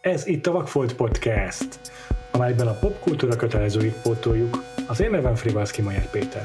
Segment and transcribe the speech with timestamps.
[0.00, 1.68] Ez itt a Vakfolt Podcast,
[2.30, 4.62] amelyben a popkultúra kötelezőit pótoljuk.
[4.86, 6.42] Az én nevem Frivalszki Majer Péter.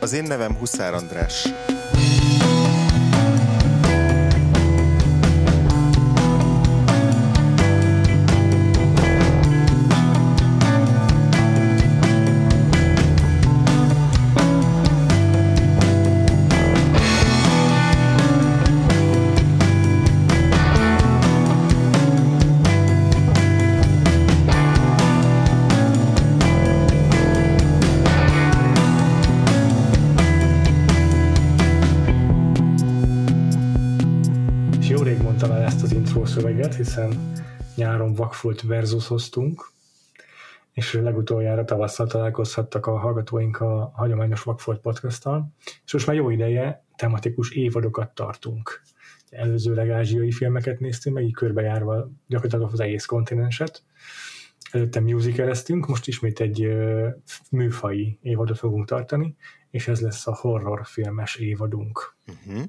[0.00, 1.48] Az én nevem Huszár András.
[38.28, 39.72] Nyáron Vakfolt versushoztunk,
[40.72, 45.52] és legutoljára tavasszal találkozhattak a hallgatóink a hagyományos Vakfolt podcasttal,
[45.84, 48.82] és most már jó ideje tematikus évadokat tartunk.
[49.30, 53.82] Előzőleg ázsiai filmeket néztünk meg, így körbejárva gyakorlatilag az egész kontinenset.
[54.70, 56.68] Előtte musicaleztünk, most ismét egy
[57.50, 59.36] műfai évadot fogunk tartani,
[59.70, 62.16] és ez lesz a horror filmes évadunk.
[62.26, 62.64] Uh-huh.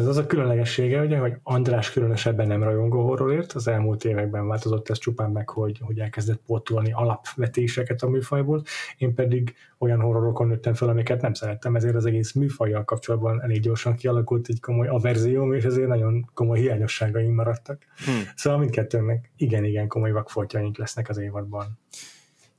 [0.00, 4.88] Ez az a különlegessége, ugye, hogy András különösebben nem rajongó horrorért, az elmúlt években változott
[4.88, 8.62] ez csupán meg, hogy, hogy elkezdett pótolni alapvetéseket a műfajból,
[8.98, 13.60] én pedig olyan horrorokon nőttem fel, amiket nem szerettem, ezért az egész műfajjal kapcsolatban elég
[13.60, 17.82] gyorsan kialakult egy komoly averzióm, és ezért nagyon komoly hiányosságaim maradtak.
[18.04, 18.22] Hmm.
[18.34, 21.78] Szóval mindkettőnek igen-igen komoly vakfoltjaink lesznek az évadban.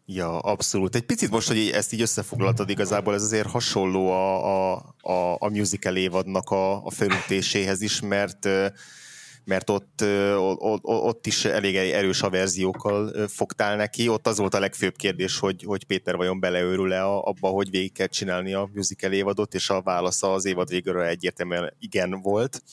[0.05, 0.95] Ja, abszolút.
[0.95, 5.49] Egy picit most, hogy ezt így összefoglaltad igazából, ez azért hasonló a, a, a, a
[5.49, 8.47] musical évadnak a, a felütéséhez is, mert
[9.43, 10.03] mert ott,
[10.57, 14.07] ott, ott is elég erős a verziókkal fogtál neki.
[14.07, 18.07] Ott az volt a legfőbb kérdés, hogy, hogy Péter vajon beleőrül-e abba, hogy végig kell
[18.07, 22.63] csinálni a musical évadot, és a válasza az évad végéről egyértelműen igen volt.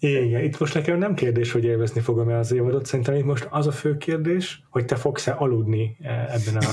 [0.00, 3.66] Igen, itt most nekem nem kérdés, hogy élvezni fogom-e az évadot, szerintem itt most az
[3.66, 6.70] a fő kérdés, hogy te fogsz-e aludni eh, ebben a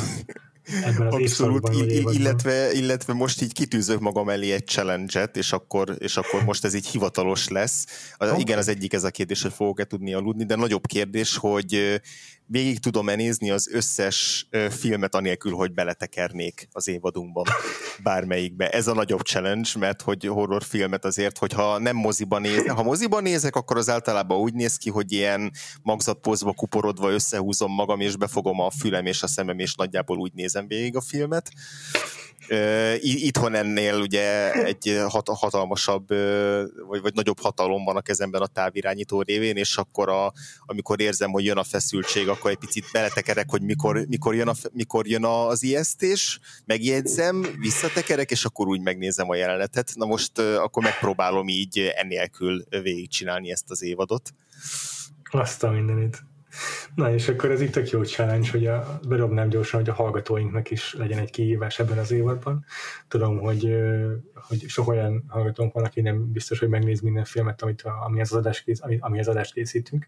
[0.83, 1.69] ebben az Abszolút,
[2.13, 6.73] illetve, illetve most így kitűzök magam elé egy challenge-et, és akkor, és akkor most ez
[6.73, 7.85] így hivatalos lesz.
[8.17, 8.39] Okay.
[8.39, 12.01] Igen, az egyik ez a kérdés, hogy fogok-e tudni aludni, de nagyobb kérdés, hogy
[12.47, 17.45] végig tudom-e nézni az összes filmet anélkül, hogy beletekernék az évadunkban
[18.03, 18.69] bármelyikbe.
[18.69, 23.55] Ez a nagyobb challenge, mert hogy horrorfilmet azért, hogyha nem moziban nézek, ha moziban nézek,
[23.55, 25.51] akkor az általában úgy néz ki, hogy ilyen
[25.81, 30.67] magzatpozva kuporodva összehúzom magam, és befogom a fülem és a szemem, és nagyjából úgy nézem
[30.67, 31.51] végig a filmet.
[33.01, 36.07] Itthon ennél ugye egy hat, hatalmasabb,
[36.87, 40.33] vagy, vagy nagyobb hatalom van a kezemben a távirányító révén, és akkor a,
[40.65, 44.53] amikor érzem, hogy jön a feszültség, akkor egy picit beletekerek, hogy mikor, mikor, jön, a,
[44.71, 49.91] mikor jön az ijesztés, megjegyzem, visszatekerek, és akkor úgy megnézem a jelenetet.
[49.95, 54.33] Na most akkor megpróbálom így ennélkül végigcsinálni ezt az évadot.
[55.31, 56.23] Azt a mindenit.
[56.95, 60.71] Na és akkor ez itt tök jó challenge, hogy a, berobnám gyorsan, hogy a hallgatóinknak
[60.71, 62.65] is legyen egy kihívás ebben az évadban.
[63.07, 63.75] Tudom, hogy,
[64.33, 68.33] hogy sok olyan hallgatónk van, aki nem biztos, hogy megnéz minden filmet, amit, ami az
[68.33, 70.07] adást, kész, ami, ami az adást készítünk.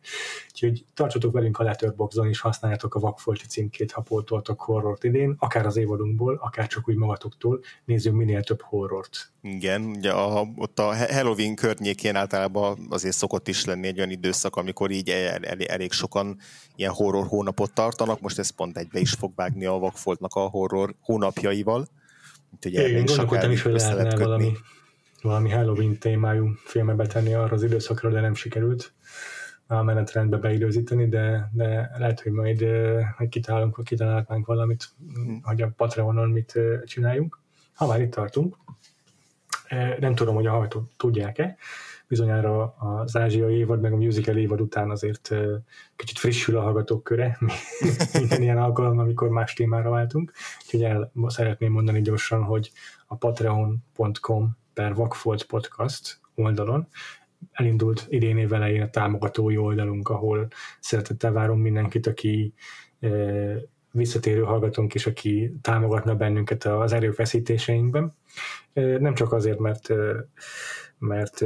[0.52, 5.66] Úgyhogy tartsatok velünk a Letterboxdon, és használjátok a Vakfolti címkét, ha pótoltok horrort idén, akár
[5.66, 9.32] az évadunkból, akár csak úgy magatoktól, nézzünk minél több horrort.
[9.42, 14.56] Igen, ugye a, ott a Halloween környékén általában azért szokott is lenni egy olyan időszak,
[14.56, 16.37] amikor így el, el, elég sokan
[16.76, 20.96] ilyen horror hónapot tartanak, most ez pont egybe is fog vágni a Vakfoltnak a horror
[21.02, 21.88] hónapjaival.
[22.56, 24.52] Úgyhogy Igen, gondolkodtam is, hogy lehetne valami,
[25.22, 28.94] valami Halloween témájú filmet betenni arra az időszakra, de nem sikerült
[29.68, 32.66] a menetrendbe beidőzíteni, de, de lehet, hogy majd
[33.18, 35.40] hogy kitalálunk, kitalálnánk valamit, hmm.
[35.44, 37.40] hogy a Patreonon mit csináljunk.
[37.74, 38.58] Ha már itt tartunk,
[40.00, 41.58] nem tudom, hogy a hallgatók tudják-e,
[42.08, 45.36] bizonyára az ázsiai évad, meg a musical évad után azért
[45.96, 47.38] kicsit frissül a hallgatók köre,
[48.20, 50.32] minden ilyen alkalom, amikor más témára váltunk.
[50.64, 52.72] Úgyhogy el szeretném mondani gyorsan, hogy
[53.08, 56.88] a patreon.com per Vakfolt podcast oldalon
[57.52, 60.48] elindult idén év elején a támogatói oldalunk, ahol
[60.80, 62.54] szeretettel várom mindenkit, aki
[63.92, 68.16] visszatérő hallgatónk is, aki támogatna bennünket az erőfeszítéseinkben.
[68.74, 69.90] Nem csak azért, mert
[70.98, 71.44] mert,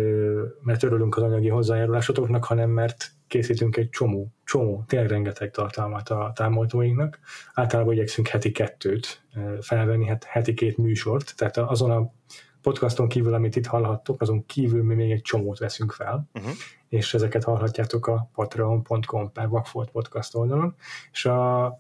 [0.62, 6.32] mert örülünk az anyagi hozzájárulásotoknak, hanem mert készítünk egy csomó, csomó, tényleg rengeteg tartalmat a
[6.36, 7.20] támogatóinknak.
[7.54, 9.24] Általában igyekszünk heti kettőt
[9.62, 12.12] felvenni, hát heti két műsort, tehát azon a
[12.62, 16.52] podcaston kívül, amit itt hallhattok, azon kívül mi még egy csomót veszünk fel, uh-huh.
[16.90, 19.50] és ezeket hallhatjátok a patreon.com per
[19.92, 20.76] podcast oldalon,
[21.12, 21.80] és a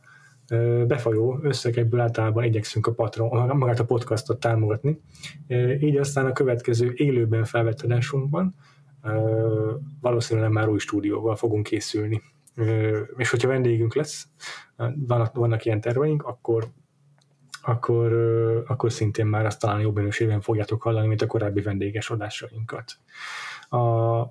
[0.88, 5.01] befolyó összegekből általában igyekszünk a patron, magát a podcastot támogatni.
[5.80, 8.56] Így aztán a következő élőben felvett adásunkban
[10.01, 12.21] valószínűleg már új stúdióval fogunk készülni.
[13.18, 14.27] és hogyha vendégünk lesz,
[14.95, 16.71] vannak, vannak ilyen terveink, akkor
[17.62, 18.13] akkor,
[18.68, 22.98] akkor szintén már azt talán jobb minőségben fogjátok hallani, mint a korábbi vendéges adásainkat.
[23.69, 24.30] A, az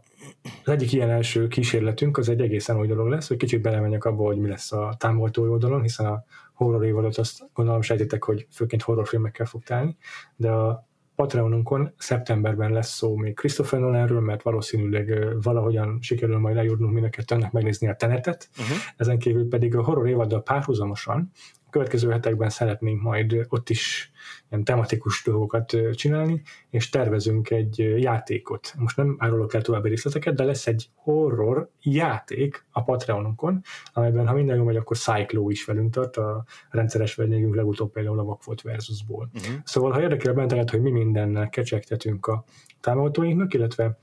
[0.64, 4.38] egyik ilyen első kísérletünk az egy egészen új dolog lesz, hogy kicsit belemenjek abba, hogy
[4.38, 9.46] mi lesz a támogató oldalon, hiszen a horror évadot azt gondolom sejtitek, hogy főként horrorfilmekkel
[9.46, 9.96] fog tálni,
[10.36, 16.92] de a Patreonunkon szeptemberben lesz szó még Christopher Nolanről, mert valószínűleg valahogyan sikerül majd lejutnunk
[16.92, 18.48] mind a kettőnek megnézni a tenetet.
[18.58, 18.76] Uh-huh.
[18.96, 21.30] Ezen kívül pedig a horror évaddal párhuzamosan
[21.70, 24.10] következő hetekben szeretnénk majd ott is
[24.50, 28.74] ilyen tematikus dolgokat csinálni, és tervezünk egy játékot.
[28.78, 33.62] Most nem árulok el további részleteket, de lesz egy horror játék a Patreonunkon,
[33.92, 38.18] amelyben, ha minden jó megy, akkor Cyclo is velünk tart, a rendszeres vendégünk legutóbb például
[38.18, 39.30] a Vakfolt versusból.
[39.34, 39.54] Uh-huh.
[39.64, 42.44] Szóval, ha érdekel benneteket, hogy mi mindennel kecsegtetünk a
[42.80, 43.98] támogatóinknak, illetve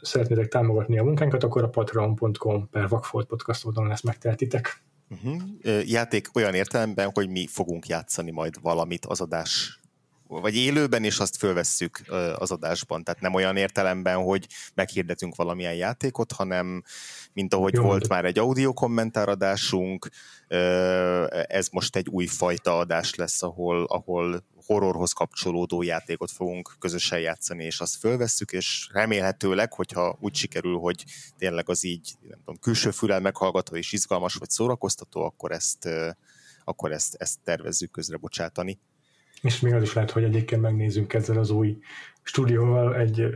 [0.00, 4.84] szeretnétek támogatni a munkánkat, akkor a patreon.com per Vakfolt podcast oldalon ezt megtehetitek.
[5.08, 5.88] Uh-huh.
[5.88, 9.80] Játék olyan értelemben, hogy mi fogunk játszani majd valamit az adás
[10.28, 12.00] vagy élőben, és azt fölvesszük
[12.36, 13.04] az adásban.
[13.04, 16.82] Tehát nem olyan értelemben, hogy meghirdetünk valamilyen játékot, hanem
[17.32, 18.14] mint ahogy Jó, volt de.
[18.14, 20.08] már egy audio kommentáradásunk,
[21.46, 27.64] ez most egy új fajta adás lesz, ahol, ahol horrorhoz kapcsolódó játékot fogunk közösen játszani,
[27.64, 31.04] és azt fölvesszük, és remélhetőleg, hogyha úgy sikerül, hogy
[31.38, 35.88] tényleg az így nem tudom, külső fülel meghallgató és izgalmas vagy szórakoztató, akkor ezt,
[36.64, 38.78] akkor ezt, ezt tervezzük közre bocsátani.
[39.42, 41.78] És még az is lehet, hogy egyébként megnézzünk ezzel az új
[42.22, 43.34] stúdióval egy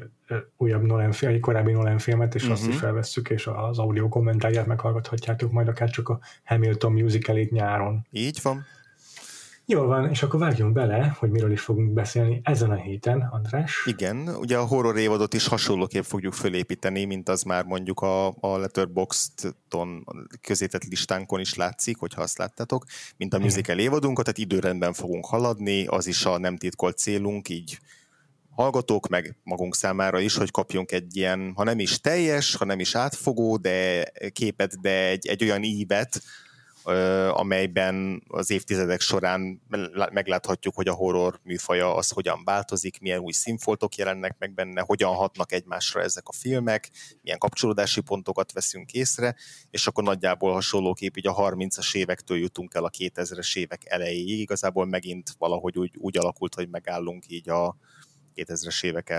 [0.56, 2.58] újabb Nolan film, egy korábbi Nolan filmet, és uh-huh.
[2.58, 2.82] azt is mhm.
[2.82, 8.06] felvesszük, és az audio kommentáját meghallgathatjátok majd akár csak a Hamilton musicalét nyáron.
[8.10, 8.66] Így van.
[9.70, 13.82] Jól van, és akkor vágjunk bele, hogy miről is fogunk beszélni ezen a héten, András.
[13.86, 18.56] Igen, ugye a horror évadot is hasonlóképp fogjuk fölépíteni, mint az már mondjuk a, a
[18.56, 20.06] Letterboxd-on
[20.40, 22.84] közétett listánkon is látszik, hogyha azt láttátok,
[23.16, 27.78] mint a musical évadunkat, tehát időrendben fogunk haladni, az is a nem titkolt célunk, így
[28.50, 32.80] hallgatók, meg magunk számára is, hogy kapjunk egy ilyen, ha nem is teljes, ha nem
[32.80, 36.22] is átfogó, de képet, de egy, egy olyan ívet,
[37.30, 39.62] amelyben az évtizedek során
[40.12, 45.14] megláthatjuk, hogy a horror műfaja az hogyan változik, milyen új színfoltok jelennek meg benne, hogyan
[45.14, 46.90] hatnak egymásra ezek a filmek,
[47.22, 49.34] milyen kapcsolódási pontokat veszünk észre,
[49.70, 54.86] és akkor nagyjából hasonlóképp így a 30-as évektől jutunk el a 2000-es évek elejéig, igazából
[54.86, 57.76] megint valahogy úgy, úgy alakult, hogy megállunk így a
[58.34, 59.10] 2000-es évek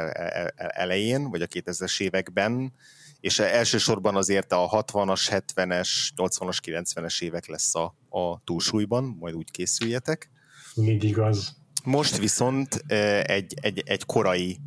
[0.55, 2.73] elején, vagy a 2000-es években,
[3.21, 9.51] és elsősorban azért a 60-as, 70-es, 80-as, 90-es évek lesz a, a túlsúlyban, majd úgy
[9.51, 10.29] készüljetek.
[10.75, 11.55] Még igaz.
[11.83, 12.83] Most viszont
[13.23, 14.59] egy, egy, egy korai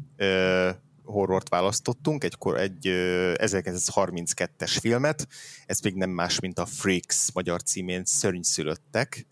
[1.05, 2.87] horrort választottunk, egy, egy
[3.35, 5.29] 1932-es filmet,
[5.67, 9.27] ez még nem más, mint a Freaks magyar címén Szörnyszülöttek.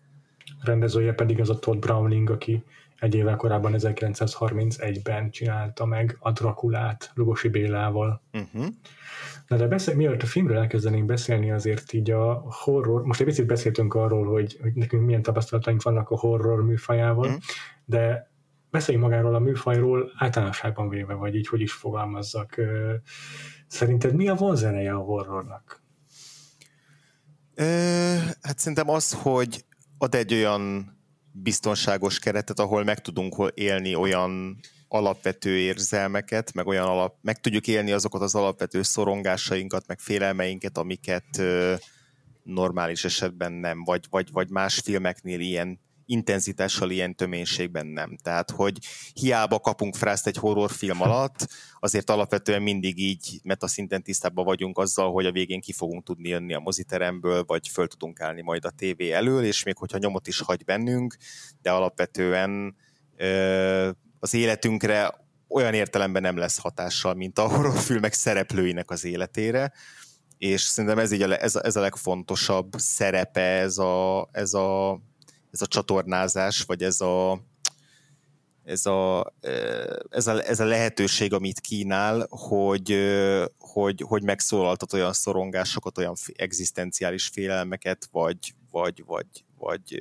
[0.61, 2.65] Rendezője pedig az a Todd Browning, aki
[3.02, 8.22] egy évvel korábban 1931-ben csinálta meg a Drakulát Lugosi Bélával.
[8.32, 8.66] Uh-huh.
[9.46, 13.46] Na de beszél, mielőtt a filmről elkezdenénk beszélni, azért így a horror, most egy picit
[13.46, 17.43] beszéltünk arról, hogy, hogy nekünk milyen tapasztalataink vannak a horror műfajával, uh-huh.
[17.84, 18.31] de
[18.70, 22.60] beszéljünk magáról a műfajról általánosságban véve, vagy így hogy is fogalmazzak.
[23.66, 25.82] Szerinted mi a vonzeneje a horrornak?
[27.54, 27.64] Ö,
[28.43, 29.64] hát szerintem az, hogy
[29.99, 30.92] ad egy olyan
[31.33, 34.59] biztonságos keretet, ahol meg tudunk élni olyan
[34.89, 41.39] alapvető érzelmeket, meg olyan alap, meg tudjuk élni azokat az alapvető szorongásainkat, meg félelmeinket, amiket
[41.39, 41.75] ö,
[42.43, 45.81] normális esetben nem, vagy, vagy, vagy más filmeknél ilyen
[46.12, 48.16] intenzitással, ilyen töménységben nem.
[48.23, 48.78] Tehát, hogy
[49.12, 51.49] hiába kapunk frászt egy horrorfilm alatt,
[51.81, 56.54] azért alapvetően mindig így metaszinten tisztában vagyunk azzal, hogy a végén ki fogunk tudni jönni
[56.54, 60.40] a moziteremből, vagy föl tudunk állni majd a tévé elől, és még hogyha nyomot is
[60.40, 61.16] hagy bennünk,
[61.62, 62.76] de alapvetően
[63.16, 69.73] ö, az életünkre olyan értelemben nem lesz hatással, mint a horrorfilmek szereplőinek az életére,
[70.38, 75.00] és szerintem ez, így a, ez, a, ez a legfontosabb szerepe, ez a, ez a
[75.52, 77.40] ez a csatornázás, vagy ez a,
[78.64, 79.32] ez a,
[80.11, 82.99] ez a, ez a lehetőség, amit kínál, hogy,
[83.59, 89.99] hogy, hogy megszólaltat olyan szorongásokat, olyan egzisztenciális félelmeket, vagy, vagy, vagy, vagy,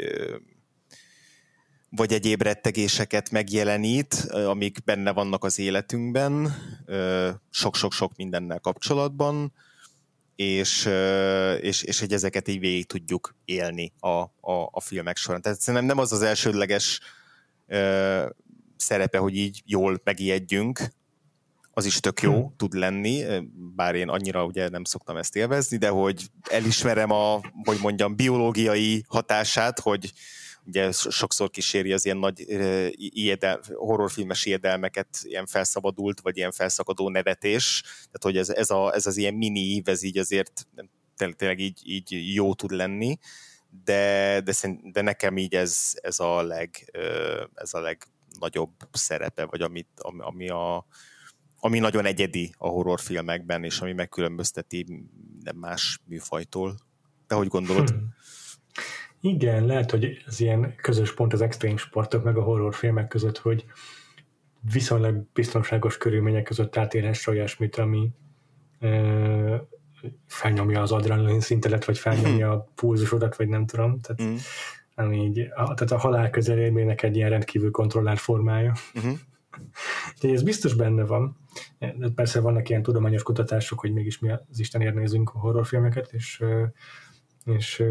[1.89, 6.55] vagy egyéb rettegéseket megjelenít, amik benne vannak az életünkben,
[7.49, 9.53] sok-sok-sok mindennel kapcsolatban,
[10.41, 10.89] és,
[11.61, 15.41] és, és hogy ezeket így végig tudjuk élni a, a, a filmek során.
[15.41, 16.99] Tehát szerintem nem az az elsődleges
[17.67, 18.25] ö,
[18.75, 20.79] szerepe, hogy így jól megijedjünk,
[21.73, 22.55] az is tök jó hmm.
[22.57, 23.23] tud lenni,
[23.75, 29.03] bár én annyira ugye nem szoktam ezt élvezni, de hogy elismerem a, hogy mondjam, biológiai
[29.07, 30.11] hatását, hogy
[30.71, 32.45] ugye sokszor kíséri az ilyen nagy
[32.95, 39.05] ijedel, horrorfilmes ijedelmeket, ilyen felszabadult, vagy ilyen felszakadó nevetés, tehát hogy ez, ez, a, ez
[39.05, 40.67] az ilyen mini ív, ez így azért
[41.15, 43.17] tényleg így, így jó tud lenni,
[43.83, 46.91] de, de, de nekem így ez, ez, a leg,
[47.53, 50.85] ez a legnagyobb szerepe, vagy amit, ami, ami, a,
[51.59, 55.07] ami nagyon egyedi a horrorfilmekben, és ami megkülönbözteti
[55.55, 56.77] más műfajtól.
[57.27, 57.89] Te hogy gondolod?
[57.89, 58.13] Hmm.
[59.21, 63.65] Igen, lehet, hogy ez ilyen közös pont az extrém sportok meg a horrorfilmek között, hogy
[64.71, 68.09] viszonylag biztonságos körülmények között átélhess olyasmit, ami
[68.79, 69.55] ö,
[70.27, 73.99] felnyomja az adrenalin szintelet, vagy felnyomja a pulzusodat, vagy nem tudom.
[73.99, 74.35] Tehát, mm.
[74.95, 78.73] ami így, a, tehát a halál közelélménynek egy ilyen rendkívül kontrollált formája.
[78.99, 79.13] Mm-hmm.
[80.21, 81.37] De ez biztos benne van.
[81.79, 86.43] De persze vannak ilyen tudományos kutatások, hogy mégis mi az Istenért nézünk a horrorfilmeket, és,
[87.45, 87.83] és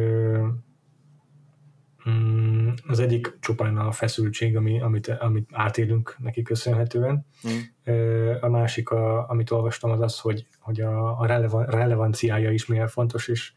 [2.87, 7.27] az egyik csupán a feszültség, ami, amit, amit átélünk neki köszönhetően.
[7.49, 8.31] Mm.
[8.41, 12.89] A másik, a, amit olvastam, az az, hogy, hogy a, a relevan, relevanciája is milyen
[12.89, 13.53] fontos, és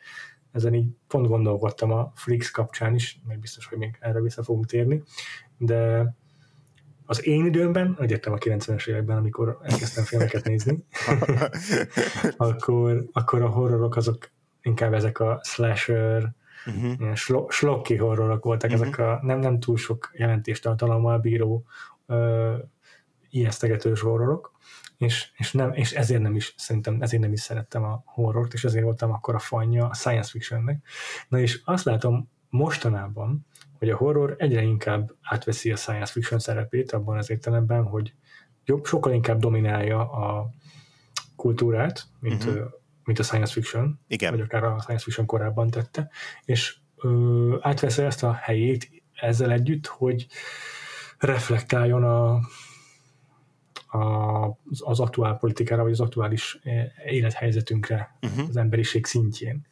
[0.51, 4.65] ezen így pont gondolkodtam a Flix kapcsán is, mert biztos, hogy még erre vissza fogunk
[4.65, 5.03] térni,
[5.57, 6.13] de
[7.05, 10.85] az én időmben, egyetem a 90-es években, amikor elkezdtem filmeket nézni,
[12.37, 14.31] akkor, akkor a horrorok azok
[14.61, 16.33] inkább ezek a slasher,
[16.65, 16.99] uh-huh.
[16.99, 18.85] ilyen slo- slokki horrorok voltak, uh-huh.
[18.85, 21.65] ezek a nem, nem túl sok jelentéstartalommal bíró
[22.05, 22.55] ö,
[23.29, 24.51] ijesztegetős horrorok,
[24.97, 28.63] és, és, nem, és ezért nem is, szerintem ezért nem is szerettem a horrort, és
[28.63, 30.85] ezért voltam akkor a fanya a science fictionnek.
[31.29, 33.45] Na és azt látom mostanában,
[33.77, 38.13] hogy a horror egyre inkább átveszi a science fiction szerepét abban az értelemben, hogy
[38.65, 40.49] jobb, sokkal inkább dominálja a
[41.35, 42.71] kultúrát, mint uh-huh
[43.03, 44.31] mint a science fiction, Igen.
[44.31, 46.09] vagy akár a science fiction korábban tette,
[46.45, 50.27] és ö, átveszi ezt a helyét ezzel együtt, hogy
[51.17, 52.33] reflektáljon a,
[53.97, 54.45] a,
[54.79, 56.59] az aktuál politikára, vagy az aktuális
[57.05, 58.47] élethelyzetünkre uh-huh.
[58.47, 59.67] az emberiség szintjén.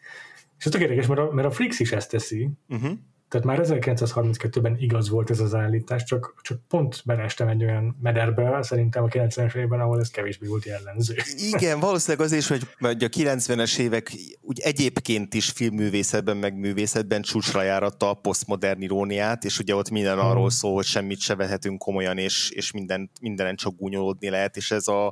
[0.58, 2.92] És ez tök érdekes, mert a, mert a Flix is ezt teszi, uh-huh.
[3.32, 8.62] Tehát már 1932-ben igaz volt ez az állítás, csak, csak pont benestem egy olyan mederbe,
[8.62, 11.16] szerintem a 90-es években, ahol ez kevésbé volt jellemző.
[11.38, 14.12] Igen, valószínűleg az is, hogy a 90-es évek
[14.42, 20.20] úgy egyébként is filmművészetben, meg művészetben csúcsra járatta a posztmodern iróniát, és ugye ott minden
[20.20, 20.28] hmm.
[20.30, 24.72] arról szól, hogy semmit se vehetünk komolyan, és, és minden, mindenen csak gúnyolódni lehet, és
[24.72, 25.08] ez a,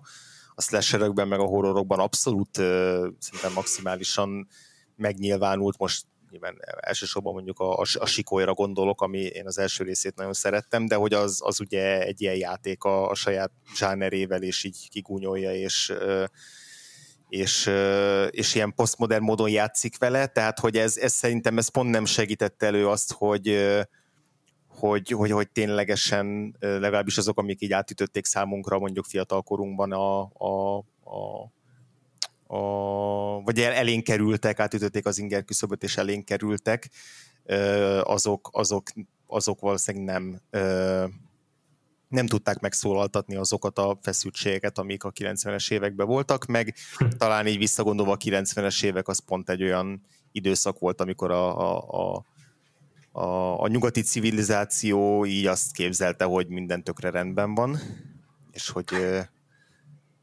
[0.56, 2.66] a slasherökben, meg a horrorokban abszolút uh,
[3.20, 4.48] szerintem maximálisan
[4.96, 10.16] megnyilvánult most nyilván elsősorban mondjuk a, a, a sikolyra gondolok, ami én az első részét
[10.16, 14.64] nagyon szerettem, de hogy az, az ugye egy ilyen játék a, a saját zsánerével, és
[14.64, 15.94] így kigúnyolja, és
[17.30, 17.72] és,
[18.30, 22.66] és ilyen posztmodern módon játszik vele, tehát hogy ez, ez szerintem ez pont nem segítette
[22.66, 23.76] elő azt, hogy,
[24.68, 31.52] hogy, hogy, hogy ténylegesen legalábbis azok, amik így átütötték számunkra mondjuk fiatalkorunkban a, a, a
[32.52, 36.90] a, vagy el, elénk kerültek, átütötték az inger küszöböt és elénk kerültek,
[38.04, 38.90] azok, azok,
[39.28, 40.42] azok valószínűleg nem
[42.08, 47.06] nem tudták megszólaltatni azokat a feszültségeket, amik a 90-es években voltak, meg hm.
[47.18, 50.02] talán így visszagondolva a 90-es évek az pont egy olyan
[50.32, 52.26] időszak volt, amikor a, a, a,
[53.12, 57.80] a, a nyugati civilizáció így azt képzelte, hogy minden tökre rendben van,
[58.52, 58.88] és hogy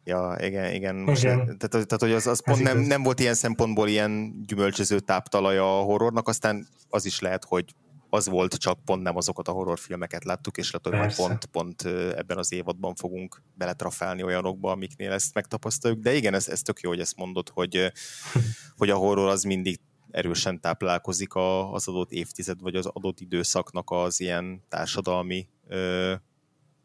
[0.07, 0.95] Ja, igen, igen.
[0.97, 1.37] Most igen.
[1.37, 5.83] Tehát, tehát, hogy az, az pont nem, nem volt ilyen szempontból ilyen gyümölcsöző táptalaja a
[5.83, 7.65] horrornak, aztán az is lehet, hogy
[8.11, 11.83] az volt, csak pont nem azokat a horrorfilmeket láttuk, és lehet, hogy pont, pont
[12.17, 16.01] ebben az évadban fogunk beletrafálni olyanokba, amiknél ezt megtapasztaljuk.
[16.01, 17.93] De igen, ez, ez tök jó, hogy ezt mondod, hogy,
[18.79, 21.35] hogy a horror az mindig erősen táplálkozik
[21.73, 25.49] az adott évtized, vagy az adott időszaknak az ilyen társadalmi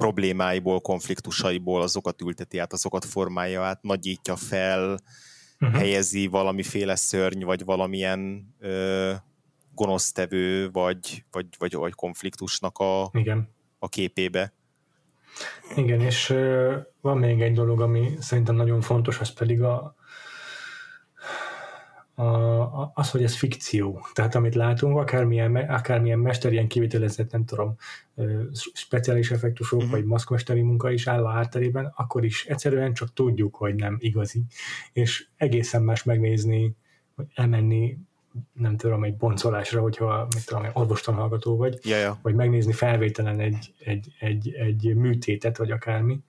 [0.01, 4.99] problémáiból, konfliktusaiból azokat ülteti át, azokat formálja át, nagyítja fel,
[5.59, 5.77] uh-huh.
[5.77, 9.13] helyezi valamiféle szörny, vagy valamilyen ö,
[9.75, 13.49] gonosztevő, vagy, vagy, vagy, vagy konfliktusnak a, Igen.
[13.79, 14.53] a képébe.
[15.75, 19.95] Igen, és ö, van még egy dolog, ami szerintem nagyon fontos, az pedig a,
[22.21, 24.05] a, az, hogy ez fikció.
[24.13, 27.75] Tehát amit látunk, akármilyen, akármilyen mester, ilyen kivitelezett, nem tudom,
[28.73, 29.93] speciális effektusok, uh-huh.
[29.93, 34.43] vagy maszkmesteri munka is áll a hátterében, akkor is egyszerűen csak tudjuk, hogy nem igazi.
[34.93, 36.75] És egészen más megnézni,
[37.15, 37.97] vagy elmenni
[38.53, 42.19] nem tudom, egy boncolásra, hogyha mit tudom, egy orvostanhallgató vagy, ja, ja.
[42.21, 46.19] vagy megnézni felvételen egy, egy, egy, egy műtétet, vagy akármi,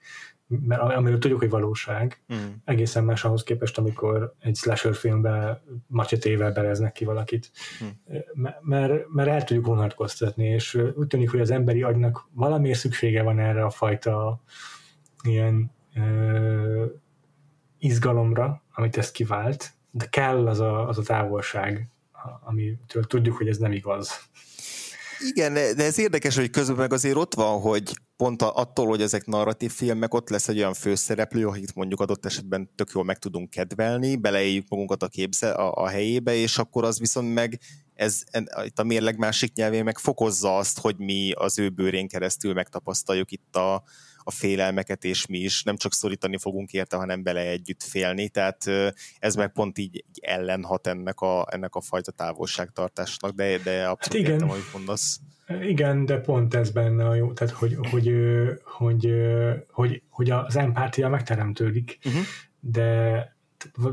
[0.60, 2.36] mert amiről tudjuk, hogy valóság, mm.
[2.64, 7.50] egészen más ahhoz képest, amikor egy slasher filmben macsetével bereznek ki valakit.
[7.84, 7.88] Mm.
[8.60, 13.38] Mert, mert el tudjuk vonatkoztatni, és úgy tűnik, hogy az emberi agynak valamiért szüksége van
[13.38, 14.42] erre a fajta
[15.22, 16.84] ilyen ö,
[17.78, 21.88] izgalomra, amit ezt kivált, de kell az a, az a távolság,
[22.44, 24.30] amitől tudjuk, hogy ez nem igaz.
[25.20, 29.26] Igen, de ez érdekes, hogy közben meg azért ott van, hogy pont attól, hogy ezek
[29.26, 33.50] narratív filmek, ott lesz egy olyan főszereplő, akit mondjuk adott esetben tök jól meg tudunk
[33.50, 37.60] kedvelni, beleéljük magunkat a, képze, a, a helyébe, és akkor az viszont meg
[37.94, 38.22] ez
[38.64, 43.30] itt a mérleg másik nyelvén meg fokozza azt, hogy mi az ő bőrén keresztül megtapasztaljuk
[43.30, 43.74] itt a,
[44.18, 48.64] a félelmeket, és mi is nem csak szorítani fogunk érte, hanem bele együtt félni, tehát
[49.18, 54.14] ez meg pont így ellenhat ennek a, ennek a fajta távolságtartásnak, de, de abszolút hát
[54.14, 54.32] igen.
[54.32, 55.20] értem, amit mondasz.
[55.60, 58.14] Igen, de pont ez benne a jó, tehát hogy, hogy,
[58.64, 59.14] hogy,
[59.70, 62.22] hogy, hogy az empátia megteremtődik, uh-huh.
[62.60, 63.30] de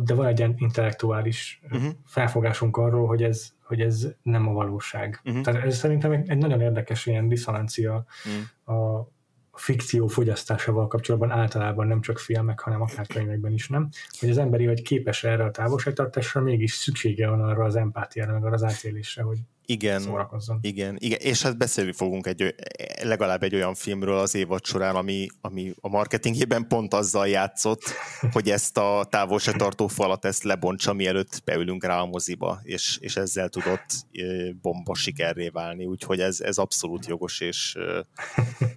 [0.03, 1.91] de van egy ilyen intellektuális uh-huh.
[2.05, 5.21] felfogásunk arról, hogy ez, hogy ez nem a valóság.
[5.25, 5.43] Uh-huh.
[5.43, 8.79] Tehát ez szerintem egy, egy nagyon érdekes ilyen diszonancia uh-huh.
[8.79, 9.09] a,
[9.59, 13.89] fikció fogyasztásával kapcsolatban általában nem csak filmek, hanem akár könyvekben is nem,
[14.19, 18.43] hogy az emberi vagy képes erre a távolságtartásra, mégis szüksége van arra az empátiára, meg
[18.43, 19.37] arra az átélésre, hogy
[19.69, 20.59] igen, szórakozzon.
[20.61, 22.55] Igen, igen, és hát beszélni fogunk egy,
[23.01, 27.81] legalább egy olyan filmről az évad során, ami, ami a marketingében pont azzal játszott,
[28.33, 33.49] hogy ezt a távolságtartó falat ezt lebontsa, mielőtt beülünk rá a moziba, és, és ezzel
[33.49, 34.05] tudott
[34.61, 37.77] bomba sikerré válni, úgyhogy ez, ez abszolút jogos, és,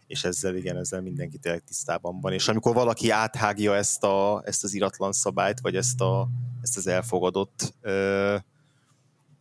[0.07, 2.33] és ezzel igen, ezzel mindenki tényleg tisztában van.
[2.33, 6.29] És amikor valaki áthágja ezt, a, ezt az iratlan szabályt, vagy ezt, a,
[6.63, 7.75] ezt az elfogadott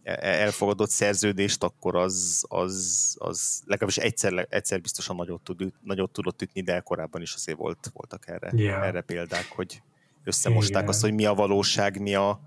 [0.03, 6.61] elfogadott szerződést, akkor az, az, az legalábbis egyszer, egyszer biztosan nagyot, tud, nagyot tudott ütni,
[6.61, 8.87] de korábban is azért volt, voltak erre, yeah.
[8.87, 9.81] erre példák, hogy
[10.23, 10.87] összemosták Igen.
[10.87, 12.39] azt, hogy mi a valóság, mi a,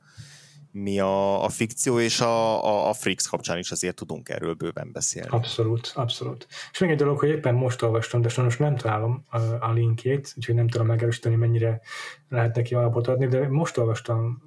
[0.76, 4.92] mi a, a fikció, és a, a, a Freaks kapcsán is azért tudunk erről bőven
[4.92, 5.28] beszélni.
[5.30, 6.46] Abszolút, abszolút.
[6.72, 10.32] És még egy dolog, hogy éppen most olvastam, de sajnos nem találom a, a linkjét,
[10.36, 11.80] úgyhogy nem tudom megerősíteni, mennyire
[12.28, 14.42] lehet neki alapot adni, de most olvastam,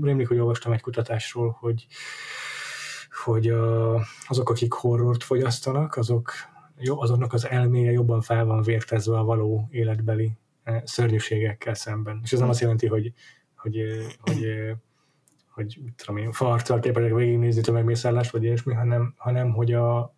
[0.00, 1.86] rémlik, hogy olvastam egy kutatásról, hogy
[3.24, 3.94] hogy a,
[4.26, 6.32] azok, akik horrort fogyasztanak, azok,
[6.84, 10.32] azoknak az elméje jobban fel van vértezve a való életbeli
[10.84, 12.20] szörnyűségekkel szemben.
[12.22, 13.12] És ez nem azt jelenti, hogy,
[13.54, 13.76] hogy,
[14.20, 14.76] hogy, hogy
[15.56, 20.14] mit tudom én, farccal képesek végignézni tömegmészállást, vagy ilyesmi, hanem, hanem hogy a,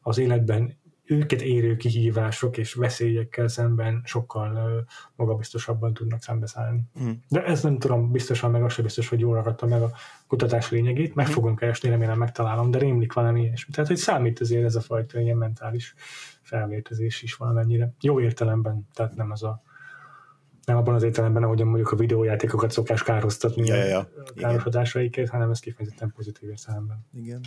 [0.00, 0.78] az életben
[1.10, 4.84] őket érő kihívások és veszélyekkel szemben sokkal
[5.16, 6.82] magabiztosabban tudnak szembeszállni.
[7.02, 7.10] Mm.
[7.28, 9.90] De ez nem tudom biztosan, meg az sem biztos, hogy jól ragadta meg a
[10.26, 11.30] kutatás lényegét, meg mm.
[11.30, 13.72] fogom keresni, remélem megtalálom, de rémlik valami ilyesmi.
[13.72, 15.94] Tehát, hogy számít azért ez a fajta ilyen mentális
[16.42, 17.94] felvértezés is valamennyire.
[18.00, 19.62] Jó értelemben, tehát nem az a
[20.68, 24.08] nem abban az értelemben, ahogyan mondjuk a videójátékokat szokás károztatni ja, ja, ja.
[24.36, 27.06] károsodásaikat, hanem ez kifejezetten pozitív értelemben.
[27.12, 27.40] Igen.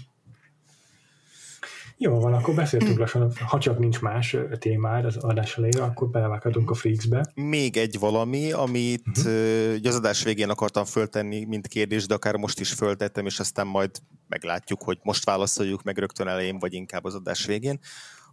[1.98, 6.70] Jó van, akkor beszéltünk lassan, ha csak nincs más témád az adás elejére, akkor belevághatunk
[6.70, 7.32] a Freaks-be.
[7.36, 9.76] Még egy valami, amit uh-huh.
[9.84, 13.92] az adás végén akartam föltenni, mint kérdés, de akár most is föltettem, és aztán majd
[14.28, 17.80] meglátjuk, hogy most válaszoljuk meg rögtön elején, vagy inkább az adás végén,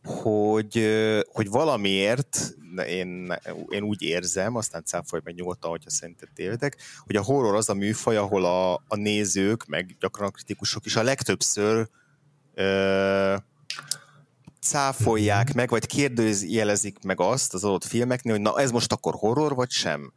[0.09, 0.87] hogy,
[1.33, 2.55] hogy valamiért
[2.87, 3.35] én,
[3.68, 7.75] én úgy érzem, aztán cáfolj meg nyugodtan, hogyha szerinted tévedek, hogy a horror az a
[7.75, 11.88] műfaj, ahol a, a nézők, meg gyakran a kritikusok is a legtöbbször
[14.61, 19.55] cáfolják meg, vagy kérdőjelezik meg azt az adott filmeknél, hogy na ez most akkor horror,
[19.55, 20.12] vagy sem.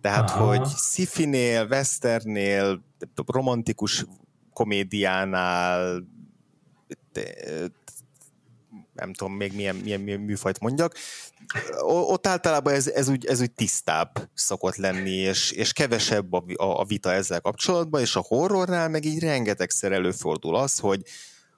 [0.00, 0.46] Tehát, Aha.
[0.46, 2.82] hogy sci-finél, westernél,
[3.26, 4.06] romantikus
[4.52, 6.02] komédiánál,
[9.00, 10.94] nem tudom még milyen, milyen, milyen műfajt mondjak,
[11.82, 16.80] ott általában ez, ez, úgy, ez úgy tisztább szokott lenni, és, és kevesebb a, a,
[16.80, 21.02] a vita ezzel kapcsolatban, és a horrornál meg így rengetegszer előfordul az, hogy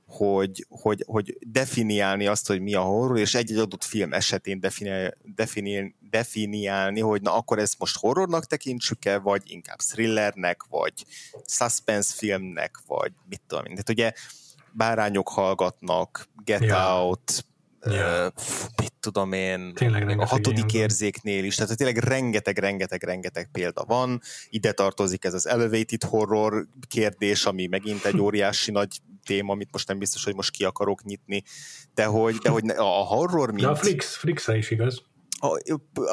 [0.07, 5.15] hogy, hogy, hogy definiálni azt, hogy mi a horror, és egy-egy adott film esetén definiál,
[5.35, 10.93] definiál, definiálni, hogy na akkor ezt most horrornak tekintsük-e, vagy inkább thrillernek, vagy
[11.47, 13.71] suspense filmnek, vagy mit tudom én.
[13.71, 14.13] Tehát ugye
[14.73, 17.03] bárányok hallgatnak, Get ja.
[17.03, 17.45] Out,
[17.85, 18.27] Ja.
[18.27, 18.33] Uh,
[18.77, 24.21] mit tudom én, tényleg a hatodik érzéknél is, tehát tényleg rengeteg, rengeteg, rengeteg példa van.
[24.51, 29.89] Ide tartozik ez az elevated horror kérdés, ami megint egy óriási nagy téma, amit most
[29.89, 31.43] nem biztos, hogy most ki akarok nyitni,
[31.95, 33.67] de hogy, de hogy a horror mint...
[33.67, 35.03] De a Flix, flix is igaz.
[35.39, 35.61] A,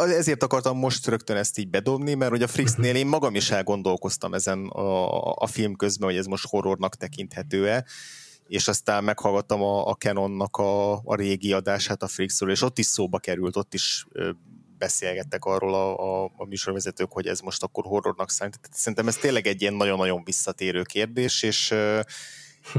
[0.03, 4.33] ezért akartam most rögtön ezt így bedobni, mert hogy a Frixnél én magam is elgondolkoztam
[4.33, 7.85] ezen a, a film közben, hogy ez most horrornak tekinthető-e,
[8.49, 12.85] és aztán meghallgattam a, a Canonnak a, a régi adását a Freaksről, és ott is
[12.85, 14.05] szóba került, ott is
[14.77, 18.69] beszélgettek arról a, a, a műsorvezetők, hogy ez most akkor horrornak számít.
[18.71, 21.75] Szerintem ez tényleg egy ilyen nagyon-nagyon visszatérő kérdés, és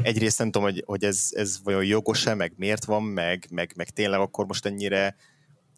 [0.03, 3.91] egyrészt nem tudom, hogy, hogy ez, ez vajon jogos-e, meg miért van, meg, meg, meg
[3.91, 5.17] tényleg akkor most ennyire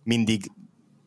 [0.02, 0.52] mindig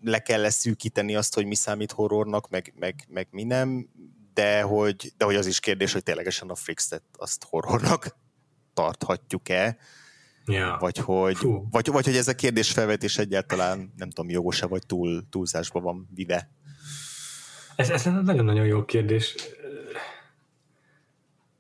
[0.02, 3.90] le kell leszűkíteni azt, hogy mi számít horrornak, meg, meg, meg mi nem,
[4.34, 8.24] de hogy, de hogy az is kérdés, hogy ténylegesen a Freaks-et azt horrornak
[8.76, 9.78] tarthatjuk-e,
[10.46, 10.78] ja.
[10.80, 11.38] vagy, hogy,
[11.72, 16.10] vagy, vagy hogy ez a kérdés felvetés egyáltalán nem tudom, jogos-e, vagy túl, túlzásba van
[16.14, 16.50] vive.
[17.76, 19.36] Ez, ez nagyon-nagyon jó kérdés.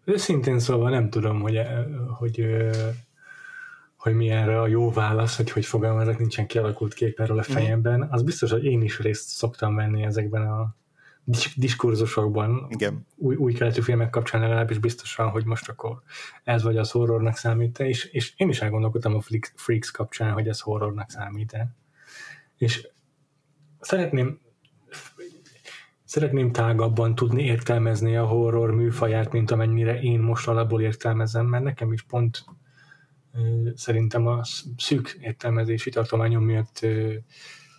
[0.05, 1.59] Őszintén szóval nem tudom, hogy,
[2.17, 2.45] hogy,
[3.97, 7.51] hogy mi erre a jó válasz, hogy hogy fogalmazok, nincsen kialakult kép erről a mhm.
[7.51, 8.07] fejemben.
[8.11, 10.75] Az biztos, hogy én is részt szoktam venni ezekben a
[11.55, 13.05] diskurzusokban, Igen.
[13.15, 16.01] Új, új keletű filmek kapcsán legalábbis biztosan, hogy most akkor
[16.43, 19.21] ez vagy az horrornak számít és, és én is elgondolkodtam a
[19.55, 21.75] Freaks kapcsán, hogy ez horrornak számít-e.
[22.57, 22.87] És
[23.79, 24.39] szeretném
[26.03, 31.93] szeretném tágabban tudni értelmezni a horror műfaját, mint amennyire én most alapból értelmezem, mert nekem
[31.93, 32.45] is pont
[33.75, 34.41] szerintem a
[34.77, 36.85] szűk értelmezési tartományom miatt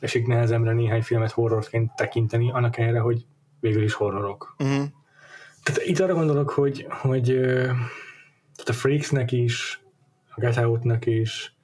[0.01, 3.27] esik nehezemre néhány filmet horrorként tekinteni, annak ellenére, hogy
[3.61, 4.55] végül is horrorok.
[4.59, 4.85] Uh-huh.
[5.63, 7.25] Tehát itt arra gondolok, hogy, hogy
[8.57, 9.81] tehát a Freaksnek is,
[10.35, 11.57] a Get Out-nak is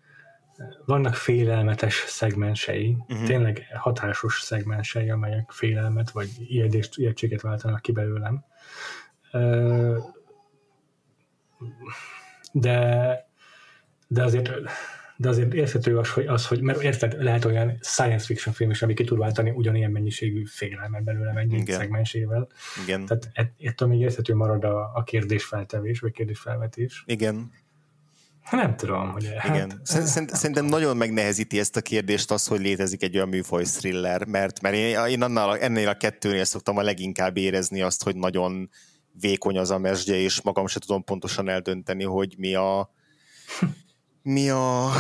[0.85, 3.27] vannak félelmetes szegmensei, uh-huh.
[3.27, 8.45] tényleg hatásos szegmensei, amelyek félelmet vagy ijedést, ijegységet váltanak ki belőlem.
[12.53, 13.27] De,
[14.09, 14.53] de azért
[15.17, 18.83] de azért érthető az, hogy, az, hogy mert érted, lehet olyan science fiction film is,
[18.83, 22.49] ami ki tud váltani ugyanilyen mennyiségű félelmet belőle egy szegmensével.
[22.85, 23.07] Igen.
[23.07, 27.03] Tehát ettől még érthető marad a, a kérdésfeltevés, vagy kérdésfelvetés.
[27.07, 27.51] Igen.
[28.51, 29.23] Nem tudom, hogy...
[29.23, 29.71] Igen.
[29.71, 34.61] Hát, Szerintem nagyon megnehezíti ezt a kérdést az, hogy létezik egy olyan műfaj thriller, mert,
[34.61, 38.71] mert én, én annál, ennél a kettőnél szoktam a leginkább érezni azt, hogy nagyon
[39.21, 42.91] vékony az a mesdje, és magam se tudom pontosan eldönteni, hogy mi a
[44.23, 44.91] mi, a,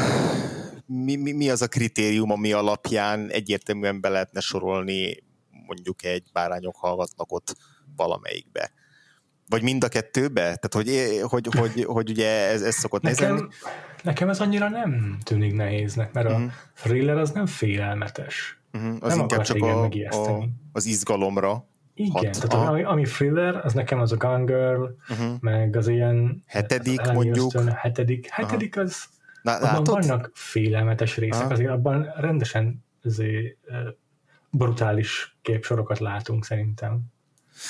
[0.86, 5.22] mi, mi, mi az a kritérium, ami alapján egyértelműen be lehetne sorolni
[5.66, 7.56] mondjuk egy bárányok hallgatnak ott
[7.96, 8.72] valamelyikbe.
[9.48, 10.40] Vagy mind a kettőbe?
[10.40, 13.48] Tehát, hogy, hogy, hogy, hogy ugye ez, ez szokott nekem, nézni?
[14.02, 16.42] Nekem ez annyira nem tűnik nehéznek, mert uh-huh.
[16.42, 16.54] a mhm.
[16.74, 18.60] thriller az nem félelmetes.
[18.72, 18.96] Uh-huh.
[19.00, 22.48] Az nem inkább csak a, a, az izgalomra igen, hat.
[22.48, 25.40] tehát a, ami, ami thriller, az nekem az a Gone Girl, uh-huh.
[25.40, 26.42] meg az ilyen...
[26.46, 27.54] Hetedik az mondjuk.
[27.54, 28.84] Ösztön, hetedik, hetedik uh-huh.
[28.84, 29.04] az...
[29.42, 31.52] Na, abban vannak félelmetes részek, uh-huh.
[31.52, 33.56] azért abban rendesen azért,
[34.50, 37.00] brutális képsorokat látunk szerintem.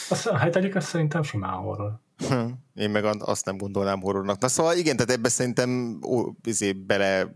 [0.09, 2.01] Azt, a hetedik az szerintem simán horror.
[2.29, 4.41] Hm, én meg azt nem gondolnám horrornak.
[4.41, 7.35] Na szóval igen, tehát ebbe szerintem ó, izé, bele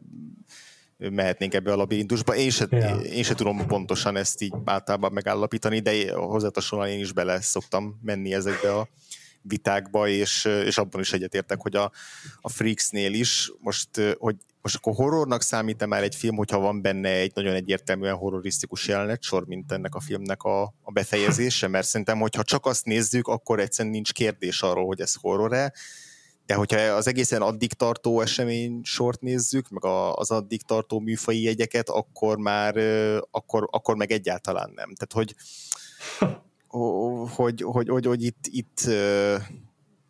[0.97, 2.37] mehetnénk ebbe a labirintusba.
[2.37, 2.97] Én se, ja.
[2.97, 8.35] én se tudom pontosan ezt így általában megállapítani, de hozzátasosan én is bele szoktam menni
[8.35, 8.89] ezekbe a
[9.43, 11.93] vitákba, és, és abban is egyetértek, hogy a,
[12.41, 17.09] a Freaksnél is most, hogy most akkor horrornak számít már egy film, hogyha van benne
[17.09, 22.43] egy nagyon egyértelműen horrorisztikus sor, mint ennek a filmnek a, a befejezése, mert szerintem, hogyha
[22.43, 25.73] csak azt nézzük, akkor egyszerűen nincs kérdés arról, hogy ez horror-e,
[26.47, 31.89] de hogyha az egészen addig tartó esemény sort nézzük, meg az addig tartó műfai jegyeket,
[31.89, 32.77] akkor már,
[33.31, 34.95] akkor, akkor meg egyáltalán nem.
[34.95, 35.35] Tehát, hogy,
[37.37, 38.81] hogy, hogy, hogy, hogy itt, itt,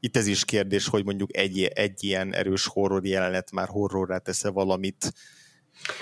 [0.00, 4.46] itt ez is kérdés, hogy mondjuk egy, egy ilyen erős horror jelenet már horrorrá tesz
[4.46, 5.12] valamit.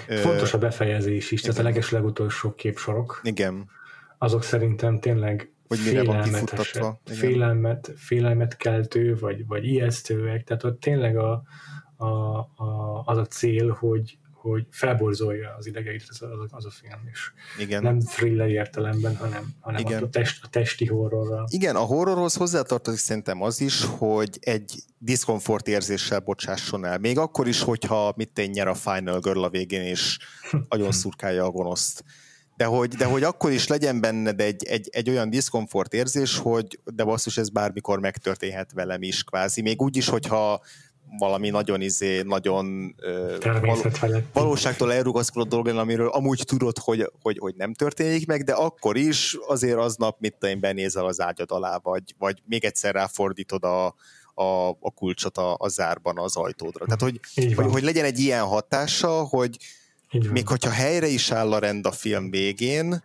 [0.09, 3.21] Fontos a befejezés is, tehát a leges legutolsó képsorok.
[3.23, 3.71] Igen.
[4.19, 7.01] Azok szerintem tényleg hogy mire van kifuttatva.
[7.05, 11.43] Félelmet, félelmet keltő, vagy, vagy ijesztőek, tehát ott tényleg a,
[11.97, 17.09] a, a, az a cél, hogy, hogy felborzolja az idegeit az, az, az a film
[17.13, 17.33] is.
[17.59, 17.83] Igen.
[17.83, 20.03] Nem thriller értelemben, hanem, hanem Igen.
[20.03, 21.45] A, test, a testi horrorra.
[21.49, 26.99] Igen, a horrorhoz hozzátartozik szerintem az is, hogy egy diszkomfort érzéssel bocsásson el.
[26.99, 30.19] Még akkor is, hogyha mit nyer a Final Girl a végén, és
[30.69, 32.05] nagyon szurkálja a gonoszt
[32.57, 36.81] de hogy, de hogy akkor is legyen benned egy, egy, egy olyan diszkomfort érzés, hogy
[36.85, 39.63] de basszus, ez bármikor megtörténhet velem is kvázi.
[39.63, 40.61] Még úgy is, hogyha
[41.19, 42.95] valami nagyon izé, nagyon
[43.61, 43.99] val-
[44.33, 49.39] valóságtól elrugaszkodott dolog, amiről amúgy tudod, hogy, hogy, hogy nem történik meg, de akkor is
[49.47, 53.87] azért aznap mit te benézel az ágyad alá, vagy, vagy még egyszer ráfordítod a,
[54.35, 56.85] a, a kulcsot a, a zárban az ajtódra.
[56.85, 57.21] Tehát, hogy,
[57.55, 59.57] hogy, hogy legyen egy ilyen hatása, hogy,
[60.31, 63.03] még hogyha helyre is áll a rend a film végén,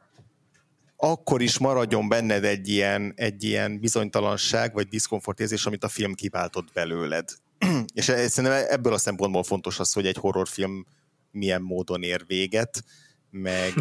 [0.95, 6.71] akkor is maradjon benned egy ilyen, egy ilyen bizonytalanság vagy diszkomfortérzés, amit a film kiváltott
[6.73, 7.29] belőled.
[7.93, 10.85] És szerintem ebből a szempontból fontos az, hogy egy horrorfilm
[11.31, 12.83] milyen módon ér véget,
[13.29, 13.73] meg,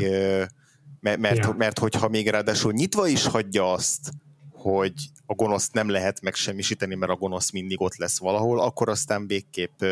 [1.01, 1.55] mert, mert, ja.
[1.57, 4.11] mert hogyha még ráadásul nyitva is hagyja azt,
[4.53, 4.93] hogy
[5.27, 9.83] a gonoszt nem lehet megsemmisíteni, mert a gonosz mindig ott lesz valahol, akkor aztán végképp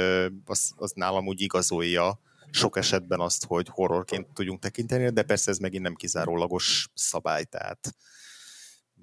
[0.44, 2.20] az, az nálam úgy igazolja
[2.56, 7.94] sok esetben azt, hogy horrorként tudjunk tekinteni, de persze ez megint nem kizárólagos szabály, tehát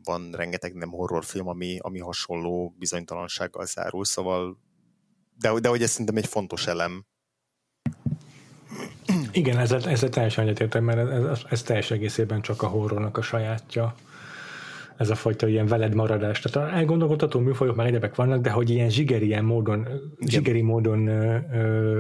[0.03, 4.57] van rengeteg nem horrorfilm, ami, ami hasonló bizonytalansággal zárul, szóval
[5.37, 7.05] de, de hogy ez szerintem egy fontos elem.
[9.31, 13.21] Igen, ezzel, ezzel teljesen egyetértem, mert ez, ez, ez teljes egészében csak a horrornak a
[13.21, 13.95] sajátja
[15.03, 16.39] ez a fajta ilyen veled maradás.
[16.39, 19.87] Tehát elgondolkodható műfajok már egyebek vannak, de hogy ilyen zsigeri, ilyen módon,
[20.25, 21.99] zsigeri módon ö, ö,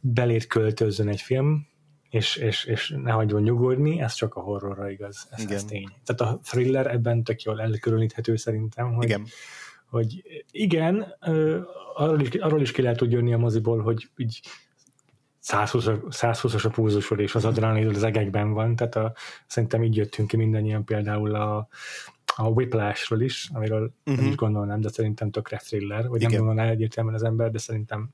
[0.00, 1.66] belét költözzön egy film,
[2.10, 5.54] és, és, és ne hagyjon nyugodni, ez csak a horrorra igaz, ez, igen.
[5.54, 5.88] ez tény.
[6.04, 9.26] Tehát a thriller ebben tök jól elkülöníthető szerintem, hogy, igen.
[9.90, 11.14] hogy igen,
[11.94, 14.40] arról is, arról is ki lehet úgy jönni a moziból, hogy így
[15.42, 19.12] 120-as a púzusod, és az adrenalin az egekben van, tehát a,
[19.46, 21.68] szerintem így jöttünk ki mindannyian például a,
[22.36, 24.22] a Whiplashról is, amiről uh-huh.
[24.22, 26.30] nem is gondolnám, de szerintem tökre thriller, vagy Igen.
[26.32, 28.10] nem gondolná egyértelműen az ember, de szerintem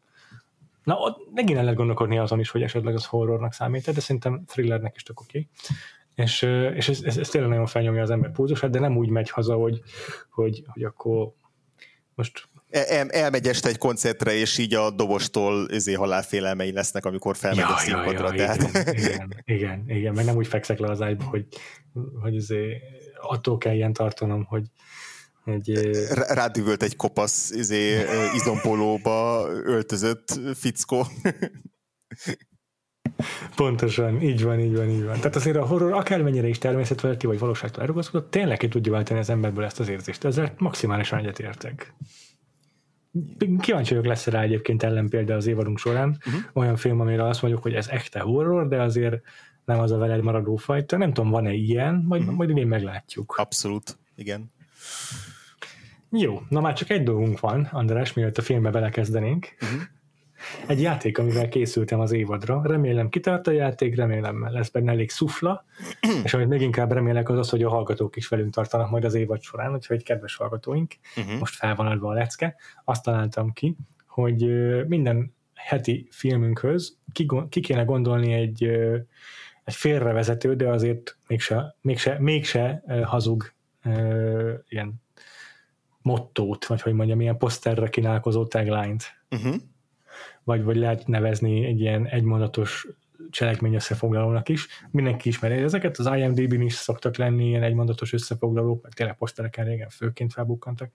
[0.86, 4.44] Na, ott megint el lehet gondolkodni azon is, hogy esetleg az horrornak számít, de szerintem
[4.46, 5.38] thrillernek is tök oké.
[5.38, 6.24] Okay.
[6.26, 6.42] És,
[6.74, 9.54] és ez, ez, ez, tényleg nagyon felnyomja az ember púzusát, de nem úgy megy haza,
[9.54, 9.80] hogy,
[10.30, 11.32] hogy, hogy akkor
[12.14, 17.58] most el, elmegy este egy koncertre, és így a dobostól izé halálfélelmei lesznek, amikor felmegy
[17.58, 18.34] ja, a színpadra.
[18.34, 18.72] Ja, ja, tehát...
[18.72, 21.46] igen, igen, igen, igen, meg nem úgy fekszek le az ágyba, hogy,
[22.20, 22.82] hogy izé,
[23.28, 24.62] attól kell ilyen tartanom, hogy,
[25.44, 25.78] egy,
[26.28, 31.06] Rádüvölt egy kopasz izé, izompolóba öltözött fickó.
[33.56, 35.16] Pontosan, így van, így van, így van.
[35.16, 39.30] Tehát azért a horror akármennyire is természetfeletti vagy valóságtól elrugaszkodott, tényleg ki tudja váltani az
[39.30, 40.24] emberből ezt az érzést.
[40.24, 41.94] Ezzel maximálisan egyetértek.
[43.60, 46.08] Kíváncsi vagyok lesz rá egyébként ellenpélda az évadunk során.
[46.26, 46.42] Uh-huh.
[46.52, 49.22] Olyan film, amire azt mondjuk, hogy ez echte horror, de azért
[49.66, 50.96] nem az a veled maradó fajta.
[50.96, 52.36] Nem tudom, van-e ilyen, majd, uh-huh.
[52.36, 53.34] majd én meglátjuk.
[53.36, 54.52] Abszolút, igen.
[56.10, 59.48] Jó, na már csak egy dolgunk van, András, mielőtt a filmbe belekezdenénk.
[59.60, 59.80] Uh-huh.
[60.66, 62.62] Egy játék, amivel készültem az évadra.
[62.64, 65.64] Remélem kitart a játék, remélem lesz benne elég szufla,
[66.24, 69.14] és amit még inkább remélek az az, hogy a hallgatók is velünk tartanak majd az
[69.14, 71.38] évad során, úgyhogy kedves hallgatóink, uh-huh.
[71.38, 73.76] most fel van adva a lecke, azt találtam ki,
[74.06, 74.46] hogy
[74.86, 78.70] minden heti filmünkhöz ki, ki kéne gondolni egy,
[79.66, 83.52] egy félrevezető, de azért mégse, mégse, mégse hazug
[84.68, 84.94] ilyen
[86.02, 89.04] mottót, vagy hogy mondjam, ilyen poszterre kínálkozó tagline-t.
[89.30, 89.54] Uh-huh.
[90.44, 92.86] Vagy, vagy lehet nevezni egy ilyen egymondatos
[93.30, 94.66] cselekmény összefoglalónak is.
[94.90, 99.88] Mindenki ismeri ezeket, az IMDb-n is szoktak lenni ilyen egymondatos összefoglalók, meg tényleg posztereken régen
[99.88, 100.90] főként felbukkantak.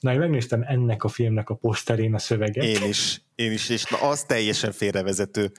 [0.00, 2.64] Na, én megnéztem ennek a filmnek a poszterén a szöveget.
[2.64, 5.52] Én is, én is, és na, az teljesen félrevezető.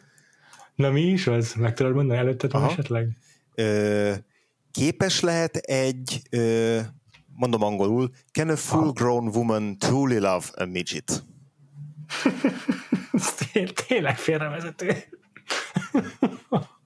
[0.79, 1.53] Na mi is az?
[1.53, 3.17] Meg tudod mondani előtted esetleg?
[3.55, 4.13] Ö,
[4.71, 6.79] képes lehet egy ö,
[7.35, 11.23] mondom angolul, can a full-grown woman truly love a midget?
[13.87, 14.95] Tényleg félrevezető.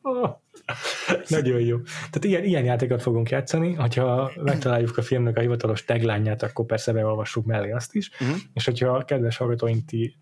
[1.27, 1.77] Nagyon jó.
[1.81, 6.93] Tehát ilyen, ilyen játékot fogunk játszani, hogyha megtaláljuk a filmnek a hivatalos taglányát, akkor persze
[6.93, 8.37] beolvassuk mellé azt is, uh-huh.
[8.53, 10.15] és hogyha a kedves hallgatóink ti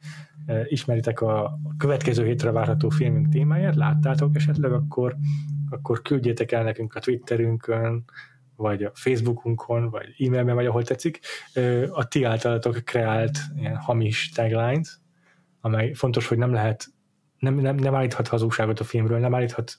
[0.46, 5.16] e, ismeritek a következő hétre várható filmünk témáját, láttátok esetleg, akkor,
[5.70, 8.04] akkor küldjétek el nekünk a Twitterünkön,
[8.56, 11.20] vagy a Facebookunkon, vagy e-mailben, vagy ahol tetszik,
[11.92, 15.00] a ti általatok kreált ilyen hamis taglines,
[15.62, 16.86] amely fontos, hogy nem lehet
[17.42, 19.78] nem, nem, nem állíthat hazugságot a filmről, nem állíthat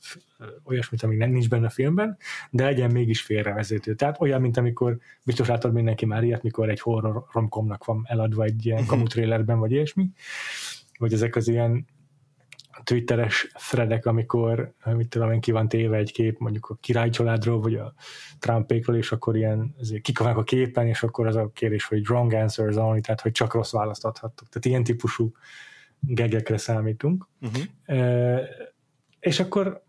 [0.64, 2.18] olyasmit, ami nem nincs benne a filmben,
[2.51, 3.94] de legyen mégis félrevezető.
[3.94, 8.44] Tehát olyan, mint amikor biztos látod mindenki már ilyet, mikor egy horror romkomnak van eladva
[8.44, 10.07] egy ilyen kamu trailerben, vagy ilyesmi,
[10.98, 11.87] vagy ezek az ilyen
[12.85, 17.75] twitteres threadek, amikor, mit tudom én, ki van téve egy kép mondjuk a királycsaládról, vagy
[17.75, 17.94] a
[18.38, 22.77] Trumpékról, és akkor ilyen kikavák a képen, és akkor az a kérdés, hogy wrong answers
[22.77, 24.48] only, tehát hogy csak rossz választ adhattok.
[24.48, 25.33] Tehát ilyen típusú
[26.07, 27.29] gegekre számítunk.
[27.41, 27.62] Uh-huh.
[27.85, 28.41] E,
[29.21, 29.85] és akkor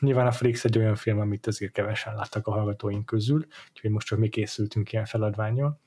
[0.00, 4.06] nyilván a Freaks egy olyan film, amit azért kevesen láttak a hallgatóink közül, úgyhogy most
[4.06, 5.80] csak mi készültünk ilyen feladványjal.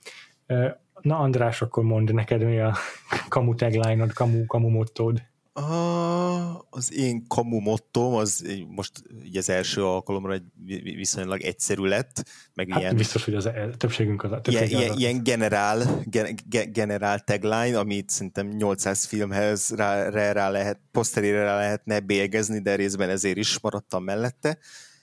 [0.45, 2.75] E, na András, akkor mondd neked mi a
[3.29, 5.21] kamu tagline-od, kamu, kamu mottód.
[5.55, 8.91] A, az én kamu mottom, az most
[9.23, 10.43] ugye az első alkalomra egy
[10.83, 12.95] viszonylag egyszerű lett, meg hát ilyen...
[12.95, 14.99] biztos, hogy az e- többségünk az, a ilyen, ilyen, az.
[14.99, 16.35] ilyen generál, gen,
[16.71, 22.75] generál tagline, amit szerintem 800 filmhez rá, rá, rá lehet, poszterére rá lehetne bélyegezni, de
[22.75, 24.57] részben ezért is maradtam mellette.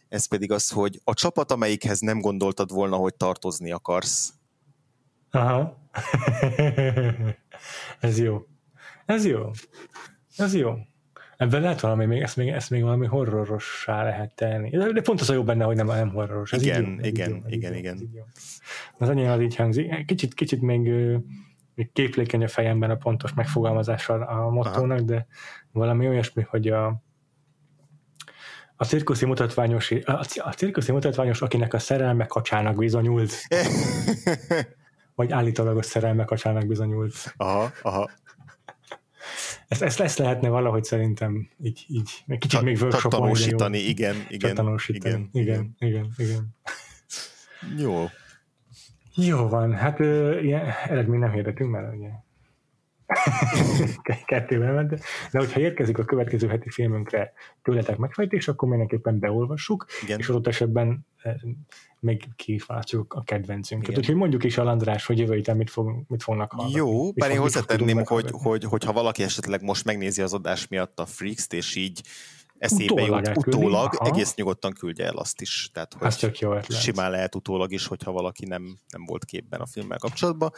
[0.08, 4.32] Ez pedig az, hogy a csapat, amelyikhez nem gondoltad volna, hogy tartozni akarsz.
[5.30, 5.76] Aha.
[8.00, 8.46] Ez jó.
[9.06, 9.50] Ez jó.
[10.40, 10.74] Ez jó.
[11.36, 14.70] Ebben lehet valami, még, ezt, még, ezt még valami horrorossá lehet tenni.
[14.70, 16.52] De pont az a jó benne, hogy nem, nem horroros.
[16.52, 18.24] Ez igen, így igen, jó, igen, igen, igen.
[18.98, 20.04] Az enyém az így hangzik.
[20.04, 20.80] Kicsit, kicsit még,
[21.74, 25.06] még képlékeny a fejemben a pontos megfogalmazása a mottónak, Aha.
[25.06, 25.26] de
[25.72, 27.02] valami olyasmi, hogy a,
[28.76, 33.32] a cirkuszi mutatványos, a, a cirkuszi mutatványos, akinek a szerelme kacsának bizonyult.
[35.14, 37.34] Vagy állítólag a szerelme kacsának bizonyult.
[37.36, 38.10] Aha, aha.
[39.70, 43.24] Ezt, ezt, ezt lehetne valahogy szerintem így, így egy kicsit Ta, még workshopolni.
[43.24, 44.54] Tanúsítani, igen, igen.
[44.54, 46.56] Tanúsítani, igen, igen, igen, igen.
[47.78, 48.06] Jó.
[49.14, 49.98] Jó van, hát
[50.42, 52.08] ilyen eredmény nem hirdetünk, mert ugye
[54.24, 54.90] kettőben ment,
[55.30, 60.18] de hogyha érkezik a következő heti filmünkre tőletek megfejtés, akkor mindenképpen beolvassuk, Igen.
[60.18, 61.34] és adott esetben eh,
[62.00, 63.88] még ki is választjuk a kedvencünket.
[63.88, 64.00] Igen.
[64.00, 66.74] Úgyhogy mondjuk is a András, hogy jövő héten mit, fog, mit fognak hallani.
[66.74, 71.06] Jó, bár én hozzátenném, hogy, hogy, hogyha valaki esetleg most megnézi az adás miatt a
[71.06, 72.02] Freaks-t, és így
[72.60, 74.10] eszébe utólag jut utólag, Aha.
[74.10, 75.70] egész nyugodtan küldje el azt is.
[75.72, 76.80] Tehát, hogy tök jó ötlet.
[76.80, 80.52] Simán lehet utólag is, hogyha valaki nem, nem volt képben a filmmel kapcsolatban.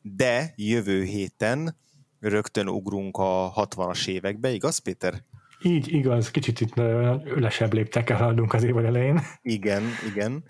[0.00, 1.76] De jövő héten
[2.20, 5.14] rögtön ugrunk a 60-as évekbe, igaz Péter?
[5.62, 6.76] Így, igaz, kicsit itt
[7.24, 9.20] ülesebb léptek haladunk az évad elején.
[9.42, 10.44] Igen, igen.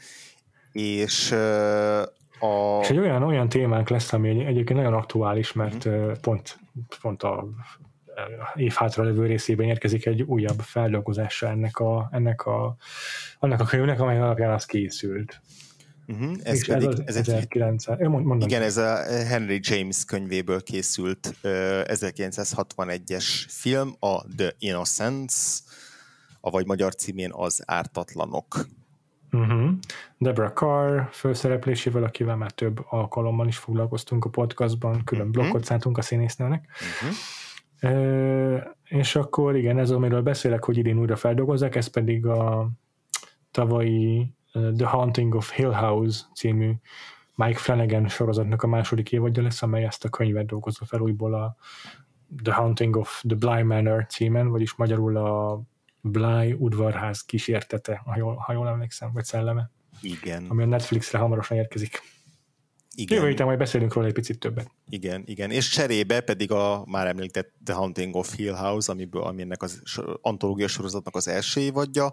[0.73, 1.33] És
[2.41, 2.79] a...
[2.81, 6.19] És egy olyan, olyan témánk lesz, ami egyébként nagyon aktuális, mert uh-huh.
[6.21, 6.59] pont,
[7.01, 7.49] pont a
[8.55, 12.77] év hátra levő részében érkezik egy újabb feldolgozása ennek a, ennek a,
[13.39, 15.41] annak a könyvnek, amely alapján az készült.
[16.13, 21.27] Uh-huh, ez pedig, ez, az ez 1900, mond, igen, ez a Henry James könyvéből készült
[21.27, 21.51] uh,
[21.85, 25.35] 1961-es film, a The Innocents,
[26.41, 28.67] avagy magyar címén az Ártatlanok.
[29.33, 29.71] Uh-huh.
[30.19, 35.43] Deborah Carr főszereplésével, akivel már több alkalommal is foglalkoztunk a podcastban, külön uh-huh.
[35.43, 36.67] blokkot szántunk a színésznőnek.
[37.01, 37.17] Uh-huh.
[37.83, 42.71] Uh, és akkor igen, ez amiről beszélek, hogy idén újra feldolgozzák, ez pedig a
[43.51, 44.37] tavalyi
[44.77, 46.73] The Haunting of Hill House című
[47.35, 51.57] Mike Flanagan sorozatnak a második évadja lesz, amely ezt a könyvet dolgozza fel újból a
[52.43, 55.61] The Haunting of the Bly Manor címen, vagyis magyarul a
[56.01, 59.71] Bly udvarház kísértete, ha jól, ha jól emlékszem, vagy szelleme.
[60.01, 60.47] Igen.
[60.49, 62.03] Ami a Netflixre hamarosan érkezik.
[62.95, 63.17] Igen.
[63.17, 64.71] Jövő héten majd beszélünk róla egy picit többet.
[64.89, 65.51] Igen, igen.
[65.51, 69.83] És cserébe pedig a már említett The Haunting of Hill House, amiből, ami ennek az
[70.21, 72.13] antológia sorozatnak az első évadja,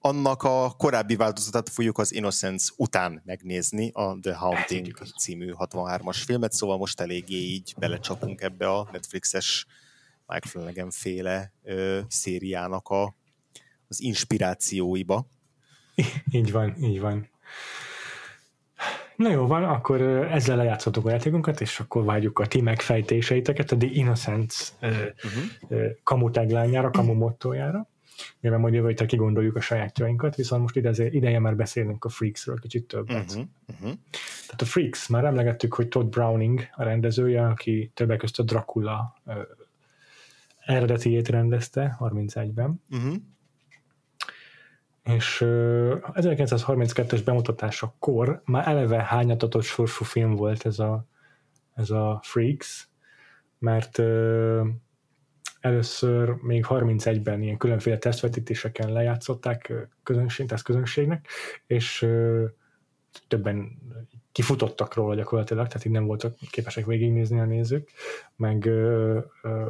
[0.00, 6.52] annak a korábbi változatát fogjuk az Innocence után megnézni, a The Haunting című 63-as filmet,
[6.52, 9.66] szóval most eléggé így belecsapunk ebbe a Netflixes
[10.26, 13.14] Mike Flanagan féle ö, szériának a,
[13.88, 15.26] az inspirációiba.
[16.30, 17.28] Így van, így van.
[19.16, 23.76] Na jó van, akkor ezzel lejátszottuk a játékunkat, és akkor várjuk a ti megfejtéseiteket a
[23.76, 25.80] The Innocence uh-huh.
[26.02, 27.14] kamu taglányára, kamu
[28.40, 32.58] mivel majd jövő héten kigondoljuk a sajátjainkat, viszont most ide, ideje már beszélünk a Freaksről
[32.58, 33.30] kicsit többet.
[33.30, 33.92] Uh-huh, uh-huh.
[34.46, 39.20] Tehát a Freaks, már emlegettük, hogy Todd Browning a rendezője, aki többek között a Dracula
[39.24, 39.34] uh,
[40.58, 42.82] eredetiét rendezte 31-ben.
[42.90, 43.14] Uh-huh.
[45.04, 45.48] És uh,
[46.12, 51.06] 1932-es bemutatásakor már eleve hányatatott sorsú film volt ez a,
[51.74, 52.88] ez a Freaks,
[53.58, 54.66] mert uh,
[55.66, 61.28] először még 31-ben ilyen különféle tesztvetítéseken lejátszották közönség, közönségnek,
[61.66, 62.08] és
[63.28, 63.78] többen
[64.32, 67.92] kifutottak róla gyakorlatilag, tehát így nem voltak képesek végignézni a nézők,
[68.36, 68.70] meg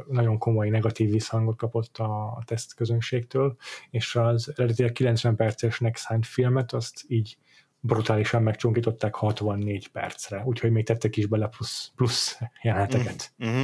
[0.09, 3.57] nagyon komoly negatív visszhangot kapott a, teszt közönségtől,
[3.91, 7.39] és az eredetileg 90 percesnek szánt filmet azt így
[7.81, 13.33] brutálisan megcsonkították 64 percre, úgyhogy még tettek is bele plusz, plusz jeleneteket.
[13.45, 13.63] Mm-hmm.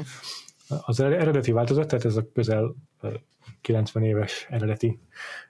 [0.81, 2.75] Az eredeti változat, tehát ez a közel
[3.61, 4.99] 90 éves eredeti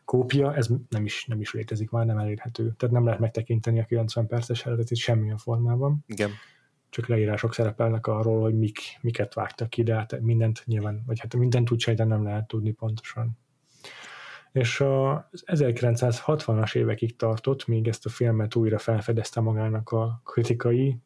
[0.05, 2.73] kópia, ez nem is, nem is létezik már, nem elérhető.
[2.77, 6.05] Tehát nem lehet megtekinteni a 90 perces eredetit semmilyen formában.
[6.07, 6.31] Igen.
[6.89, 11.37] Csak leírások szerepelnek arról, hogy mik, miket vágtak ki, de hát mindent nyilván, vagy hát
[11.37, 13.39] mindent úgy sejten nem lehet tudni pontosan.
[14.53, 20.99] És az 1960-as évekig tartott, míg ezt a filmet újra felfedezte magának a kritikai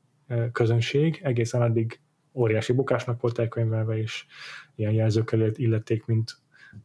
[0.53, 2.01] közönség, egészen addig
[2.37, 4.26] óriási bukásnak volt elkönyvelve, és
[4.74, 6.37] ilyen jelzőkkel illették, mint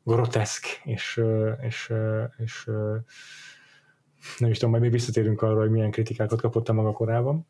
[0.03, 1.21] groteszk, és,
[1.61, 1.93] és,
[2.37, 2.69] és
[4.37, 7.47] nem is tudom, majd még visszatérünk arra, hogy milyen kritikákat kapott a maga korában.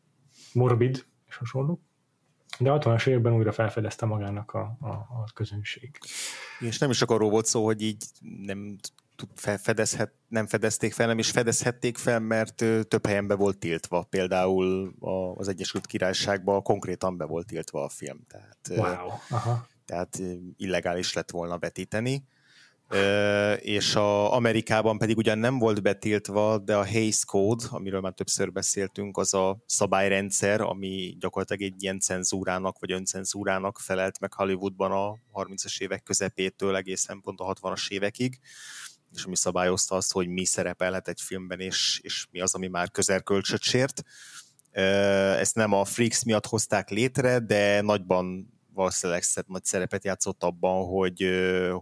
[0.52, 1.80] Morbid, és hasonló.
[2.58, 5.98] De 60-as években újra felfedezte magának a, a, a közönség.
[6.60, 8.78] És nem is csak arról volt szó, hogy így nem
[9.34, 12.54] fedezhet, nem fedezték fel, nem is fedezhették fel, mert
[12.88, 14.02] több helyen be volt tiltva.
[14.02, 14.94] Például
[15.36, 18.20] az Egyesült Királyságban konkrétan be volt tiltva a film.
[18.28, 19.08] Tehát, wow.
[19.28, 19.66] Aha.
[19.84, 20.18] tehát
[20.56, 22.24] illegális lett volna betíteni.
[23.58, 28.52] és a Amerikában pedig ugyan nem volt betiltva, de a Hays Code, amiről már többször
[28.52, 35.16] beszéltünk, az a szabályrendszer, ami gyakorlatilag egy ilyen cenzúrának vagy öncenzúrának felelt meg Hollywoodban a
[35.42, 38.40] 30-as évek közepétől egészen pont a 60-as évekig
[39.14, 42.90] és ami szabályozta azt, hogy mi szerepelhet egy filmben, és, és mi az, ami már
[42.90, 44.02] közelkölcsöt sért.
[45.38, 51.28] Ezt nem a Freaks miatt hozták létre, de nagyban valószínűleg nagy szerepet játszott abban, hogy,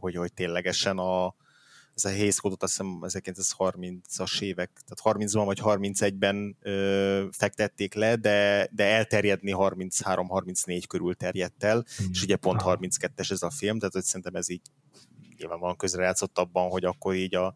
[0.01, 1.35] hogy, hogy ténylegesen a,
[1.95, 8.17] ez a Hays Code-ot azt hiszem 1930-as évek, tehát 30-ban vagy 31-ben ö, fektették le,
[8.17, 12.07] de, de elterjedni 33-34 körül terjedt el, mm.
[12.11, 14.63] és ugye pont 32-es ez a film, tehát hogy szerintem ez így
[15.41, 17.55] nyilvánvalóan közrejátszott abban, hogy akkor így a,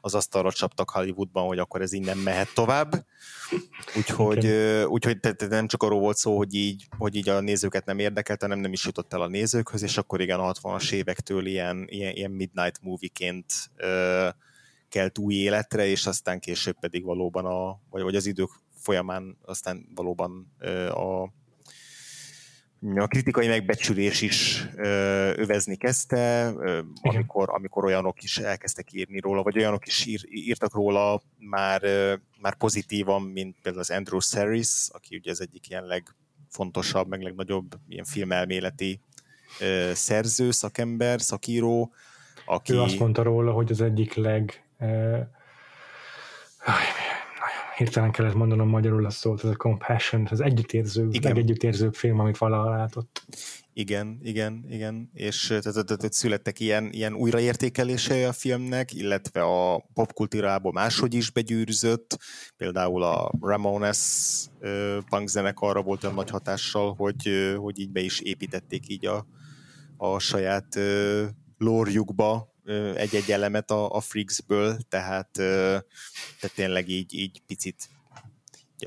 [0.00, 3.06] az asztalra csaptak Hollywoodban, hogy akkor ez innen mehet tovább.
[3.96, 4.46] Úgyhogy,
[4.86, 7.98] úgyhogy te, te nem csak arról volt szó, hogy így, hogy így a nézőket nem
[7.98, 11.84] érdekelt, hanem nem is jutott el a nézőkhöz, és akkor igen, a 60-as évektől ilyen,
[11.88, 14.28] ilyen, ilyen midnight movie-ként ö,
[14.88, 19.86] kelt új életre, és aztán később pedig valóban a, vagy, vagy az idők folyamán aztán
[19.94, 21.32] valóban ö, a
[22.94, 24.88] a kritikai megbecsülés is ö,
[25.36, 30.74] övezni kezdte, ö, amikor, amikor olyanok is elkezdtek írni róla, vagy olyanok is ír, írtak
[30.74, 35.84] róla már, ö, már pozitívan, mint például az Andrew Saris, aki ugye az egyik ilyen
[35.84, 39.00] legfontosabb, meg legnagyobb ilyen filmelméleti
[39.60, 41.92] ö, szerző, szakember, szakíró,
[42.44, 42.72] aki...
[42.72, 44.64] Ő azt mondta róla, hogy az egyik leg...
[44.78, 45.18] Ö,
[47.76, 52.70] hirtelen kellett mondanom magyarul a szót, ez a Compassion, az együttérző, legegyüttérzőbb film, amit valaha
[52.70, 53.26] látott.
[53.72, 60.72] Igen, igen, igen, és tehát, tehát születtek ilyen, ilyen újraértékelései a filmnek, illetve a popkultúrából
[60.72, 62.18] máshogy is begyűrűzött,
[62.56, 63.98] például a Ramones
[65.08, 69.26] punk zenekarra volt olyan nagy hatással, hogy, hogy így be is építették így a,
[69.96, 70.78] a saját
[71.58, 72.53] lórjukba
[72.94, 77.88] egy-egy elemet a, a Freaksből, tehát, tehát tényleg így, így picit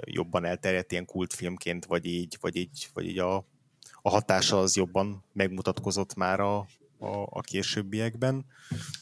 [0.05, 3.36] jobban elterjedt ilyen kultfilmként, vagy így, vagy így, vagy így a,
[4.01, 6.57] a hatása az jobban megmutatkozott már a,
[6.99, 8.45] a, a későbbiekben.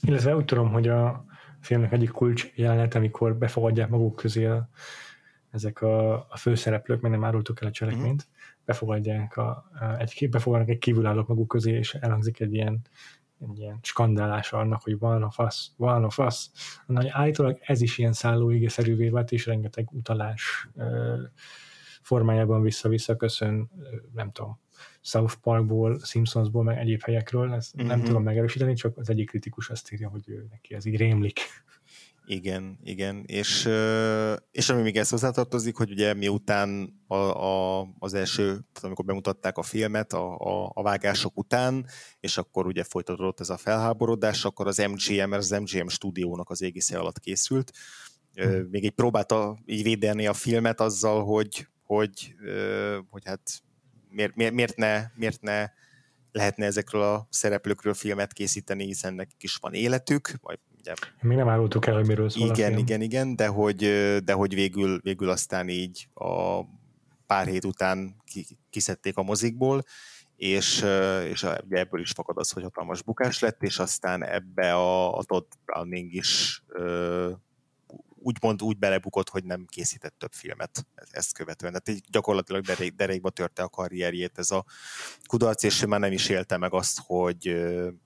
[0.01, 1.25] Illetve úgy tudom, hogy a
[1.61, 4.69] filmnek egyik kulcs jelenet, amikor befogadják maguk közé a,
[5.51, 8.31] ezek a, a főszereplők, mert nem árultuk el a cselekményt, mm.
[8.65, 12.81] befogadják a, egy, befogadnak egy kívülállók maguk közé, és elhangzik egy ilyen
[13.39, 16.51] egy ilyen skandálás annak, hogy van a fasz, van a fasz.
[16.85, 21.21] Na, állítólag ez is ilyen szállóigeszerűvé vált, és rengeteg utalás ö,
[22.01, 23.71] formájában vissza-vissza köszön,
[24.13, 24.59] nem tudom,
[25.01, 27.87] South Parkból, Simpsonsból, meg egyéb helyekről, ezt mm-hmm.
[27.87, 28.07] nem mhm.
[28.07, 31.39] tudom megerősíteni, csak az egyik kritikus azt írja, hogy ő, neki ez így rémlik.
[32.27, 33.69] Igen, igen, és,
[34.51, 39.63] és ami még ezt hozzátartozik, hogy ugye miután a, a, az első, amikor bemutatták a
[39.63, 41.85] filmet a, a, a vágások után,
[42.19, 46.61] és akkor ugye folytatódott ez a felháborodás, akkor az MGM, mert az MGM stúdiónak az
[46.61, 47.71] égisze alatt készült,
[48.33, 48.67] hmm.
[48.69, 52.35] még egy próbálta így védeni a filmet azzal, hogy, hogy,
[53.09, 53.63] hogy hát
[54.09, 55.69] miért, miért, miért, ne, miért ne
[56.31, 60.93] lehetne ezekről a szereplőkről filmet készíteni, hiszen nekik is van életük, vagy ugye...
[61.21, 63.77] Még nem árultuk el, hogy miről szól Igen, a igen, igen, de hogy,
[64.23, 66.61] de hogy végül, végül aztán így a
[67.27, 68.15] pár hét után
[68.69, 69.83] kiszedték a mozikból,
[70.35, 70.85] és,
[71.29, 75.45] és ebből is fakad az, hogy hatalmas bukás lett, és aztán ebbe a, a Todd
[75.65, 76.63] Browning is
[78.25, 81.71] úgymond úgy belebukott, hogy nem készített több filmet ezt követően.
[81.71, 84.65] Tehát így gyakorlatilag derék, derékba törte a karrierjét ez a
[85.27, 87.55] kudarc, és már nem is élte meg azt, hogy,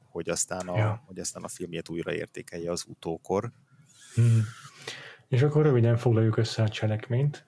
[0.10, 1.04] hogy aztán a, ja.
[1.06, 3.52] hogy aztán a filmjét újra értékelje az utókor.
[4.16, 4.44] Hmm.
[5.28, 7.46] És akkor röviden foglaljuk össze a cselekményt.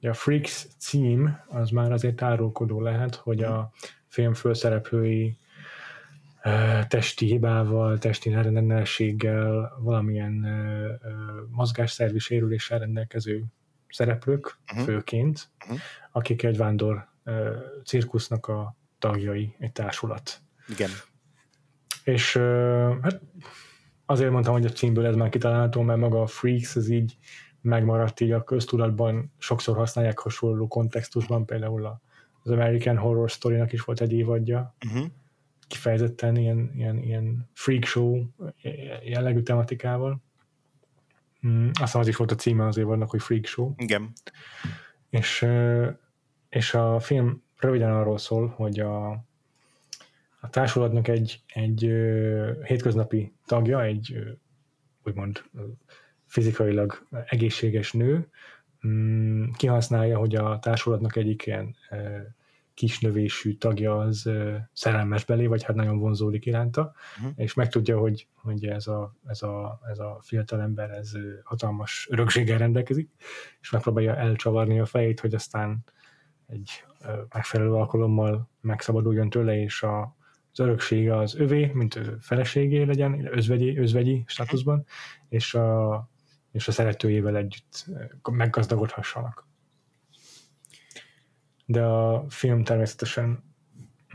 [0.00, 3.72] A Freaks cím az már azért árulkodó lehet, hogy a
[4.06, 5.38] film főszereplői
[6.88, 10.46] testi hibával, testi rendellenességgel, valamilyen
[11.50, 13.44] mozgásszervi sérüléssel rendelkező
[13.88, 14.86] szereplők uh-huh.
[14.86, 15.78] főként, uh-huh.
[16.12, 17.08] akik egy vándor
[17.84, 20.40] cirkusznak a tagjai, egy társulat.
[20.68, 20.90] Igen.
[22.08, 22.36] És
[23.02, 23.20] hát
[24.06, 27.16] azért mondtam, hogy a címből ez már kitalálható, mert maga a Freaks, ez így
[27.60, 32.00] megmaradt így a köztudatban, sokszor használják hasonló kontextusban, például
[32.42, 35.06] az American Horror Story-nak is volt egy évadja, uh-huh.
[35.66, 38.24] kifejezetten ilyen, ilyen, ilyen freak show
[39.04, 40.22] jellegű tematikával.
[41.46, 43.72] Mm, aztán az is volt a címe az évadnak, hogy Freak Show.
[43.76, 44.12] Igen.
[45.10, 45.46] És,
[46.48, 49.27] és a film röviden arról szól, hogy a,
[50.48, 51.80] a társulatnak egy, egy
[52.62, 54.16] hétköznapi tagja, egy
[55.04, 55.42] úgymond
[56.26, 58.28] fizikailag egészséges nő,
[58.86, 61.76] mm, kihasználja, hogy a társulatnak egyik ilyen
[62.74, 64.30] kisnövésű tagja az
[64.72, 67.32] szerelmes belé, vagy hát nagyon vonzódik iránta, uh-huh.
[67.36, 72.58] és megtudja, hogy, hogy ez, a, ez, a, ez a fiatal ember ez hatalmas örökséggel
[72.58, 73.10] rendelkezik,
[73.60, 75.84] és megpróbálja elcsavarni a fejét, hogy aztán
[76.46, 76.84] egy
[77.34, 80.16] megfelelő alkalommal megszabaduljon tőle, és a,
[80.58, 84.86] az öröksége az övé, mint feleségé legyen, özvegyi, özvegyi státuszban,
[85.28, 86.08] és a,
[86.52, 87.86] és a szeretőjével együtt
[88.30, 89.46] meggazdagodhassanak.
[91.64, 93.44] De a film természetesen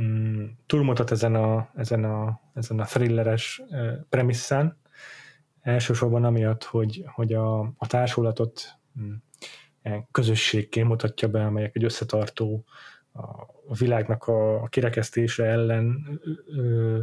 [0.02, 4.78] mm, túlmutat ezen a, ezen a, ezen a thrilleres uh, premisszán,
[5.62, 9.14] elsősorban amiatt, hogy, hogy a, a társulatot mm,
[10.12, 12.66] közösségként mutatja be, amelyek egy összetartó
[13.14, 17.00] a világnak a, kirekesztése ellen ö,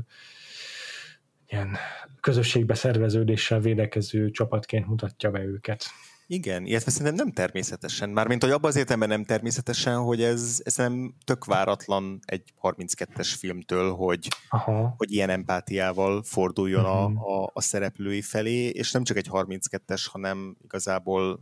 [1.46, 1.76] ilyen
[2.20, 5.84] közösségbe szerveződéssel védekező csapatként mutatja be őket.
[6.26, 8.11] Igen, illetve szerintem nem természetesen.
[8.11, 13.34] Mármint, hogy abban az értelemben nem természetesen, hogy ez, ez nem tök váratlan egy 32-es
[13.38, 14.94] filmtől, hogy, Aha.
[14.96, 17.30] hogy ilyen empátiával forduljon uh-huh.
[17.30, 21.40] a, a, a szereplői felé, és nem csak egy 32-es, hanem igazából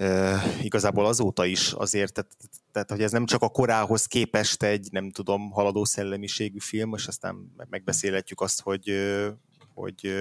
[0.00, 2.30] Uh, igazából azóta is azért, tehát,
[2.82, 7.06] tehát hogy ez nem csak a korához képest egy, nem tudom, haladó szellemiségű film, és
[7.06, 8.92] aztán megbeszélhetjük azt, hogy,
[9.74, 10.12] hogy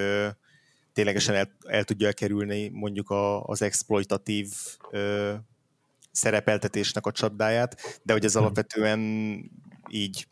[0.93, 4.49] ténylegesen el, el tudja kerülni mondjuk a, az exploitatív
[4.91, 5.33] ö,
[6.11, 8.41] szerepeltetésnek a csapdáját, de hogy ez hmm.
[8.41, 8.99] alapvetően
[9.89, 10.27] így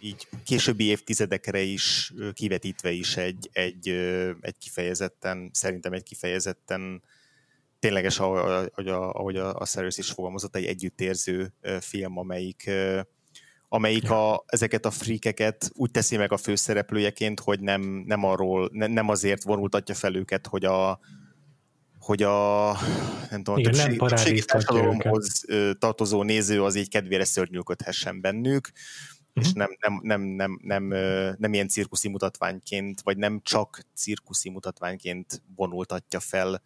[0.00, 3.88] így későbbi évtizedekre is kivetítve is egy, egy,
[4.40, 7.02] egy kifejezetten, szerintem egy kifejezetten
[7.80, 12.70] tényleges, ahogy a, ahogy a, a Cyrus is fogalmazott, egy együttérző film, amelyik,
[13.68, 18.86] amelyik a, ezeket a frikeket úgy teszi meg a főszereplőjeként, hogy nem, nem arról, ne,
[18.86, 21.00] nem azért vonultatja fel őket, hogy a
[21.98, 22.72] hogy a
[23.30, 25.44] nem tudom, Igen, többség, nem többségi társadalomhoz
[25.78, 28.70] tartozó néző az így kedvére szörnyűködhessen bennük,
[29.34, 29.44] uh-huh.
[29.44, 30.84] és nem, nem, nem, nem, nem,
[31.38, 36.62] nem ilyen cirkuszi mutatványként, vagy nem csak cirkuszi mutatványként vonultatja fel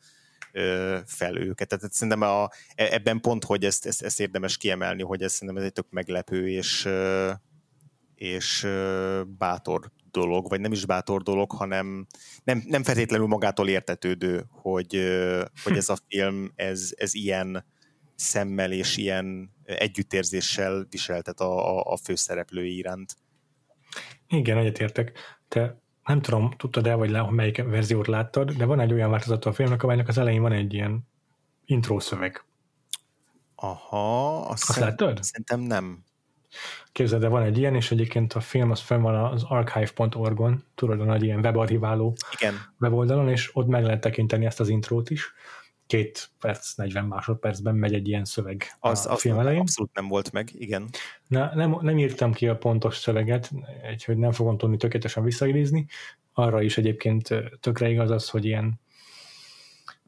[1.07, 1.69] fel őket.
[1.69, 5.57] Tehát szerintem a, e, ebben pont, hogy ezt, ezt, ezt érdemes kiemelni, hogy ez szerintem
[5.57, 6.89] ez egy tök meglepő és,
[8.15, 8.67] és
[9.39, 12.07] bátor dolog, vagy nem is bátor dolog, hanem
[12.45, 14.95] nem, nem feltétlenül magától értetődő, hogy,
[15.63, 17.65] hogy ez a film, ez, ez ilyen
[18.15, 23.17] szemmel és ilyen együttérzéssel viseltet a, a, a főszereplői iránt.
[24.29, 25.19] Igen, egyetértek.
[25.49, 29.51] Te nem tudom, tudtad el, vagy le, melyik verziót láttad, de van egy olyan változata
[29.51, 31.09] a filmnek, amelynek az elején van egy ilyen
[31.65, 32.45] intro szöveg.
[33.55, 35.23] Aha, azt, azt láttad?
[35.23, 36.05] Szerintem nem.
[36.93, 41.01] Képzeld, de van egy ilyen, és egyébként a film az fenn van az archive.org-on, tudod,
[41.01, 42.55] a nagy ilyen webarchiváló Igen.
[42.81, 45.33] weboldalon, és ott meg lehet tekinteni ezt az intrót is
[45.95, 49.61] két perc, 40 másodpercben megy egy ilyen szöveg az, a film elején.
[49.61, 50.89] Abszolút nem volt meg, igen.
[51.27, 53.51] Na, nem, nem írtam ki a pontos szöveget,
[54.05, 55.87] hogy nem fogom tudni tökéletesen visszaidézni.
[56.33, 57.29] Arra is egyébként
[57.61, 58.81] tökre igaz az, hogy ilyen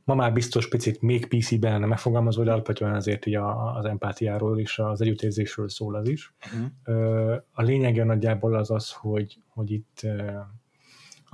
[0.04, 4.58] ma már biztos picit még PC-ben lenne megfogalmazva, de alapvetően azért így a, az empátiáról
[4.58, 6.34] és az együttérzésről szól az is.
[6.44, 7.36] Uh-huh.
[7.52, 10.00] A lényege nagyjából az az, hogy, hogy itt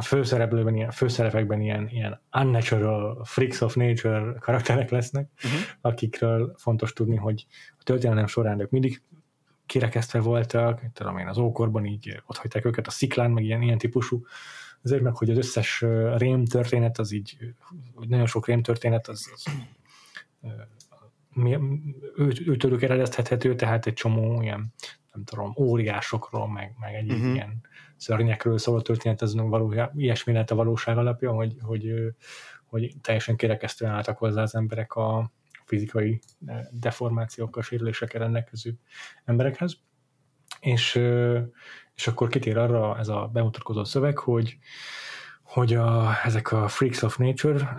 [0.03, 5.61] a főszereplőben, ilyen, főszerepekben ilyen, ilyen unnatural, freaks of nature karakterek lesznek, uh-huh.
[5.80, 7.46] akikről fontos tudni, hogy
[7.78, 9.03] a történelem során ők mindig
[9.66, 13.78] kirekesztve voltak, tudom én, az ókorban így ott hagyták őket a sziklán, meg ilyen, ilyen
[13.78, 14.24] típusú,
[14.82, 15.80] azért meg, hogy az összes
[16.16, 17.36] rém történet, az így,
[18.09, 19.44] nagyon sok rém történet, az, az
[22.16, 24.72] ő, őtőlük eredeztethető, tehát egy csomó ilyen,
[25.12, 27.34] nem tudom, óriásokról, meg, meg egy uh-huh.
[27.34, 27.61] ilyen
[28.03, 31.94] szörnyekről szóló történet, ez való, ilyesmi lehet a valóság alapja, hogy, hogy,
[32.66, 35.32] hogy teljesen kirekesztően álltak hozzá az emberek a
[35.64, 36.20] fizikai
[36.70, 38.74] deformációkkal, sérülésekkel rendelkező
[39.24, 39.76] emberekhez.
[40.61, 40.94] És,
[41.94, 44.59] és akkor kitér arra ez a bemutatkozó szöveg, hogy
[45.53, 47.76] hogy a, ezek a freaks of nature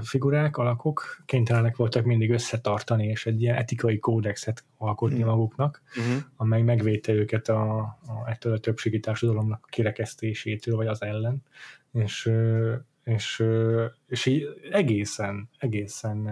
[0.00, 5.26] figurák, alakok kénytelenek voltak mindig összetartani, és egy ilyen etikai kódexet alkotni mm.
[5.26, 6.16] maguknak, mm-hmm.
[6.36, 11.42] amely megvédte őket a, a, ettől a többségi társadalomnak a kirekesztésétől, vagy az ellen,
[11.92, 12.32] és,
[13.04, 13.44] és,
[14.06, 16.28] és így egészen, egészen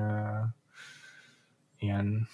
[1.78, 2.28] ilyen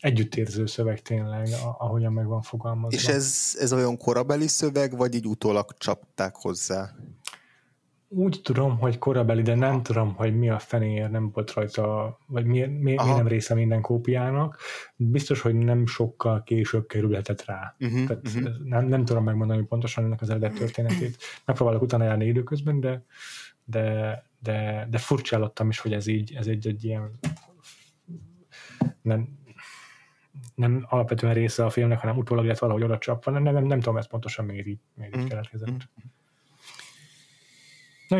[0.00, 2.96] együttérző szöveg tényleg, ahogyan meg van fogalmazva.
[2.96, 6.94] És ez, ez olyan korabeli szöveg, vagy így utólag csapták hozzá?
[8.14, 12.46] Úgy tudom, hogy korabeli, de nem tudom, hogy mi a fenéért nem volt rajta, vagy
[12.46, 14.58] mi, mi, mi nem része minden kópiának.
[14.96, 17.76] Biztos, hogy nem sokkal később kerülhetett rá.
[17.80, 18.50] Uh-huh, Tehát uh-huh.
[18.64, 21.16] Nem, nem tudom megmondani pontosan ennek az eredet történetét.
[21.44, 23.04] Megpróbálok utána járni időközben, de,
[23.64, 27.10] de, de, de furcsálottam is, hogy ez így, ez egy, egy ilyen
[29.02, 29.28] nem,
[30.54, 33.30] nem alapvetően része a filmnek, hanem utólag lett valahogy oda csapva.
[33.30, 35.26] Nem, nem, nem tudom ezt pontosan miért így, miért így mm.
[35.26, 35.70] keletkezett.
[35.70, 35.76] Mm.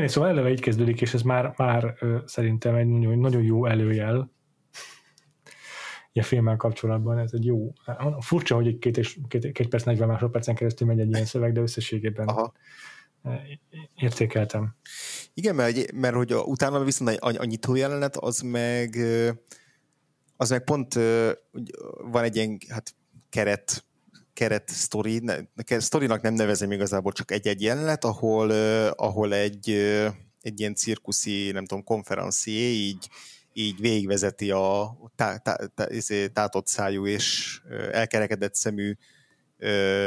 [0.01, 3.66] Na, szóval eleve így kezdődik, és ez már, már ö, szerintem egy nagyon, nagyon jó
[3.66, 4.32] előjel
[6.12, 7.18] a filmmel kapcsolatban.
[7.18, 7.72] Ez egy jó,
[8.18, 11.53] furcsa, hogy egy két, és, két, két perc, 40 másodpercen keresztül megy egy ilyen szöveg,
[11.53, 12.53] de összességében Aha.
[13.95, 14.76] értékeltem.
[15.34, 18.97] Igen, mert, mert hogy a, utána viszont a, a nyitó jelenet, az meg
[20.36, 20.95] az meg pont
[22.11, 22.95] van egy ilyen hát,
[23.28, 23.84] keret
[24.35, 25.37] keret sztori, ne,
[25.78, 28.51] sztorinak nem nevezem igazából, csak egy-egy jelenet, ahol,
[28.91, 29.70] ahol egy,
[30.41, 33.09] egy ilyen cirkuszi, nem tudom, konferencié így,
[33.53, 37.61] így végigvezeti a tá, tá, tá, izé, tátott szájú és
[37.93, 38.95] elkerekedett szemű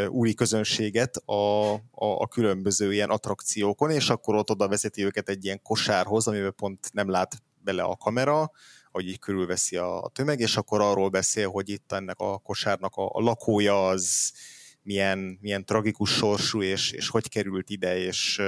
[0.08, 5.46] úri közönséget a, a, a különböző ilyen attrakciókon, és akkor ott oda vezeti őket egy
[5.46, 8.52] ilyen kosárhoz, amiben pont nem lát bele a kamera,
[8.98, 12.96] hogy így körülveszi a, a tömeg, és akkor arról beszél, hogy itt ennek a kosárnak
[12.96, 14.34] a, a lakója az
[14.82, 18.42] milyen, milyen tragikus sorsú, és, és hogy került ide, és,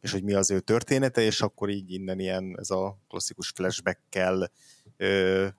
[0.00, 4.50] és hogy mi az ő története, és akkor így innen ilyen ez a klasszikus flashback-kel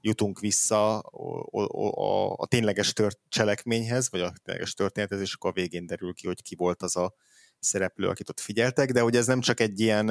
[0.01, 5.53] jutunk vissza a, a, a, tényleges tört, cselekményhez, vagy a tényleges történethez, és akkor a
[5.53, 7.13] végén derül ki, hogy ki volt az a
[7.59, 10.09] szereplő, akit ott figyeltek, de hogy ez nem csak egy ilyen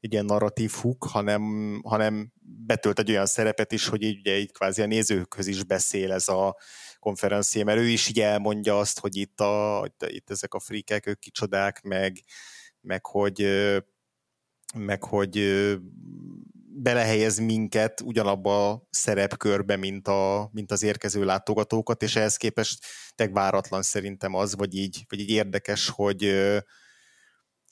[0.00, 1.42] egy ilyen narratív huk, hanem,
[1.84, 2.32] hanem
[2.66, 6.28] betölt egy olyan szerepet is, hogy így, ugye így kvázi a nézőkhöz is beszél ez
[6.28, 6.56] a
[6.98, 11.18] konferencia, mert ő is így elmondja azt, hogy itt, a, itt ezek a frikek, ők
[11.18, 12.20] kicsodák, meg,
[12.80, 13.46] meg hogy
[14.74, 15.38] meg hogy
[16.78, 23.32] belehelyez minket ugyanabba a szerepkörbe, mint, a, mint az érkező látogatókat, és ehhez képest teg
[23.32, 26.24] váratlan szerintem az, vagy így, vagy így érdekes, hogy,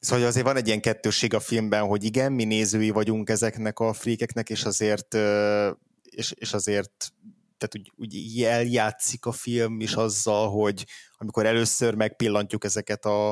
[0.05, 3.93] Szóval azért van egy ilyen kettősség a filmben, hogy igen, mi nézői vagyunk ezeknek a
[3.93, 5.15] frékeknek, és azért,
[6.03, 7.13] és, és azért
[7.59, 10.87] tehát úgy, úgy eljátszik a film is azzal, hogy
[11.17, 13.31] amikor először megpillantjuk ezeket a,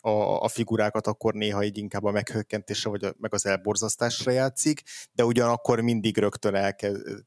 [0.00, 0.10] a,
[0.42, 5.24] a figurákat, akkor néha így inkább a meghökkentésre, vagy a, meg az elborzasztásra játszik, de
[5.24, 7.24] ugyanakkor mindig rögtön elkezd,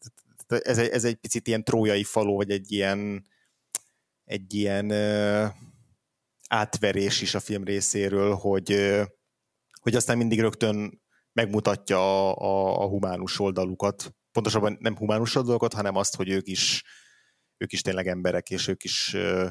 [0.48, 3.26] ez egy, ez egy picit ilyen trójai faló, vagy egy ilyen
[4.26, 4.92] egy ilyen
[6.54, 9.00] átverés is a film részéről, hogy,
[9.82, 11.02] hogy aztán mindig rögtön
[11.32, 14.16] megmutatja a, a, a humánus oldalukat.
[14.32, 16.84] Pontosabban nem humánus oldalukat, hanem azt, hogy ők is,
[17.58, 19.48] ők is tényleg emberek, és ők is uh,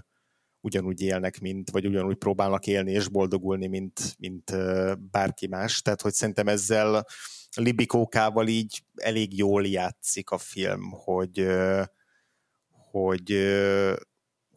[0.61, 5.83] ugyanúgy élnek, mint, vagy ugyanúgy próbálnak élni és boldogulni, mint, mint uh, bárki más.
[5.83, 7.07] Tehát, hogy szerintem ezzel
[7.55, 11.85] Libikókával így elég jól játszik a film, hogy, uh,
[12.91, 13.33] hogy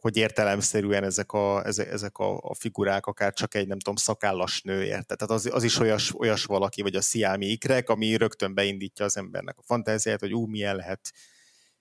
[0.06, 4.84] hogy értelemszerűen ezek a, ezek, a, a figurák, akár csak egy, nem tudom, szakállas nő
[4.84, 5.14] érte.
[5.14, 9.16] Tehát az, az is olyas, olyas valaki, vagy a sziámi ikrek, ami rögtön beindítja az
[9.16, 11.12] embernek a fantáziát, hogy ú, milyen lehet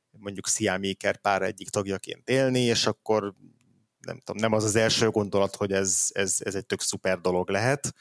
[0.09, 3.33] mondjuk sziámi iker pár egyik tagjaként élni, és akkor
[3.99, 7.49] nem tudom, nem az az első gondolat, hogy ez, ez, ez egy tök szuper dolog
[7.49, 7.93] lehet,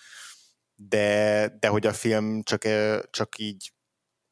[0.74, 2.62] de, de hogy a film csak,
[3.10, 3.72] csak így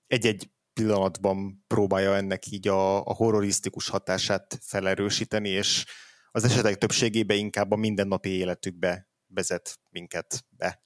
[0.07, 5.85] egy-egy pillanatban próbálja ennek így a, a horrorisztikus hatását felerősíteni, és
[6.31, 10.83] az esetek többségében inkább a mindennapi életükbe vezet minket be.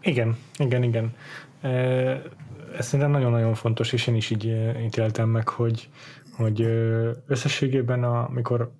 [0.00, 1.16] Igen, igen, igen.
[2.76, 4.44] Ez szerintem nagyon-nagyon fontos, és én is így
[4.84, 5.88] ítéltem meg, hogy,
[6.36, 6.60] hogy
[7.26, 8.72] összességében, amikor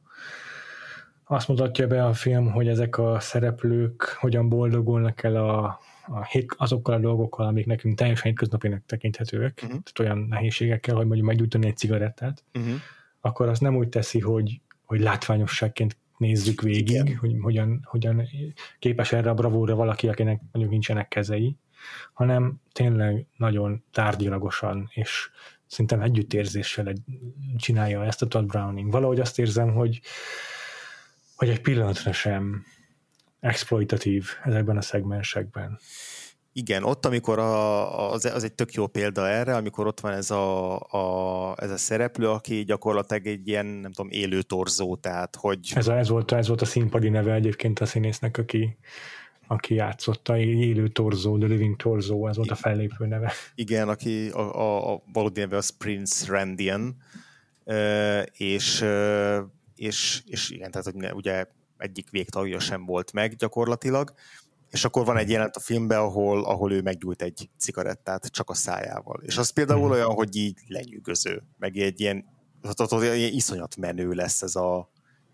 [1.24, 5.80] azt mutatja be a film, hogy ezek a szereplők hogyan boldogulnak el a,
[6.11, 9.80] a hét, azokkal a dolgokkal, amik nekünk teljesen hétköznapinek tekinthetőek, uh-huh.
[9.82, 12.74] tehát olyan nehézségekkel, hogy mondjuk meggyújtani egy cigarettát, uh-huh.
[13.20, 17.16] akkor azt nem úgy teszi, hogy, hogy látványosságként nézzük végig, Igen.
[17.16, 18.28] hogy hogyan, hogyan
[18.78, 21.56] képes erre a bravóra valaki, akinek mondjuk nincsenek kezei,
[22.12, 25.30] hanem tényleg nagyon tárgyilagosan és
[25.66, 26.92] szerintem együttérzéssel
[27.56, 28.90] csinálja ezt a Todd Browning.
[28.90, 30.00] Valahogy azt érzem, hogy,
[31.36, 32.64] hogy egy pillanatra sem
[33.41, 35.78] exploitatív ezekben a szegmensekben.
[36.53, 40.30] Igen, ott, amikor a, az, az egy tök jó példa erre, amikor ott van ez
[40.30, 45.59] a, a, ez a szereplő, aki gyakorlatilag egy ilyen, nem tudom, élő torzó, tehát hogy...
[45.74, 48.76] Ez, a, ez, volt, ez volt a színpadi neve egyébként a színésznek, aki,
[49.47, 53.32] aki játszotta, élő torzó, The Living Torzó, ez volt a fellépő neve.
[53.55, 56.97] Igen, aki a, a, a valódi neve az Prince Randian,
[58.32, 58.84] és,
[59.76, 61.47] és, és igen, tehát hogy ugye
[61.81, 64.12] egyik végtagja sem volt meg gyakorlatilag,
[64.70, 68.55] és akkor van egy jelent a filmben, ahol, ahol ő meggyújt egy cigarettát csak a
[68.55, 69.20] szájával.
[69.22, 69.91] És az például hmm.
[69.91, 72.24] olyan, hogy így lenyűgöző, meg egy ilyen,
[72.91, 74.91] ilyen iszonyat menő lesz ez a,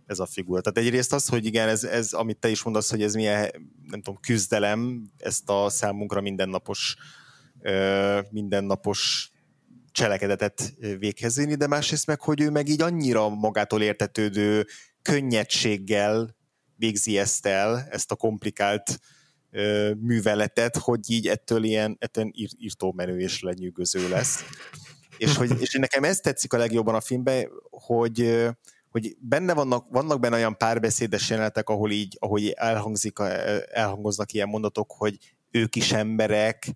[0.07, 0.61] ez a figura.
[0.61, 3.51] Tehát egyrészt az, hogy igen, ez, ez, amit te is mondasz, hogy ez milyen,
[3.83, 6.97] nem tudom, küzdelem, ezt a számunkra mindennapos
[8.31, 9.31] mindennapos
[9.93, 14.67] cselekedetet véghez vinni, de másrészt meg, hogy ő meg így annyira magától értetődő
[15.03, 16.36] könnyedséggel
[16.77, 18.99] végzi ezt el, ezt a komplikált
[19.51, 24.45] ö, műveletet, hogy így ettől ilyen ettől ír, írtómenő és lenyűgöző lesz.
[25.19, 28.47] és, hogy, és nekem ez tetszik a legjobban a filmben, hogy
[28.91, 33.19] hogy benne vannak, vannak benne olyan párbeszédes jelenetek, ahol így, ahogy elhangzik,
[33.71, 35.19] elhangoznak ilyen mondatok, hogy
[35.51, 36.67] ők is emberek,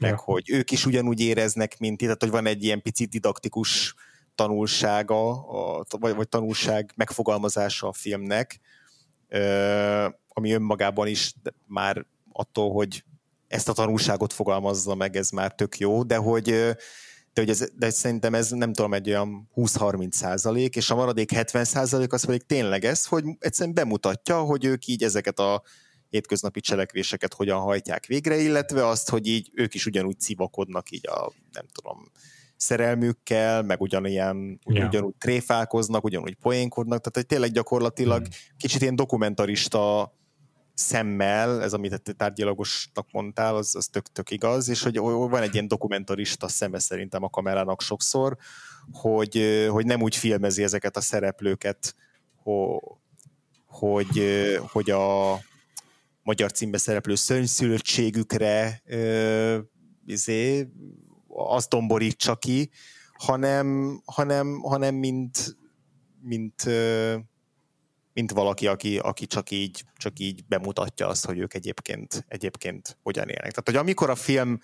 [0.00, 0.16] meg ja.
[0.16, 3.94] hogy ők is ugyanúgy éreznek, mint itt, tehát hogy van egy ilyen picit didaktikus
[4.34, 8.60] tanulsága, a, vagy, vagy tanulság megfogalmazása a filmnek,
[10.28, 11.34] ami önmagában is
[11.66, 13.04] már attól, hogy
[13.48, 17.90] ezt a tanulságot fogalmazza meg, ez már tök jó, de hogy, de, hogy ez, de
[17.90, 22.42] szerintem ez nem tudom, egy olyan 20-30 százalék, és a maradék 70 százalék az pedig
[22.46, 25.62] tényleg ez, hogy egyszerűen bemutatja, hogy ők így ezeket a
[26.10, 31.32] hétköznapi cselekvéseket hogyan hajtják végre, illetve azt, hogy így ők is ugyanúgy civakodnak így a,
[31.52, 32.10] nem tudom,
[32.64, 34.88] szerelmükkel, meg ugyanilyen, yeah.
[34.88, 38.30] ugyanúgy tréfálkoznak, ugyanúgy poénkodnak, tehát hogy tényleg gyakorlatilag mm.
[38.56, 40.12] kicsit ilyen dokumentarista
[40.74, 45.54] szemmel, ez amit te tárgyalagosnak mondtál, az, az tök, tök igaz, és hogy van egy
[45.54, 48.36] ilyen dokumentarista szeme szerintem a kamerának sokszor,
[48.92, 51.94] hogy, hogy nem úgy filmezi ezeket a szereplőket,
[53.66, 54.22] hogy,
[54.60, 55.38] hogy a
[56.22, 58.82] magyar címbe szereplő szörnyszülöttségükre
[60.06, 60.68] izé,
[61.34, 62.70] azt domborítsa ki,
[63.12, 65.56] hanem, hanem, hanem mint,
[66.20, 66.64] mint,
[68.12, 73.28] mint valaki, aki, aki csak, így, csak így bemutatja azt, hogy ők egyébként, egyébként hogyan
[73.28, 73.50] élnek.
[73.50, 74.58] Tehát, hogy amikor a film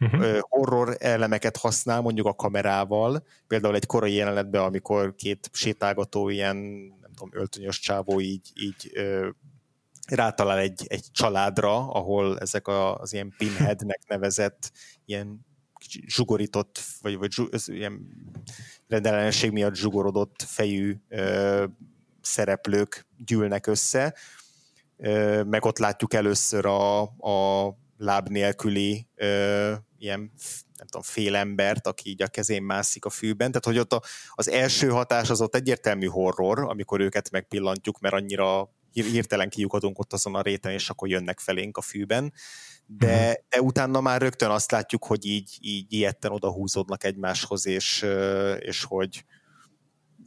[0.00, 0.38] uh-huh.
[0.40, 6.56] horror elemeket használ, mondjuk a kamerával, például egy korai jelenetben, amikor két sétálgató ilyen,
[7.00, 8.92] nem tudom, öltönyös csávó így, így
[10.08, 14.72] rátalál egy, egy családra, ahol ezek az ilyen pinheadnek nevezett
[15.04, 15.46] ilyen
[16.06, 18.08] zsugorított, vagy, vagy zsug, ilyen
[18.88, 21.64] rendellenesség miatt zsugorodott fejű ö,
[22.20, 24.14] szereplők gyűlnek össze,
[24.96, 30.32] ö, meg ott látjuk először a, a láb nélküli ö, ilyen
[30.76, 34.02] nem tudom, fél embert, aki így a kezén mászik a fűben, tehát hogy ott a,
[34.30, 40.12] az első hatás az ott egyértelmű horror, amikor őket megpillantjuk, mert annyira hirtelen kiukadunk ott
[40.12, 42.32] azon a réten, és akkor jönnek felénk a fűben,
[42.86, 43.34] de, uh-huh.
[43.48, 48.06] de utána már rögtön azt látjuk, hogy így, így ilyetten oda húzódnak egymáshoz, és,
[48.58, 49.24] és hogy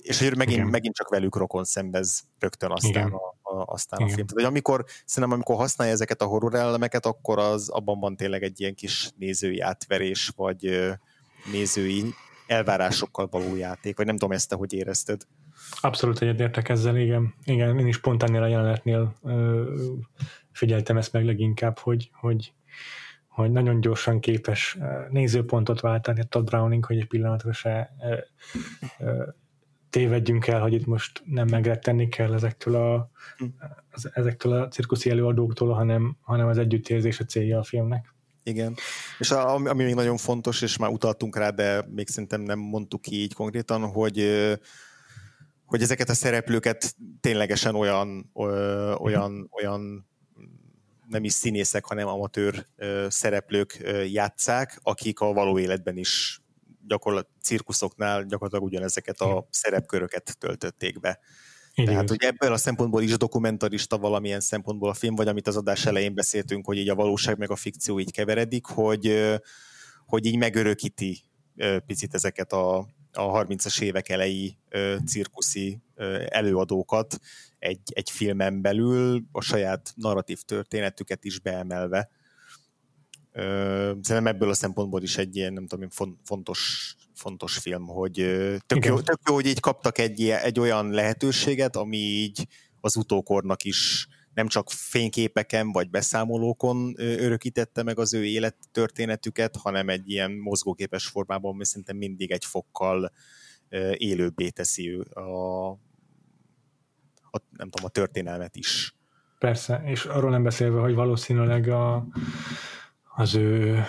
[0.08, 4.16] és hogy megint, megint csak velük rokon szembez rögtön aztán, a, a, aztán a film.
[4.16, 8.44] Tehát, hogy amikor, szerintem amikor használja ezeket a horror elemeket, akkor az abban van tényleg
[8.44, 10.92] egy ilyen kis nézői átverés, vagy
[11.52, 12.14] nézői
[12.48, 15.22] elvárásokkal való játék, vagy nem tudom ezt te hogy érezted.
[15.82, 17.34] Abszolút egyetértek ezzel, igen.
[17.44, 19.74] Igen, én is pont ennél a jelenetnél ö,
[20.58, 22.54] figyeltem ezt meg leginkább, hogy, hogy,
[23.28, 24.78] hogy nagyon gyorsan képes
[25.10, 28.18] nézőpontot váltani a Todd Browning, hogy egy pillanatra se ö,
[29.00, 29.24] ö,
[29.90, 33.12] tévedjünk el, hogy itt most nem megrettenni kell ezektől a,
[33.92, 38.16] az, ezektől a cirkuszi előadóktól, hanem, hanem az együttérzés a célja a filmnek.
[38.44, 38.76] Igen.
[39.20, 43.02] És a, ami még nagyon fontos, és már utaltunk rá, de még szerintem nem mondtuk
[43.02, 44.20] ki így konkrétan, hogy
[45.68, 48.32] hogy ezeket a szereplőket ténylegesen olyan,
[49.00, 50.08] olyan, olyan
[51.10, 52.66] nem is színészek, hanem amatőr
[53.08, 53.78] szereplők
[54.12, 56.42] játszák, akik a való életben is
[56.88, 61.20] gyakorlat, cirkuszoknál gyakorlatilag ugyanezeket a szerepköröket töltötték be.
[61.74, 61.94] Igen.
[61.94, 65.86] Tehát, hogy ebből a szempontból is dokumentarista valamilyen szempontból a film, vagy amit az adás
[65.86, 69.36] elején beszéltünk, hogy így a valóság meg a fikció így keveredik, hogy,
[70.06, 71.22] hogy így megörökíti
[71.86, 72.88] picit ezeket a,
[73.18, 74.58] a 30-as évek elejé
[75.06, 75.80] cirkuszi
[76.28, 77.20] előadókat
[77.60, 82.10] egy, egy filmen belül, a saját narratív történetüket is beemelve.
[84.02, 85.90] Szerintem ebből a szempontból is egy ilyen, nem tudom,
[86.24, 88.14] fontos, fontos film, hogy
[88.66, 92.48] tök jó, tök jó, hogy így kaptak egy, egy olyan lehetőséget, ami így
[92.82, 94.08] az utókornak is
[94.38, 101.54] nem csak fényképeken vagy beszámolókon örökítette meg az ő élettörténetüket, hanem egy ilyen mozgóképes formában,
[101.54, 103.12] ami szerintem mindig egy fokkal
[103.94, 105.22] élőbbé teszi a,
[107.32, 108.96] a, nem tudom, a történelmet is.
[109.40, 112.08] Persze, és arról nem beszélve, hogy valószínűleg a,
[113.16, 113.84] az ő,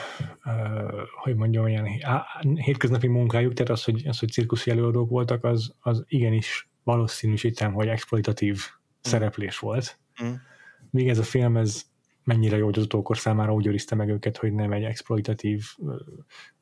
[1.23, 1.87] hogy mondjam, ilyen
[2.55, 7.89] hétköznapi munkájuk, tehát az, hogy, az, hogy cirkuszi előadók voltak, az, az igenis valószínűsítem, hogy
[7.89, 9.01] exploitatív mm.
[9.01, 9.99] szereplés volt.
[10.25, 10.33] Mm.
[10.91, 11.83] Míg ez a film, ez
[12.25, 15.65] mennyire jó, hogy az utókor számára úgy őrizte meg őket, hogy nem egy exploitatív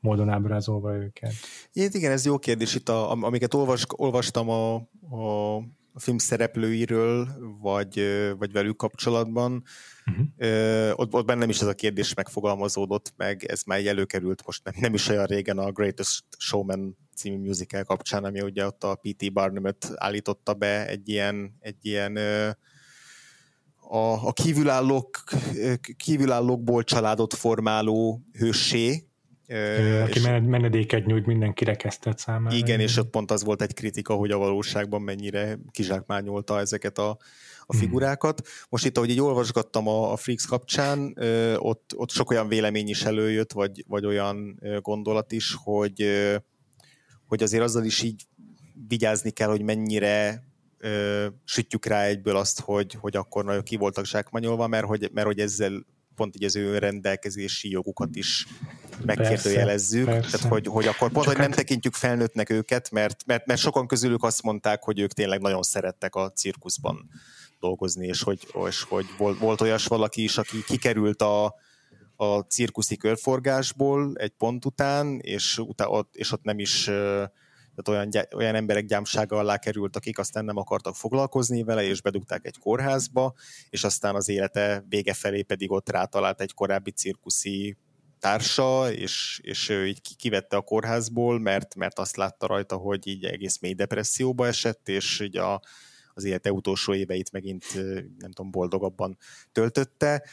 [0.00, 1.32] módon ábrázolva őket.
[1.72, 2.74] Igen, igen ez jó kérdés.
[2.74, 4.74] Itt, a, amiket olvas, olvastam a,
[5.10, 5.62] a
[5.96, 7.28] a film szereplőiről,
[7.60, 8.02] vagy,
[8.38, 9.62] vagy velük kapcsolatban.
[10.06, 10.98] Uh-huh.
[11.00, 14.94] Ott, ott bennem is ez a kérdés megfogalmazódott, meg ez már előkerült most nem, nem
[14.94, 19.32] is olyan régen a Greatest Showman című musical kapcsán, ami ugye ott a P.T.
[19.32, 22.18] Barnum-öt állította be egy ilyen, egy ilyen
[23.88, 25.24] a, a kívülállók,
[25.96, 29.06] kívülállókból családot formáló hősé,
[30.02, 32.56] aki és, menedéket nyújt minden kirekesztett számára.
[32.56, 37.08] Igen, és ott pont az volt egy kritika, hogy a valóságban mennyire kizsákmányolta ezeket a,
[37.08, 37.16] a
[37.66, 37.80] hmm.
[37.80, 38.42] figurákat.
[38.68, 41.16] Most itt, ahogy így olvasgattam a, a Freaks kapcsán,
[41.56, 46.04] ott, ott sok olyan vélemény is előjött, vagy, vagy olyan gondolat is, hogy,
[47.26, 48.26] hogy azért azzal is így
[48.88, 50.45] vigyázni kell, hogy mennyire
[50.78, 55.26] ö, sütjük rá egyből azt, hogy, hogy akkor nagyon ki voltak zsákmányolva, mert hogy, mert
[55.26, 55.84] hogy ezzel
[56.16, 58.46] pont így az ő rendelkezési jogukat is
[59.04, 60.04] megkérdőjelezzük.
[60.04, 60.36] Persze, persze.
[60.36, 61.56] Tehát, hogy, hogy akkor pont, Csak hogy nem hát...
[61.56, 66.14] tekintjük felnőttnek őket, mert, mert, mert sokan közülük azt mondták, hogy ők tényleg nagyon szerettek
[66.14, 67.10] a cirkuszban
[67.60, 71.54] dolgozni, és hogy, és hogy volt, volt olyas valaki is, aki kikerült a,
[72.16, 76.90] a cirkuszi körforgásból egy pont után, és, utá, ott, és ott nem is
[77.76, 82.46] tehát olyan, olyan emberek gyámsága alá került, akik aztán nem akartak foglalkozni vele, és bedugták
[82.46, 83.34] egy kórházba,
[83.70, 87.76] és aztán az élete vége felé pedig ott rátalált egy korábbi cirkuszi
[88.18, 93.24] társa, és, és ő így kivette a kórházból, mert, mert azt látta rajta, hogy így
[93.24, 95.60] egész mély depresszióba esett, és így a,
[96.14, 97.64] az élete utolsó éveit megint
[98.18, 99.18] nem tudom, boldogabban
[99.52, 100.24] töltötte.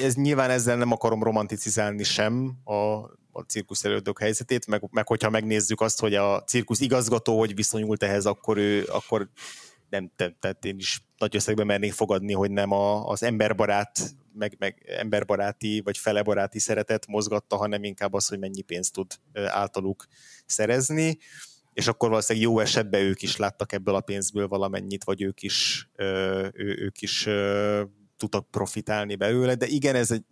[0.00, 5.30] Ez nyilván ezzel nem akarom romanticizálni sem a a cirkusz előadók helyzetét, meg, meg hogyha
[5.30, 9.28] megnézzük azt, hogy a cirkusz igazgató hogy viszonyult ehhez, akkor ő, akkor
[9.90, 14.84] nem, tehát én is nagy összegben mernék fogadni, hogy nem a, az emberbarát, meg, meg
[14.98, 20.06] emberbaráti vagy felebaráti szeretet mozgatta, hanem inkább az, hogy mennyi pénzt tud általuk
[20.46, 21.18] szerezni,
[21.72, 25.88] és akkor valószínűleg jó esetben ők is láttak ebből a pénzből valamennyit, vagy ők is,
[25.96, 27.28] ő, ők is
[28.16, 30.24] tudtak profitálni belőle, de igen, ez egy,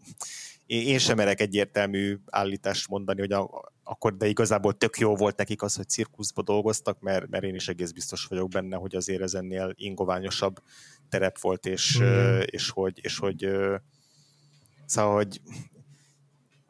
[0.70, 5.62] én sem merek egyértelmű állítást mondani, hogy a, akkor de igazából tök jó volt nekik
[5.62, 9.34] az, hogy cirkuszba dolgoztak, mert, mert én is egész biztos vagyok benne, hogy azért ez
[9.34, 10.62] ennél ingoványosabb
[11.08, 12.40] terep volt, és, mm.
[12.44, 13.48] és hogy, és hogy
[14.86, 15.40] szóval, hogy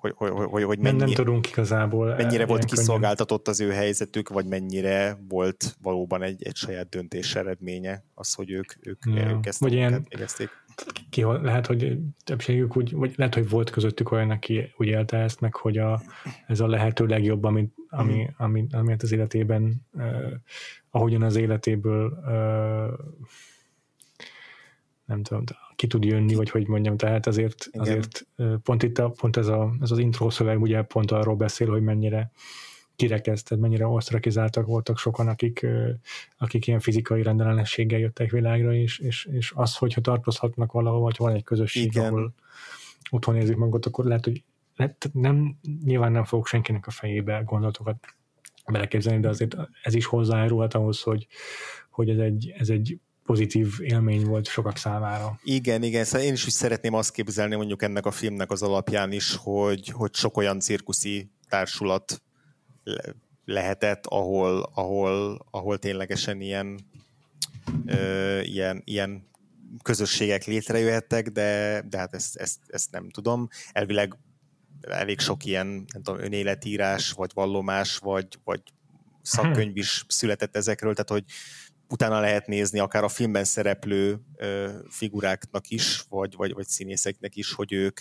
[0.01, 4.47] hogy, hogy, hogy, hogy mennyi, nem tudunk igazából mennyire volt kiszolgáltatott az ő helyzetük, vagy
[4.47, 9.31] mennyire volt valóban egy, egy saját döntés eredménye az, hogy ők, ők, ja.
[9.31, 10.49] ők ezt vagy ilyen, végezték
[11.11, 15.41] ki, lehet, hogy többségük úgy, vagy lehet, hogy volt közöttük olyan, aki úgy élte ezt
[15.41, 16.03] meg, hogy a,
[16.47, 18.27] ez a lehető legjobb, amit, ami, mm.
[18.37, 20.33] ami, amit az életében, uh,
[20.91, 22.99] ahogyan az életéből uh,
[25.05, 25.45] nem tudom,
[25.81, 28.27] ki tud jönni, vagy hogy mondjam, tehát azért, azért
[28.63, 31.83] pont itt a, pont ez, a, ez az intro szöveg ugye pont arról beszél, hogy
[31.83, 32.31] mennyire
[32.97, 35.67] kirekesztett, mennyire osztrakizáltak voltak sokan, akik,
[36.39, 41.35] akik ilyen fizikai rendellenességgel jöttek világra, és, és, és az, hogyha tartozhatnak valahol, vagy van
[41.35, 42.07] egy közösség, Igen.
[42.07, 42.35] ahol
[43.11, 44.43] otthon érzik magukat, akkor lehet, hogy
[44.77, 47.97] lehet, nem, nyilván nem fogok senkinek a fejébe gondolatokat
[48.73, 51.27] beleképzelni, de azért ez is hozzájárulhat ahhoz, hogy,
[51.91, 52.99] hogy ez egy, ez egy
[53.31, 55.39] pozitív élmény volt sokak számára.
[55.43, 59.13] Igen, igen, szóval én is úgy szeretném azt képzelni mondjuk ennek a filmnek az alapján
[59.13, 62.23] is, hogy, hogy sok olyan cirkuszi társulat
[63.45, 66.81] lehetett, ahol, ahol, ahol ténylegesen ilyen,
[67.87, 69.29] ö, ilyen, ilyen
[69.83, 73.49] közösségek létrejöhettek, de, de hát ezt, ezt, ezt nem tudom.
[73.73, 74.17] Elvileg
[74.81, 78.63] elég sok ilyen nem tudom, önéletírás, vagy vallomás, vagy, vagy
[79.23, 81.25] szakkönyv is született ezekről, tehát hogy
[81.91, 84.21] utána lehet nézni akár a filmben szereplő
[84.89, 88.01] figuráknak is, vagy, vagy, vagy színészeknek is, hogy ők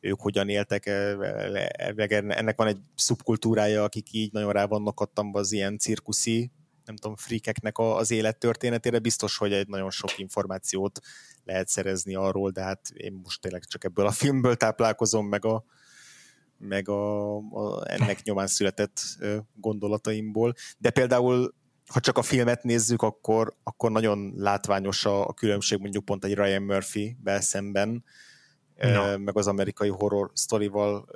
[0.00, 5.78] ők hogyan éltek, ennek van egy szubkultúrája, akik így nagyon rá vannak adtam az ilyen
[5.78, 6.50] cirkuszi,
[6.84, 11.00] nem tudom, frikeknek az élettörténetére, biztos, hogy egy nagyon sok információt
[11.44, 15.64] lehet szerezni arról, de hát én most tényleg csak ebből a filmből táplálkozom, meg a,
[16.58, 19.00] meg a, a ennek nyomán született
[19.54, 20.54] gondolataimból.
[20.78, 21.54] De például
[21.88, 26.34] ha csak a filmet nézzük, akkor, akkor nagyon látványos a, a különbség mondjuk pont egy
[26.34, 28.04] Ryan Murphy-vel szemben,
[28.76, 29.18] no.
[29.18, 31.08] meg az amerikai horror sztorival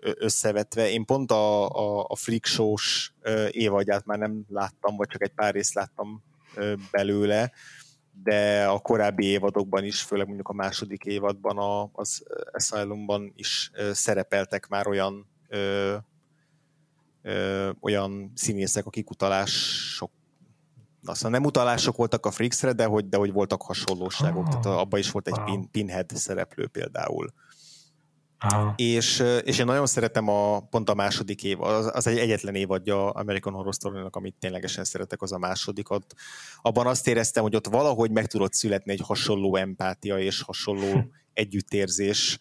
[0.00, 0.90] összevetve.
[0.90, 3.12] Én pont a, a, a Flick Show-s
[3.50, 6.22] évadját már nem láttam, vagy csak egy pár részt láttam
[6.90, 7.52] belőle,
[8.22, 14.68] de a korábbi évadokban is, főleg mondjuk a második évadban a, az Asylumban is szerepeltek
[14.68, 15.28] már olyan
[17.26, 20.10] ö, olyan színészek, akik utalások
[21.04, 25.00] aztán nem utalások voltak a Freaksre, de hogy, de hogy voltak hasonlóságok, ah, tehát abban
[25.00, 27.32] is volt egy pin, Pinhead szereplő például.
[28.38, 28.72] Aha.
[28.76, 33.10] És, és én nagyon szeretem a, pont a második év, az, az egy egyetlen évadja
[33.10, 36.14] American Horror story amit ténylegesen szeretek, az a másodikat.
[36.62, 42.38] Abban azt éreztem, hogy ott valahogy meg tudott születni egy hasonló empátia és hasonló együttérzés,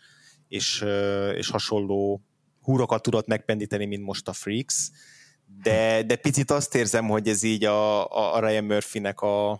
[0.48, 0.86] és,
[1.34, 2.22] és hasonló
[2.66, 4.92] húrokat tudott megpendíteni, mint most a Freaks,
[5.62, 9.52] de, de picit azt érzem, hogy ez így a, a Ryan Murphy-nek a,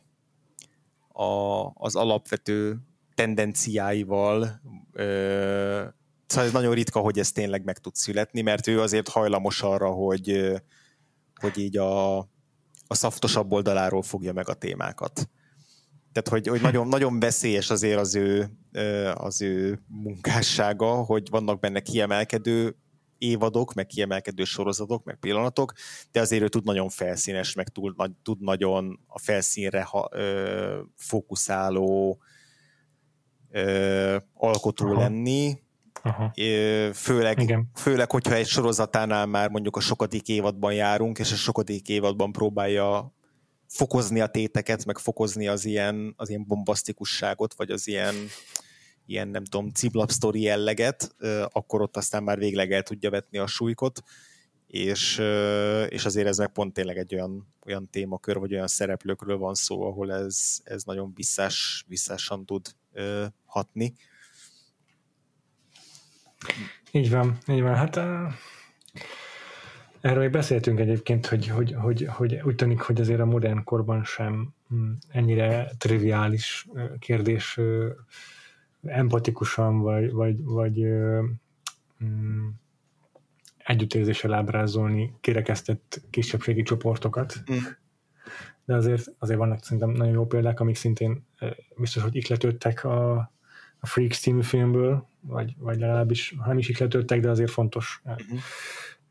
[1.08, 2.78] a, az alapvető
[3.16, 5.86] tendenciáival ö,
[6.28, 9.90] szóval ez nagyon ritka, hogy ez tényleg meg tud születni, mert ő azért hajlamos arra,
[9.90, 10.52] hogy,
[11.36, 12.18] hogy így a,
[12.88, 15.30] a szaftosabb oldaláról fogja meg a témákat.
[16.12, 18.50] Tehát, hogy, hogy nagyon, nagyon veszélyes azért az ő,
[19.14, 22.76] az ő munkássága, hogy vannak benne kiemelkedő
[23.18, 25.74] évadok, meg kiemelkedő sorozatok, meg pillanatok,
[26.12, 32.20] de azért ő tud nagyon felszínes, meg túl, tud nagyon a felszínre ha, ö, fókuszáló
[33.52, 35.00] ö, alkotó Aha.
[35.00, 35.64] lenni,
[36.06, 36.34] Aha.
[36.94, 37.70] Főleg, Igen.
[37.74, 43.14] főleg, hogyha egy sorozatánál már mondjuk a sokadik évadban járunk, és a sokadik évadban próbálja
[43.68, 48.16] fokozni a téteket, meg fokozni az ilyen, az ilyen bombasztikusságot, vagy az ilyen,
[49.06, 51.16] ilyen nem tudom, ciblap sztori jelleget,
[51.52, 54.04] akkor ott aztán már végleg el tudja vetni a súlykot,
[54.68, 55.18] és,
[55.90, 59.82] és azért ez meg pont tényleg egy olyan, olyan témakör, vagy olyan szereplőkről van szó,
[59.84, 62.76] ahol ez, ez nagyon visszás, visszásan tud
[63.46, 63.94] hatni.
[66.92, 67.76] Így van, így van.
[67.76, 67.96] Hát
[70.02, 74.04] erről még beszéltünk egyébként, hogy, hogy, hogy, hogy úgy tűnik, hogy azért a modern korban
[74.04, 76.68] sem mm, ennyire triviális
[77.00, 77.60] kérdés
[78.86, 80.80] empatikusan, vagy, vagy, vagy
[82.04, 82.48] mm,
[83.58, 87.44] együttérzéssel ábrázolni kirekesztett kisebbségi csoportokat.
[87.52, 87.58] Mm.
[88.66, 91.26] De azért, azért vannak szerintem nagyon jó példák, amik szintén
[91.78, 93.12] biztos, hogy ikletődtek a,
[93.80, 98.40] a Freaks című filmből, vagy, vagy legalábbis, ha nem is ikletődtek, de azért fontos uh-huh.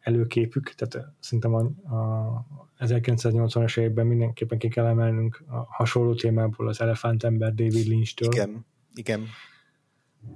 [0.01, 1.61] előképük, tehát szerintem a,
[1.97, 2.47] a
[2.79, 8.33] 1980-as években mindenképpen ki kell emelnünk a hasonló témából az Elefántember David Lynch-től.
[8.33, 9.27] Igen, igen.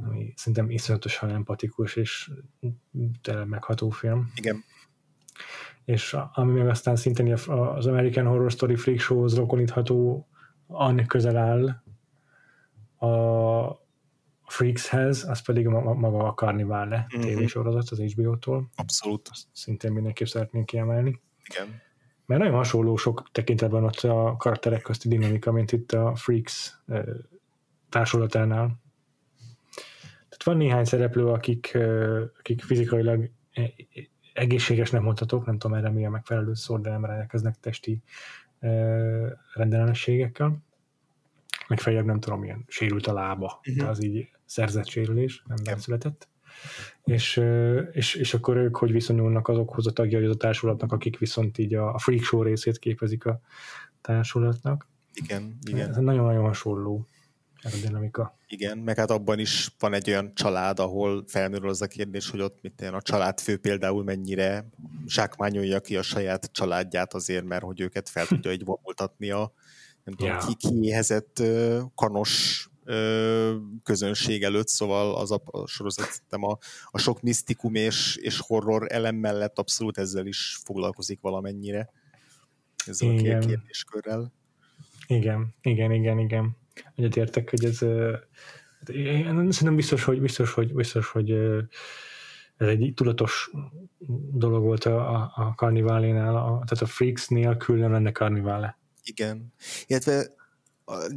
[0.03, 2.31] Ami szerintem iszonyatosan empatikus és
[3.23, 4.33] tényleg megható film.
[4.35, 4.65] Igen.
[5.85, 10.29] És ami meg aztán szintén az American Horror Story Freak Show-hoz rokonítható,
[10.67, 11.83] annak közel áll
[13.11, 13.87] a
[14.47, 17.27] Freakshez, az pedig maga a Carnivale mm-hmm.
[17.27, 18.69] tévésorozat az HBO-tól.
[18.77, 19.29] Abszolút.
[19.31, 21.21] Azt szintén mindenképp szeretnénk kiemelni.
[21.51, 21.67] Igen.
[22.27, 26.81] Mert nagyon hasonló sok tekintetben ott a karakterek közti dinamika, mint itt a Freaks
[27.89, 28.81] társulatánál.
[30.49, 31.79] Van néhány szereplő, akik,
[32.39, 33.73] akik fizikailag e,
[34.33, 38.03] egészségesnek mondhatók, nem tudom erre mi a megfelelő szó, de nem rendelkeznek testi
[39.55, 40.63] rendellenességekkel.
[41.69, 43.89] Meg nem tudom, milyen sérült a lába, uh-huh.
[43.89, 46.29] az így szerzett sérülés, nem nem született.
[47.05, 47.43] És,
[47.93, 51.75] és, és akkor ők hogy viszonyulnak azokhoz a tagjai az a társulatnak, akik viszont így
[51.75, 53.41] a, a freak show részét képezik a
[54.01, 54.87] társulatnak.
[55.15, 55.89] Igen, igen.
[55.89, 57.07] Ez nagyon-nagyon hasonló
[57.63, 58.39] ez a dinamika.
[58.49, 62.41] Igen, meg hát abban is van egy olyan család, ahol felmerül az a kérdés, hogy
[62.41, 64.69] ott mit a családfő például mennyire
[65.07, 69.53] zsákmányolja ki a saját családját azért, mert hogy őket fel tudja egy vonultatni a
[70.05, 70.47] nem tudom, yeah.
[70.47, 71.43] ki, kiéhezett
[71.95, 72.63] kanos
[73.83, 76.59] közönség előtt, szóval az a, a sorozat a,
[76.91, 81.91] a sok misztikum és, és horror elem mellett abszolút ezzel is foglalkozik valamennyire.
[82.87, 83.43] Ezzel igen.
[83.43, 84.33] a kérdéskörrel.
[85.07, 86.57] Igen, igen, igen, igen.
[86.95, 87.83] Egyetértek, hogy ez
[88.93, 91.31] én szerintem biztos, hogy biztos, hogy, biztos, hogy
[92.57, 93.51] ez egy tudatos
[94.33, 98.79] dolog volt a, a, a karniválénál, a, tehát a Freaks nélkül nem lenne karnivále.
[99.03, 99.53] Igen.
[99.87, 100.27] Illetve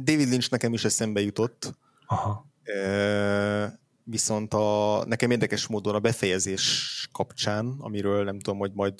[0.02, 1.78] David Lynch nekem is eszembe jutott.
[2.06, 2.46] Aha.
[2.62, 8.94] E, viszont a, nekem érdekes módon a befejezés kapcsán, amiről nem tudom, hogy majd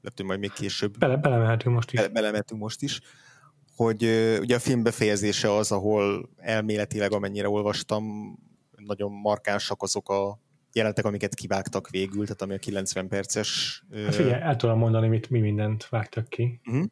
[0.00, 0.98] lehet, hogy majd még később.
[0.98, 2.00] Bele, belemehetünk most is.
[2.00, 3.00] Bele, belemehetünk most is
[3.78, 4.02] hogy
[4.40, 8.34] ugye a film befejezése az, ahol elméletileg, amennyire olvastam,
[8.76, 10.38] nagyon markánsak azok a
[10.72, 13.82] jelentek, amiket kivágtak végül, tehát ami a 90 perces...
[14.04, 16.60] Hát figyelj, el tudom mondani, mit, mi mindent vágtak ki.
[16.66, 16.84] Uh-huh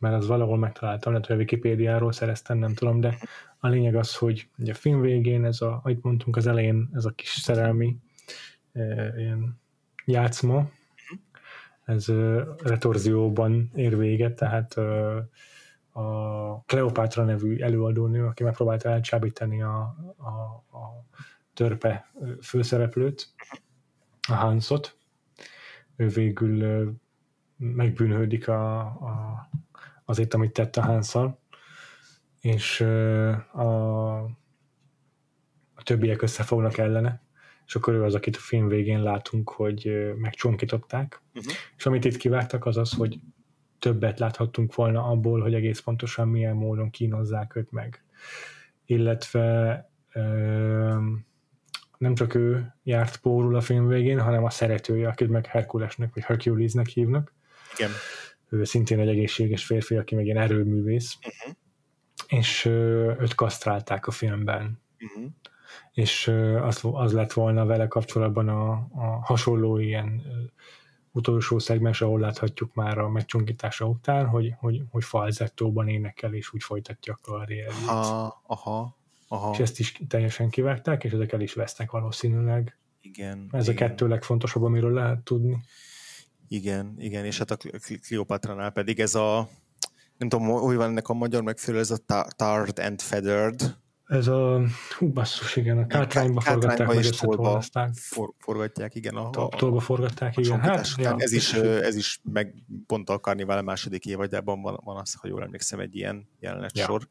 [0.00, 3.18] mert az valahol megtaláltam, lehet, hogy a Wikipédiáról szereztem, nem tudom, de
[3.58, 7.04] a lényeg az, hogy ugye a film végén, ez a, ahogy mondtunk az elején, ez
[7.04, 7.96] a kis szerelmi
[8.72, 9.60] e, ilyen
[10.04, 10.70] játszma,
[11.84, 14.82] ez e, retorzióban ér véget, tehát e,
[16.00, 20.30] a Kleopátra nevű előadónő, aki megpróbálta elcsábítani a, a,
[20.78, 21.04] a
[21.54, 22.10] törpe
[22.42, 23.34] főszereplőt,
[24.28, 24.96] a Hansot,
[25.96, 26.92] ő végül
[27.56, 29.48] megbűnhődik a, a
[30.04, 31.40] azért, amit tett a Hanszal,
[32.40, 32.80] és
[33.52, 34.16] a,
[35.74, 37.22] a többiek összefognak ellene,
[37.66, 41.52] és akkor ő az, akit a film végén látunk, hogy megcsonkították, uh-huh.
[41.76, 43.20] és amit itt kivágtak az az, hogy
[43.80, 48.04] többet láthattunk volna abból, hogy egész pontosan milyen módon kínozzák őt meg.
[48.86, 49.90] Illetve
[51.98, 56.22] nem csak ő járt pórul a film végén, hanem a szeretője, akit meg Herkulesnek vagy
[56.22, 57.32] Herculesnek hívnak.
[57.78, 57.90] Igen.
[58.48, 61.16] Ő szintén egy egészséges férfi, aki meg ilyen erőművész.
[61.16, 61.56] Uh-huh.
[62.40, 62.64] És
[63.20, 64.80] őt kasztrálták a filmben.
[65.00, 65.30] Uh-huh.
[65.92, 66.28] És
[66.62, 70.22] az, az lett volna vele kapcsolatban a, a hasonló ilyen
[71.12, 76.62] utolsó szegmens, ahol láthatjuk már a megcsonkítása után, hogy, hogy, hogy falzettóban énekel, és úgy
[76.62, 77.86] folytatja a karrierjét.
[77.86, 78.96] Aha, aha,
[79.28, 79.52] aha.
[79.52, 82.78] És ezt is teljesen kivágták, és ezek el is vesznek valószínűleg.
[83.00, 83.48] Igen.
[83.52, 83.82] Ez igen.
[83.82, 85.60] a kettő legfontosabb, amiről lehet tudni.
[86.48, 87.56] Igen, igen, és hát a
[88.06, 89.48] Cleopatra-nál pedig ez a,
[90.16, 93.76] nem tudom, hogy van ennek a magyar megfelelő, ez a Tarred and Feathered,
[94.10, 94.60] ez a,
[94.98, 97.94] hú basszus, igen, a kátrányba forgatták, meg összetolvaszták.
[97.94, 99.16] For, forgatják, igen.
[99.16, 100.60] A, a, tolba forgatták, igen.
[100.60, 102.54] Hát, ja, ez, is, ez is meg
[102.86, 106.84] pont a Carnival második évadjában van, van az, ha jól emlékszem, egy ilyen jelenet ja.
[106.84, 107.08] sor.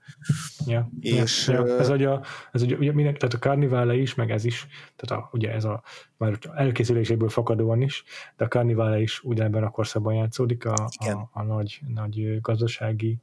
[0.66, 0.90] Ja.
[1.00, 1.66] És, ja.
[1.66, 1.80] Ja.
[1.80, 2.10] Ez, ugye,
[2.52, 5.84] ez ugye, minden, tehát a Carnival is, meg ez is, tehát a, ugye ez a
[6.20, 8.04] már elkészüléséből fakadóan is,
[8.38, 13.18] de a Carnival is ugyanebben a korszakban játszódik, a, a, a nagy, nagy gazdasági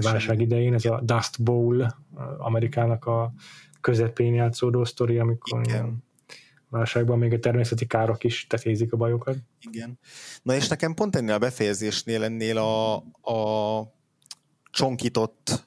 [0.00, 1.94] válság idején, ez a Dust Bowl
[2.38, 3.32] Amerikának a
[3.80, 6.04] közepén játszódó sztori, amikor Igen.
[6.68, 9.36] válságban még a természeti károk is tetézik a bajokat.
[9.60, 9.98] Igen.
[10.42, 13.92] Na és nekem pont ennél a befejezésnél, ennél a, a
[14.70, 15.66] csonkított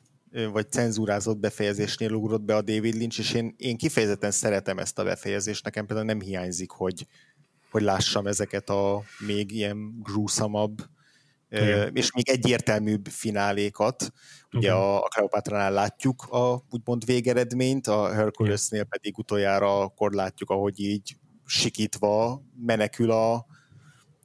[0.51, 5.03] vagy cenzúrázott befejezésnél ugrott be a David Lynch, és én, én kifejezetten szeretem ezt a
[5.03, 7.07] befejezést, nekem például nem hiányzik, hogy,
[7.71, 10.77] hogy lássam ezeket a még ilyen grúszamabb,
[11.49, 11.95] Igen.
[11.95, 14.11] és még egyértelműbb finálékat.
[14.51, 14.87] Ugye uh-huh.
[14.87, 21.17] a, a Cleopatra-nál látjuk a úgymond végeredményt, a Herculesnél pedig utoljára akkor látjuk, ahogy így
[21.45, 23.33] sikítva menekül a,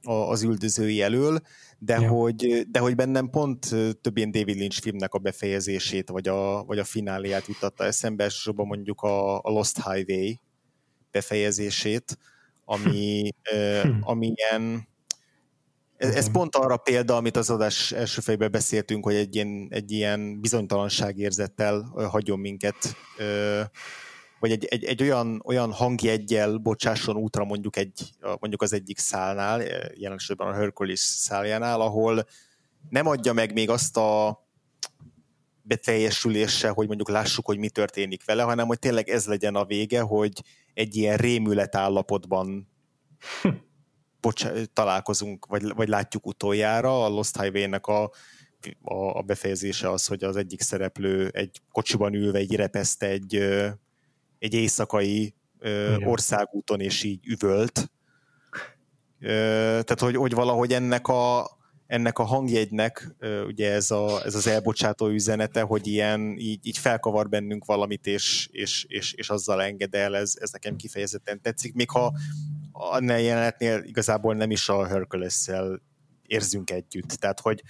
[0.03, 1.41] a, az üldözői elől,
[1.85, 2.09] de, ja.
[2.09, 3.59] hogy, de hogy bennem pont
[4.01, 8.67] több ilyen David Lynch filmnek a befejezését, vagy a, vagy a fináliát jutatta eszembe, elsősorban
[8.67, 10.39] mondjuk a, a Lost Highway
[11.11, 12.17] befejezését,
[12.65, 13.29] ami,
[13.83, 13.89] hm.
[14.01, 14.87] ami ilyen
[15.97, 19.91] ez, ez pont arra példa, amit az adás első fejben beszéltünk, hogy egy ilyen, egy
[19.91, 22.75] ilyen bizonytalanságérzettel hagyjon minket
[24.43, 29.61] vagy egy, egy, egy olyan, olyan hangjeggyel bocsásson útra mondjuk, egy, mondjuk az egyik szálnál,
[29.61, 32.25] eh, jelen a Hercules száljánál, ahol
[32.89, 34.41] nem adja meg még azt a
[35.61, 40.01] beteljesülése, hogy mondjuk lássuk, hogy mi történik vele, hanem hogy tényleg ez legyen a vége,
[40.01, 42.67] hogy egy ilyen rémület állapotban
[44.21, 47.05] bocsá- találkozunk, vagy, vagy látjuk utoljára.
[47.05, 48.03] A Lost Highway-nek a,
[48.81, 53.43] a, a befejezése az, hogy az egyik szereplő egy kocsiban ülve egy repeszt egy
[54.43, 57.91] egy éjszakai ö, országúton, és így üvölt.
[59.19, 59.27] Ö,
[59.83, 61.47] tehát, hogy, hogy valahogy ennek a,
[61.87, 66.77] ennek a hangjegynek ö, ugye ez, a, ez az elbocsátó üzenete, hogy ilyen így, így
[66.77, 71.73] felkavar bennünk valamit, és, és, és, és azzal enged el, ez, ez nekem kifejezetten tetszik,
[71.73, 72.13] még ha
[72.71, 75.81] annál jelenetnél igazából nem is a Hercules-szel
[76.27, 77.09] érzünk együtt.
[77.09, 77.63] Tehát, hogy,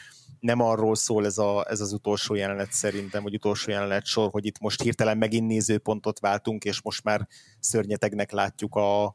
[0.43, 4.45] nem arról szól ez, a, ez az utolsó jelenet szerintem, vagy utolsó jelenet sor, hogy
[4.45, 7.27] itt most hirtelen megint nézőpontot váltunk, és most már
[7.59, 9.05] szörnyetegnek látjuk a,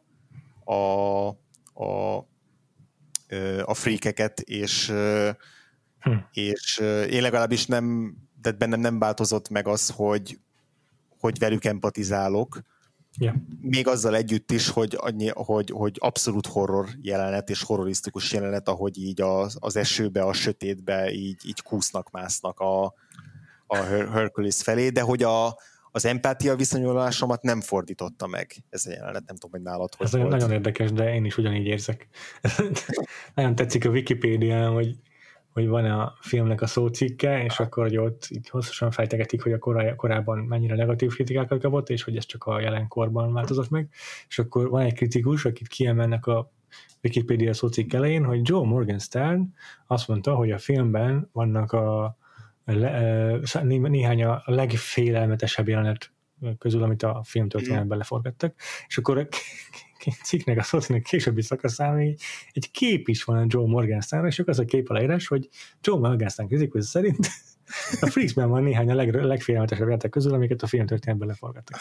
[0.65, 1.29] a,
[1.75, 2.17] a,
[3.65, 4.87] a freakeket, és,
[6.01, 6.13] hm.
[6.33, 6.79] és
[7.11, 10.39] én legalábbis nem, de bennem nem változott meg az, hogy,
[11.19, 12.61] hogy velük empatizálok,
[13.19, 13.37] Yeah.
[13.61, 18.99] Még azzal együtt is, hogy, annyi, hogy, hogy abszolút horror jelenet és horrorisztikus jelenet, ahogy
[18.99, 22.85] így az, az esőbe, a sötétbe így, így kúsznak, másznak a,
[23.67, 23.77] a
[24.13, 25.57] Hercules felé, de hogy a,
[25.91, 30.13] az empátia viszonyulásomat nem fordította meg ez a jelenet, nem tudom, hogy nálad hogy Ez
[30.13, 30.29] volt.
[30.29, 32.09] nagyon érdekes, de én is ugyanígy érzek.
[33.35, 34.97] nagyon tetszik a Wikipédián, hogy
[35.59, 39.59] hogy van a filmnek a szócikke, és akkor hogy ott így hosszasan fejtegetik, hogy a
[39.59, 43.89] korá, korábban mennyire negatív kritikákat kapott, és hogy ez csak a jelenkorban változott meg,
[44.29, 46.53] és akkor van egy kritikus, akit kiemelnek a
[47.03, 49.55] Wikipedia szócikk elején, hogy Joe Morgenstern
[49.87, 52.17] azt mondta, hogy a filmben vannak a,
[52.65, 56.13] le, néhány a legfélelmetesebb jelenet
[56.59, 58.55] közül, amit a filmtörténetben leforgattak,
[58.87, 59.29] és akkor
[60.25, 62.21] cikknek a szócinek későbbi szakaszán egy,
[62.53, 65.49] egy kép is van a Joe Morgensternra, és az a kép aláírás, hogy
[65.81, 67.29] Joe Morgenstern kritikus szerint
[68.01, 71.81] a Freaksben van néhány a leg, legfélelmetesebb játék közül, amiket a filmtörténetben leforgattak.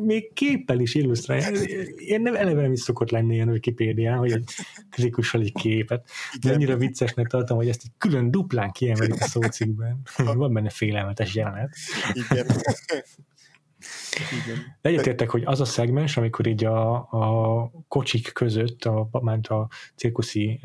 [0.00, 1.50] Még képpel is illusztrálja.
[1.96, 4.50] Én nem eleve nem is szokott lenni ilyen Wikipédián, hogy egy
[4.90, 6.08] kritikussal egy képet.
[6.40, 10.00] De annyira viccesnek tartom, hogy ezt egy külön duplán kiemelik a szócikkben.
[10.34, 11.74] Van benne félelmetes jelenet.
[12.12, 12.46] Igen.
[14.80, 19.68] De egyetértek, hogy az a szegmens, amikor így a, a kocsik között, a, ment a
[19.94, 20.60] cirkuszi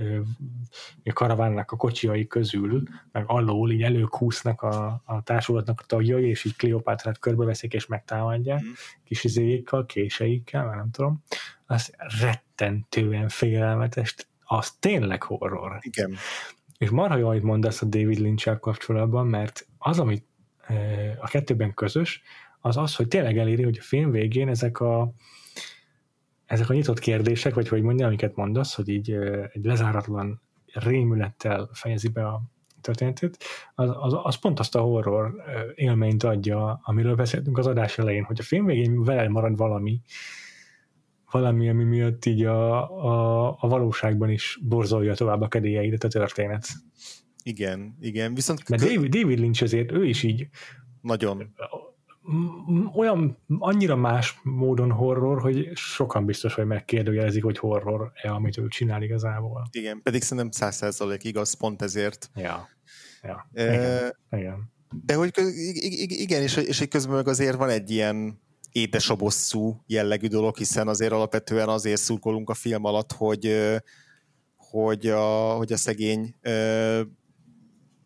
[1.04, 6.44] a karavánnak a kocsiai közül, meg alól így előkúsznak a, a társulatnak a tagjai, és
[6.44, 8.72] így Kleopátrát körbeveszik és megtámadják, mm.
[9.04, 11.24] kis izéikkel, késeikkel, már nem tudom.
[11.66, 15.78] Az rettentően félelmetes, az tényleg horror.
[15.82, 16.16] Igen.
[16.78, 20.26] És marha jó, hogy mondasz a David lynch kapcsolatban, mert az, amit
[21.22, 22.22] a kettőben közös,
[22.62, 25.14] az az, hogy tényleg eléri, hogy a film végén ezek a
[26.46, 29.12] ezek a nyitott kérdések, vagy hogy mondja, amiket mondasz, hogy így
[29.52, 30.42] egy lezáratlan
[30.74, 32.42] rémülettel fejezi be a
[32.82, 33.38] történetét,
[33.76, 35.34] az, az, az pont azt a horror
[35.76, 40.02] élményt adja, amiről beszéltünk az adás elején, hogy a film végén veled marad valami,
[41.32, 46.68] valami, ami miatt így a, a, a valóságban is borzolja tovább a kedélyeidet a történet.
[47.44, 48.34] Igen, igen.
[48.34, 50.48] Viszont Mert David, David Lynch azért, ő is így
[51.02, 51.54] nagyon
[52.96, 59.02] olyan annyira más módon horror, hogy sokan biztos, hogy megkérdőjelezik, hogy horror-e, amit ő csinál
[59.02, 59.68] igazából.
[59.72, 62.30] Igen, pedig szerintem száz százalék igaz, pont ezért.
[62.36, 62.68] Ja,
[63.24, 63.50] ja.
[63.54, 64.72] E, igen, igen.
[65.06, 65.32] De hogy
[66.08, 68.40] igen, és, és közben meg azért van egy ilyen
[68.72, 73.72] édesabosszú jellegű dolog, hiszen azért alapvetően azért szurkolunk a film alatt, hogy,
[74.56, 76.36] hogy, a, hogy a szegény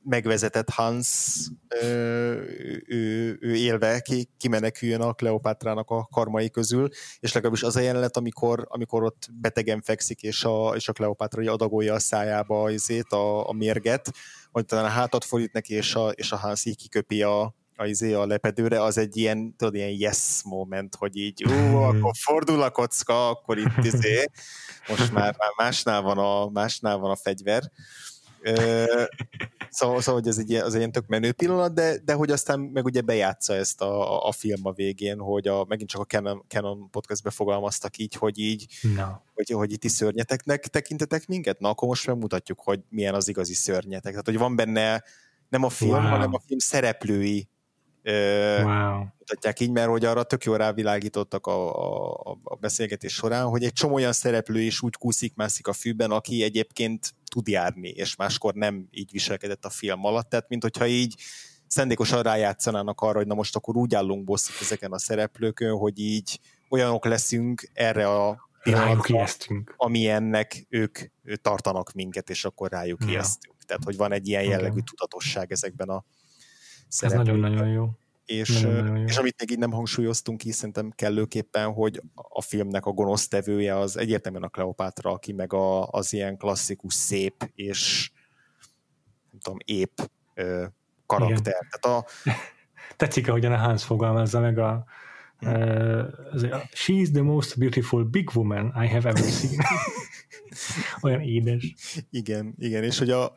[0.06, 1.38] megvezetett Hans
[1.82, 7.80] ő, ő, ő élve ki, kimeneküljön a Kleopátrának a karmai közül, és legalábbis az a
[7.80, 13.12] jelenet, amikor, amikor ott betegen fekszik, és a, és a Kleopátra adagolja a szájába azért,
[13.12, 14.12] a, a mérget,
[14.52, 17.86] hogy talán a hátat fordít neki, és a, és a Hans így kiköpi a, a,
[17.86, 22.62] izé, a lepedőre, az egy ilyen, tudod, ilyen yes moment, hogy így, ú, akkor fordul
[22.62, 24.26] a kocka, akkor itt izé,
[24.88, 27.64] most már, már másnál, van a, másnál van a fegyver.
[29.76, 32.60] Szóval, szóval hogy ez egy, az egy ilyen tök menő pillanat, de, de hogy aztán
[32.60, 36.46] meg ugye bejátsza ezt a, a film a végén, hogy a, megint csak a Canon,
[36.48, 39.04] Canon podcastbe fogalmaztak így, hogy így, no.
[39.34, 43.54] hogy, hogy itt is szörnyeteknek tekintetek minket, na akkor most megmutatjuk, hogy milyen az igazi
[43.54, 44.12] szörnyetek.
[44.12, 45.04] Tehát, hogy van benne
[45.50, 46.10] nem a film, wow.
[46.10, 47.50] hanem a film szereplői
[48.12, 49.06] wow.
[49.20, 51.74] mutatják így, mert hogy arra tök jól rávilágítottak a,
[52.30, 56.44] a, a beszélgetés során, hogy egy csomó olyan szereplő is úgy kúszik-mászik a fűben, aki
[56.44, 61.16] egyébként tud járni, és máskor nem így viselkedett a film alatt, tehát mint hogyha így
[61.68, 66.40] szendékosan rájátszanának arra, hogy na most akkor úgy állunk bosszút ezeken a szereplőkön, hogy így
[66.70, 69.26] olyanok leszünk erre a pillanatra,
[69.76, 71.00] amilyennek ők
[71.42, 73.10] tartanak minket, és akkor rájuk ja.
[73.10, 73.56] ijesztünk.
[73.66, 74.82] Tehát, hogy van egy ilyen jellegű okay.
[74.82, 76.04] tudatosság ezekben a
[77.04, 77.90] ez nagyon-nagyon jó.
[78.26, 82.92] És, nagyon és amit még így nem hangsúlyoztunk ki, szerintem kellőképpen, hogy a filmnek a
[82.92, 88.12] gonosztevője az egyértelműen a Kleopátra, aki meg a, az ilyen klasszikus szép és
[89.32, 90.00] nem tudom, épp
[90.34, 90.66] ö,
[91.06, 91.68] karakter.
[91.70, 92.06] Tehát a,
[92.98, 94.86] Tetszik, ahogyan a Hans fogalmazza meg a,
[95.42, 96.04] uh,
[96.74, 99.60] She's the most beautiful big woman I have ever seen.
[101.04, 101.76] Olyan édes.
[102.10, 103.34] Igen, igen, és hogy a,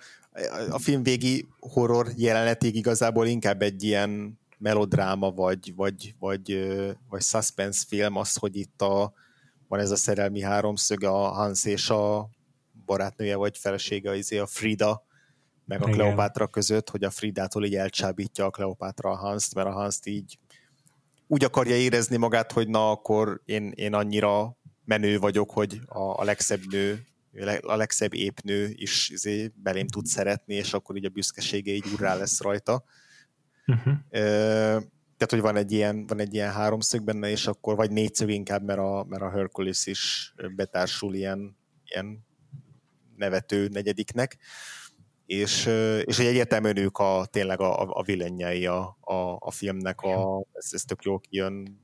[0.71, 6.69] a film végi horror jelenetig igazából inkább egy ilyen melodráma, vagy, vagy, vagy,
[7.09, 9.13] vagy suspense film az, hogy itt a,
[9.69, 12.31] van ez a szerelmi háromszög, a Hans és a
[12.87, 15.07] barátnője vagy felesége, izé a Frida,
[15.65, 15.99] meg a Igen.
[15.99, 20.39] Kleopátra között, hogy a Fridától így elcsábítja a Kleopátra a Hanst, mert a Hanst így
[21.27, 26.25] úgy akarja érezni magát, hogy na, akkor én, én annyira menő vagyok, hogy a, a
[26.25, 27.07] legszebb nő
[27.61, 32.15] a legszebb épnő is izé, belém tud szeretni, és akkor így a büszkesége így urrá
[32.15, 32.85] lesz rajta.
[33.67, 33.95] Uh-huh.
[35.19, 38.65] Tehát, hogy van egy ilyen, van egy ilyen háromszög benne, és akkor, vagy négyszög inkább,
[38.65, 42.27] mert a, mert a Hercules is betársul ilyen, ilyen
[43.17, 44.37] nevető negyediknek.
[45.27, 45.67] És,
[46.05, 50.69] és hogy egyértelműen ők a, tényleg a, a vilennyei a, a, a filmnek, a, ez,
[50.71, 51.81] ez tök jól kijön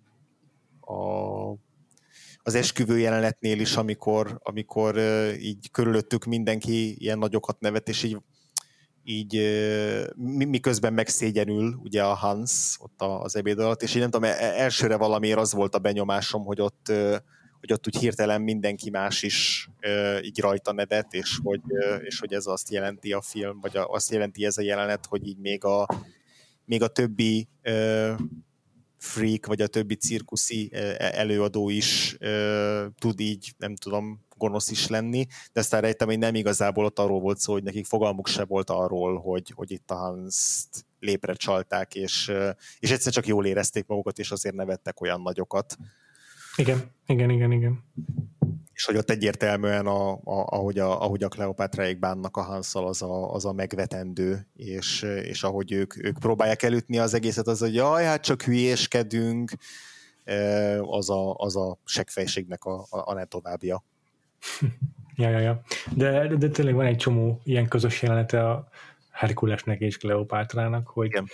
[0.80, 0.94] a
[2.46, 4.98] az esküvő jelenetnél is, amikor, amikor
[5.38, 8.18] így körülöttük mindenki ilyen nagyokat nevet, és így
[9.06, 9.34] így
[10.26, 14.96] miközben megszégyenül ugye a Hans ott az ebéd alatt, és így nem tudom, e, elsőre
[14.96, 16.92] valamiért az volt a benyomásom, hogy ott,
[17.60, 19.68] hogy ott úgy hirtelen mindenki más is
[20.22, 21.60] így rajta nevet, és hogy,
[22.04, 25.38] és hogy ez azt jelenti a film, vagy azt jelenti ez a jelenet, hogy így
[25.38, 25.86] még a,
[26.64, 27.48] még a többi
[29.04, 32.16] freak, vagy a többi cirkuszi e, előadó is
[32.98, 37.20] tud így, nem tudom, gonosz is lenni, de aztán rejtem, hogy nem igazából ott arról
[37.20, 40.64] volt szó, hogy nekik fogalmuk se volt arról, hogy, hogy itt a hans
[41.00, 42.32] lépre csalták, és,
[42.78, 45.76] és egyszer csak jól érezték magukat, és azért nevettek olyan nagyokat.
[46.56, 47.84] Igen, igen, igen, igen
[48.74, 53.02] és hogy ott egyértelműen, a, a, ahogy, a, ahogy a Kleopátraik bánnak a Hanszal, az
[53.02, 57.74] a, az a megvetendő, és, és ahogy ők, ők próbálják elütni az egészet, az, hogy
[57.74, 59.52] jaj, hát csak hülyéskedünk,
[60.80, 63.84] az a, az a seggfejségnek a, a, a ne továbbja.
[65.16, 65.62] Ja, ja, ja.
[65.92, 68.68] De, de, de tényleg van egy csomó ilyen közös jelenete a
[69.10, 71.26] Herkulesnek és Kleopátrának, hogy, Igen.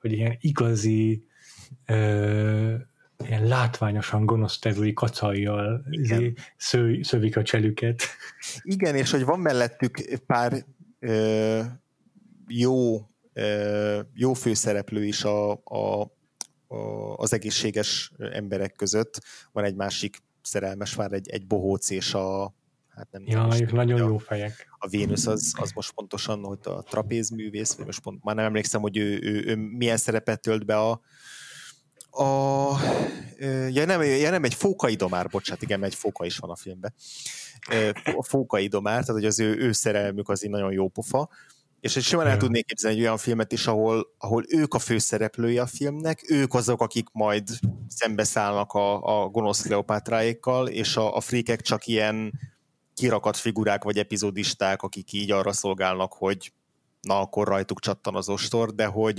[0.00, 1.26] hogy ilyen igazi
[1.86, 2.74] ö,
[3.24, 8.02] ilyen látványosan gonosz tevői kacajjal izé sző, szövik a cselüket.
[8.62, 10.64] Igen, és hogy van mellettük pár
[10.98, 11.60] ö,
[12.48, 16.00] jó, ö, jó főszereplő is a, a,
[16.66, 19.20] a, az egészséges emberek között.
[19.52, 22.54] Van egy másik szerelmes vár, egy, egy bohóc és a
[22.88, 24.68] hát nem ja, ők nagyon jó fejek.
[24.78, 28.80] A Vénusz az, az most pontosan, hogy a trapézművész, vagy most pont, már nem emlékszem,
[28.80, 31.00] hogy ő, ő, ő milyen szerepet tölt be a,
[32.18, 32.78] a
[33.70, 36.94] ja nem, ja nem, egy fókai domár, bocsánat, igen, egy fóka is van a filmben.
[38.16, 41.28] A fókai domár, tehát hogy az ő, ő szerelmük az így nagyon jó pofa,
[41.80, 45.58] és egy simán el tudnék képzelni egy olyan filmet is, ahol, ahol ők a főszereplői
[45.58, 47.48] a filmnek, ők azok, akik majd
[47.88, 52.32] szembeszállnak a, a gonosz Kleopátráékkal, és a, a frékek csak ilyen
[52.94, 56.52] kirakat figurák vagy epizódisták, akik így arra szolgálnak, hogy
[57.06, 59.14] na akkor rajtuk csattan az ostor, de hogy,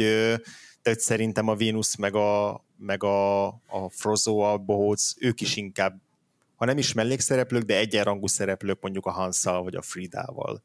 [0.81, 5.55] de hogy szerintem a Vénusz meg a, meg a, a Frozo, a Bohóc, ők is
[5.55, 6.01] inkább,
[6.55, 10.63] ha nem is mellékszereplők, de egyenrangú szereplők mondjuk a Hansa vagy a Fridával.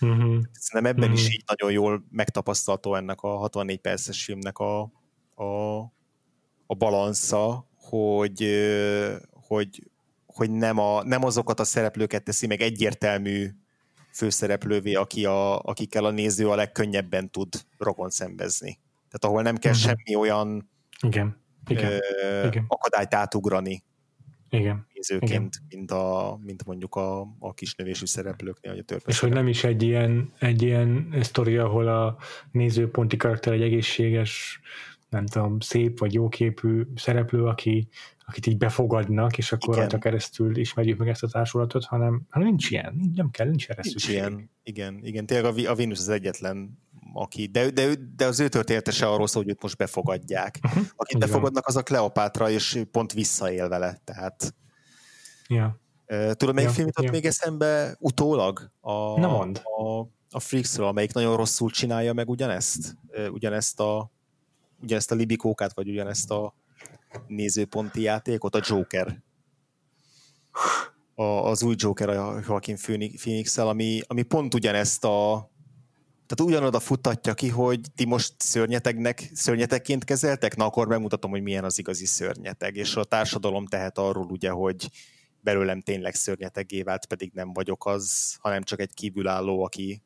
[0.00, 0.42] Uh-huh.
[0.52, 1.18] Szerintem ebben uh-huh.
[1.18, 4.80] is így nagyon jól megtapasztalható ennek a 64 perces filmnek a,
[5.34, 5.78] a,
[6.66, 8.48] a balansza, hogy,
[9.30, 9.90] hogy,
[10.26, 13.50] hogy nem, a, nem azokat a szereplőket teszi meg egyértelmű
[14.14, 18.78] főszereplővé, aki a, akikkel a néző a legkönnyebben tud rokon szembezni.
[19.08, 19.86] Tehát ahol nem kell uh-huh.
[19.86, 20.70] semmi olyan
[21.00, 21.42] Igen.
[21.66, 21.92] Igen.
[21.92, 22.64] Ö, Igen.
[22.68, 23.84] akadályt átugrani
[24.48, 24.86] igen.
[24.92, 25.50] nézőként, Igen.
[25.68, 29.82] Mint, a, mint mondjuk a, a kisnövésű szereplőknél, vagy a És hogy nem is egy
[29.82, 32.16] ilyen, egy ilyen sztori, ahol a
[32.50, 34.60] nézőponti karakter egy egészséges,
[35.14, 37.88] nem tudom, szép vagy jóképű szereplő, aki,
[38.26, 42.70] akit így befogadnak, és akkor rajta keresztül ismerjük meg ezt a társulatot, hanem, hanem nincs
[42.70, 46.82] ilyen, nem kell, nincs erre nincs ilyen, igen, igen, tényleg a, a Venus az egyetlen
[47.12, 50.58] aki, de, de, de az ő története se arról szól, hogy őt most befogadják.
[50.62, 50.84] Uh-huh.
[50.96, 54.54] Akit befogadnak, az a Kleopátra, és pont visszaél vele, tehát
[55.48, 55.80] ja.
[56.32, 57.10] Tudom, melyik ja, film jutott ja.
[57.10, 58.70] még eszembe utólag?
[58.80, 59.62] A, Na mond.
[59.64, 60.00] A,
[60.30, 62.96] a Freaksről, amelyik nagyon rosszul csinálja meg ugyanezt,
[63.30, 64.12] ugyanezt a
[64.82, 66.54] ugyanezt a libikókát, vagy ugyanezt a
[67.26, 69.22] nézőponti játékot, a Joker.
[71.14, 72.76] A, az új Joker a Joaquin
[73.16, 75.48] phoenix ami, ami pont ugyanezt a
[76.26, 81.64] tehát ugyanoda futtatja ki, hogy ti most szörnyetegnek, szörnyetegként kezeltek, na akkor megmutatom, hogy milyen
[81.64, 84.90] az igazi szörnyeteg, és a társadalom tehet arról ugye, hogy
[85.40, 90.02] belőlem tényleg szörnyetegé vált, pedig nem vagyok az, hanem csak egy kívülálló, aki,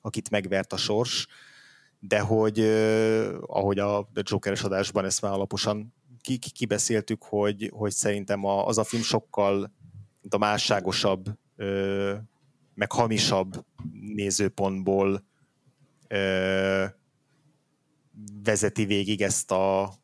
[0.00, 1.26] akit megvert a sors,
[2.00, 2.60] de hogy
[3.46, 5.94] ahogy a Jokeres adásban ezt már alaposan
[6.52, 9.72] kibeszéltük, hogy, hogy szerintem az a film sokkal
[10.28, 11.38] a másságosabb,
[12.74, 13.64] meg hamisabb
[14.14, 15.24] nézőpontból
[18.42, 19.94] vezeti végig ezt, a,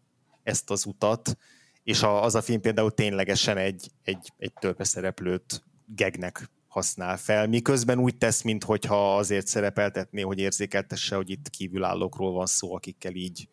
[0.43, 1.36] ezt az utat,
[1.82, 7.98] és a, az a film például ténylegesen egy, egy, egy törpeszereplőt gegnek használ fel, miközben
[7.98, 13.48] úgy tesz, mintha azért szerepeltetné, hogy érzékeltesse, hogy itt kívülállókról van szó, akikkel így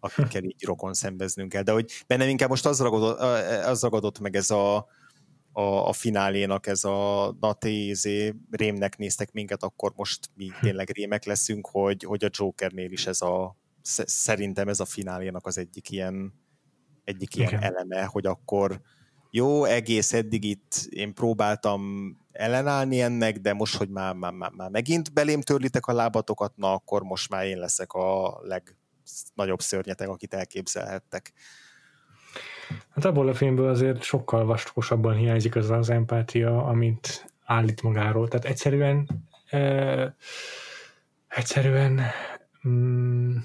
[0.00, 1.62] akikkel így rokon szembeznünk kell.
[1.62, 3.18] De hogy bennem inkább most az ragadott,
[3.64, 4.76] az ragadott meg ez a,
[5.52, 10.60] a, a finálénak ez a na tézé, rémnek néztek minket, akkor most mi hm.
[10.60, 15.58] tényleg rémek leszünk, hogy, hogy a Jokernél is ez a szerintem ez a finálénak az
[15.58, 16.34] egyik ilyen
[17.04, 17.62] egyik ilyen Igen.
[17.62, 18.80] eleme, hogy akkor
[19.36, 21.80] jó, egész eddig itt én próbáltam
[22.32, 26.72] ellenállni ennek, de most, hogy már, már, már, már megint belém törlitek a lábatokat, na
[26.72, 31.32] akkor most már én leszek a legnagyobb szörnyetek, akit elképzelhettek.
[32.90, 38.28] Hát abból a filmből azért sokkal vastagosabban hiányzik az az empátia, amit állít magáról.
[38.28, 39.08] Tehát egyszerűen
[39.50, 40.16] e,
[41.28, 42.00] egyszerűen
[42.68, 43.36] mm,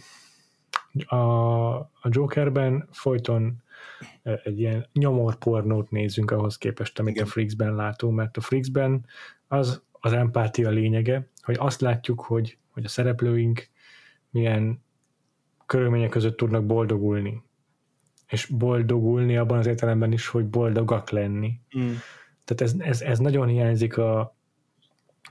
[1.06, 3.64] a, a Jokerben folyton
[4.44, 7.26] egy ilyen nyomorpornót nézünk ahhoz képest, amit Igen.
[7.26, 9.06] a Freaksben látunk, mert a Freaksben
[9.48, 13.70] az az empátia lényege, hogy azt látjuk, hogy, hogy a szereplőink
[14.30, 14.84] milyen
[15.66, 17.44] körülmények között tudnak boldogulni
[18.30, 21.60] és boldogulni abban az értelemben is, hogy boldogak lenni.
[21.78, 21.92] Mm.
[22.44, 24.38] Tehát ez, ez, ez nagyon hiányzik a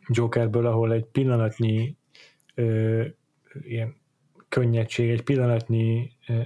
[0.09, 1.97] Jokerből, ahol egy pillanatnyi
[2.55, 3.05] ö,
[3.61, 3.97] ilyen
[4.49, 6.41] könnyedség, egy pillanatnyi ö,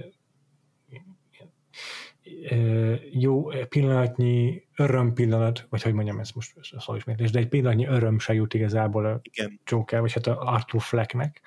[3.11, 8.19] jó pillanatnyi öröm pillanat, vagy hogy mondjam ezt most szó ismétlés, de egy pillanatnyi öröm
[8.19, 9.59] se jut igazából a Igen.
[9.65, 11.41] Joker, vagy hát a Arthur Flecknek,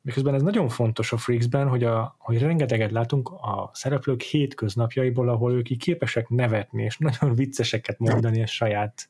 [0.00, 5.52] miközben ez nagyon fontos a Freaksben, hogy, a, hogy rengeteget látunk a szereplők hétköznapjaiból, ahol
[5.52, 9.08] ők így képesek nevetni, és nagyon vicceseket mondani a saját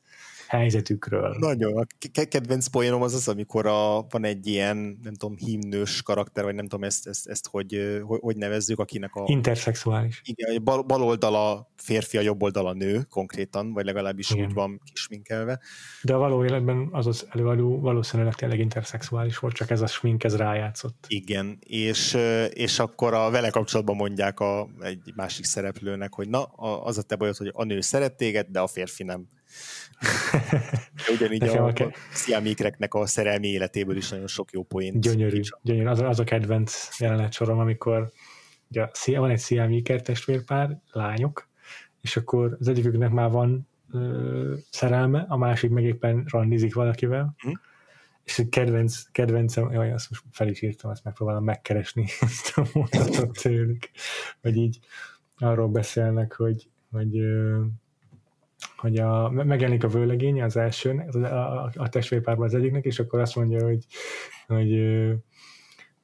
[0.49, 1.35] helyzetükről.
[1.39, 1.77] Nagyon.
[1.77, 1.85] A
[2.29, 6.67] kedvenc poénom az az, amikor a, van egy ilyen, nem tudom, himnős karakter, vagy nem
[6.67, 9.23] tudom ezt, ezt, ezt hogy, hogy, hogy nevezzük, akinek a...
[9.27, 10.21] Interszexuális.
[10.23, 14.45] Igen, bal, bal oldala férfi, a jobb oldala nő konkrétan, vagy legalábbis igen.
[14.45, 15.59] úgy van kisminkelve.
[16.01, 20.23] De a való életben az az előadó valószínűleg tényleg interszexuális volt, csak ez a smink
[20.23, 21.05] ez rájátszott.
[21.07, 22.17] Igen, és,
[22.49, 26.43] és akkor a vele kapcsolatban mondják a, egy másik szereplőnek, hogy na,
[26.83, 29.27] az a te bajod, hogy a nő szeret téged, de a férfi nem.
[31.15, 34.99] Ugyanígy Nekem a, a sziámikreknek a szerelmi életéből is nagyon sok jó poént.
[35.01, 35.87] Gyönyörű, gyönyörű.
[35.87, 38.11] Az, az a kedvenc jelenet sorom, amikor
[38.69, 41.47] ugye, van egy sziámiker testvérpár, lányok,
[42.01, 47.51] és akkor az egyiküknek már van ö, szerelme, a másik meg éppen randizik valakivel, hm?
[48.23, 52.65] és egy kedvenc, kedvencem, jaj, azt most fel is írtam, azt megpróbálom megkeresni ezt a
[52.73, 53.89] mondatot tőlük,
[54.41, 54.79] vagy így
[55.37, 57.19] arról beszélnek, hogy, hogy
[58.77, 63.19] hogy a, megjelenik a vőlegény az elsőn, a, a, a testvérpárban az egyiknek, és akkor
[63.19, 63.85] azt mondja, hogy,
[64.47, 64.81] hogy,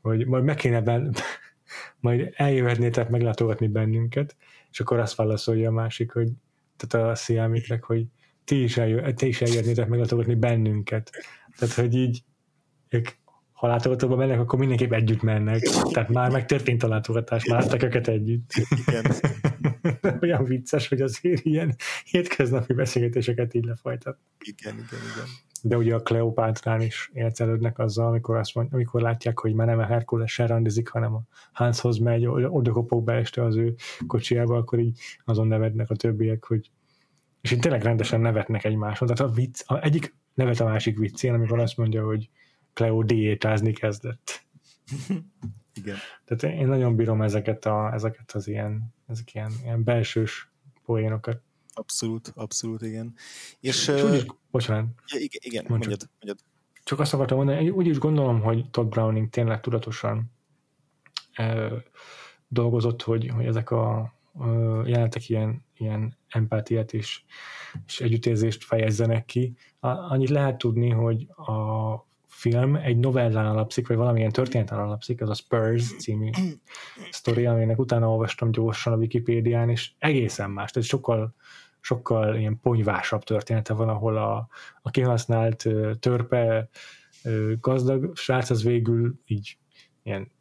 [0.02, 1.14] hogy majd meg kéne ben,
[2.00, 4.36] majd eljöhetnétek meglátogatni bennünket,
[4.72, 6.30] és akkor azt válaszolja a másik, hogy
[6.78, 8.06] tehát a sziámiknek, hogy
[8.44, 11.12] ti is, eljö, ti is eljöhetnétek meglátogatni bennünket.
[11.58, 12.24] Tehát, hogy így
[12.90, 13.10] ők
[13.56, 15.60] ha látogatóba mennek, akkor mindenképp együtt mennek.
[15.92, 18.52] Tehát már megtörtént a látogatás, már láttak őket együtt.
[18.86, 19.04] Igen.
[20.22, 21.76] Olyan vicces, hogy azért ilyen
[22.06, 24.18] hétköznapi beszélgetéseket így lefolytat.
[24.40, 25.28] Igen, igen, igen.
[25.62, 29.80] De ugye a Kleopátrán is élcelődnek azzal, amikor, azt mond, amikor látják, hogy már nem
[29.80, 31.22] a Herkules se randizik, hanem a
[31.54, 33.76] Hanshoz megy, oda kopog be este az ő
[34.08, 36.72] kocsiába, akkor így azon nevetnek a többiek, hogy
[37.42, 39.08] és így tényleg rendesen nevetnek egymáson.
[39.08, 42.30] Tehát a vicc, a egyik nevet a másik viccén, amikor azt mondja, hogy
[42.74, 44.46] Cleo diétázni kezdett.
[45.74, 45.96] Igen.
[46.26, 50.52] Tehát én nagyon bírom ezeket, a, ezeket az ilyen, ezek ilyen, ilyen belsős
[50.86, 51.42] poénokat.
[51.74, 53.14] Abszolút, abszolút, igen.
[53.60, 54.86] És, és úgy is, bocsánat.
[55.06, 56.38] Igen, igen mondjad, mondjad.
[56.84, 60.32] Csak azt akartam mondani, úgy is gondolom, hogy Todd Browning tényleg tudatosan
[61.38, 61.78] uh,
[62.48, 64.14] dolgozott, hogy, hogy ezek a
[64.86, 67.24] jelenetek ilyen, ilyen empátiát és,
[67.86, 69.56] és együttérzést fejezzenek ki.
[69.80, 71.94] Annyit lehet tudni, hogy a
[72.50, 76.30] film egy novellán alapszik, vagy valamilyen történeten alapszik, az a Spurs című
[77.12, 81.36] sztori, aminek utána olvastam gyorsan a Wikipédián, és egészen más, tehát sokkal,
[81.80, 84.48] sokkal ilyen ponyvásabb története van, ahol a,
[84.82, 85.68] a kihasznált
[86.00, 86.70] törpe
[87.60, 89.58] gazdag srác az végül így
[90.04, 90.32] ilyen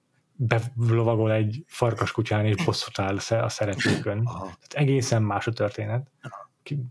[0.75, 4.25] belovagol egy farkaskutyán és bosszút áll a szeretőkön.
[4.25, 6.11] Tehát egészen más a történet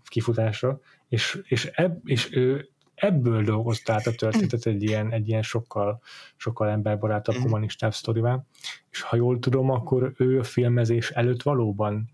[0.03, 0.79] kifutásra,
[1.09, 2.72] és, és, eb, és ő
[3.03, 6.01] ebből dolgozta át a történetet egy ilyen, egy ilyen sokkal,
[6.35, 7.43] sokkal emberbarátabb, mhm.
[7.43, 8.43] humanistább sztorivá.
[8.89, 12.09] És ha jól tudom, akkor ő a filmezés előtt valóban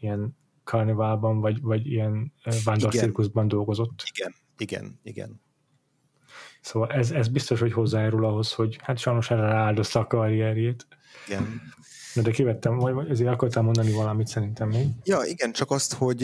[0.00, 2.32] ilyen karneválban, vagy, vagy ilyen
[2.64, 4.02] vándorcirkuszban dolgozott.
[4.14, 5.40] Igen, igen, igen.
[6.60, 10.86] Szóval ez, ez biztos, hogy hozzájárul ahhoz, hogy hát sajnos erre rááldozta a karrierjét.
[11.26, 11.60] Igen.
[12.14, 14.86] De kivettem, vagy ezért akartam mondani valamit szerintem még.
[15.04, 16.22] Ja, igen, csak azt, hogy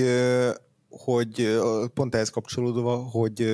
[0.89, 1.59] hogy
[1.94, 3.47] pont ehhez kapcsolódva, hogy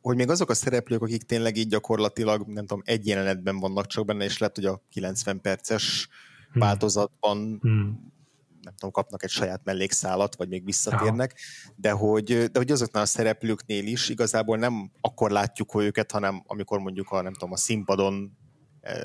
[0.00, 4.04] hogy még azok a szereplők, akik tényleg így gyakorlatilag, nem tudom, egy jelenetben vannak csak
[4.04, 6.08] benne, és lehet, hogy a 90 perces
[6.52, 6.60] hmm.
[6.60, 8.12] változatban hmm
[8.62, 11.40] nem tudom, kapnak egy saját mellékszálat, vagy még visszatérnek,
[11.76, 16.42] de hogy, de hogy azoknál a szereplőknél is igazából nem akkor látjuk hogy őket, hanem
[16.46, 18.36] amikor mondjuk a, nem tudom, a színpadon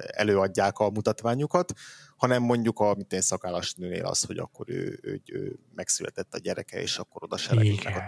[0.08, 1.74] előadják a mutatványukat,
[2.18, 6.82] hanem mondjuk a mint szakállas nőnél az, hogy akkor ő, ő, ő megszületett a gyereke,
[6.82, 7.56] és akkor oda se a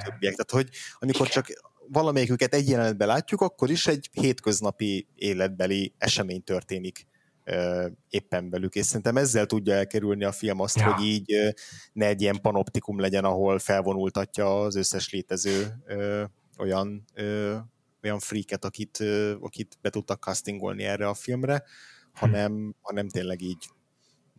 [0.03, 0.35] többiek.
[0.35, 0.69] Tehát, hogy
[0.99, 1.47] amikor csak
[1.87, 7.07] valamelyiküket egy jelenetben látjuk, akkor is egy hétköznapi életbeli esemény történik
[8.09, 10.93] éppen belük, és szerintem ezzel tudja elkerülni a film azt, ja.
[10.93, 11.53] hogy így
[11.93, 16.23] ne egy ilyen panoptikum legyen, ahol felvonultatja az összes létező ö,
[16.57, 17.55] olyan ö,
[18.03, 19.03] olyan freaket, akit,
[19.39, 21.63] akit be tudtak castingolni erre a filmre,
[22.13, 22.69] hanem, hm.
[22.81, 23.69] hanem tényleg így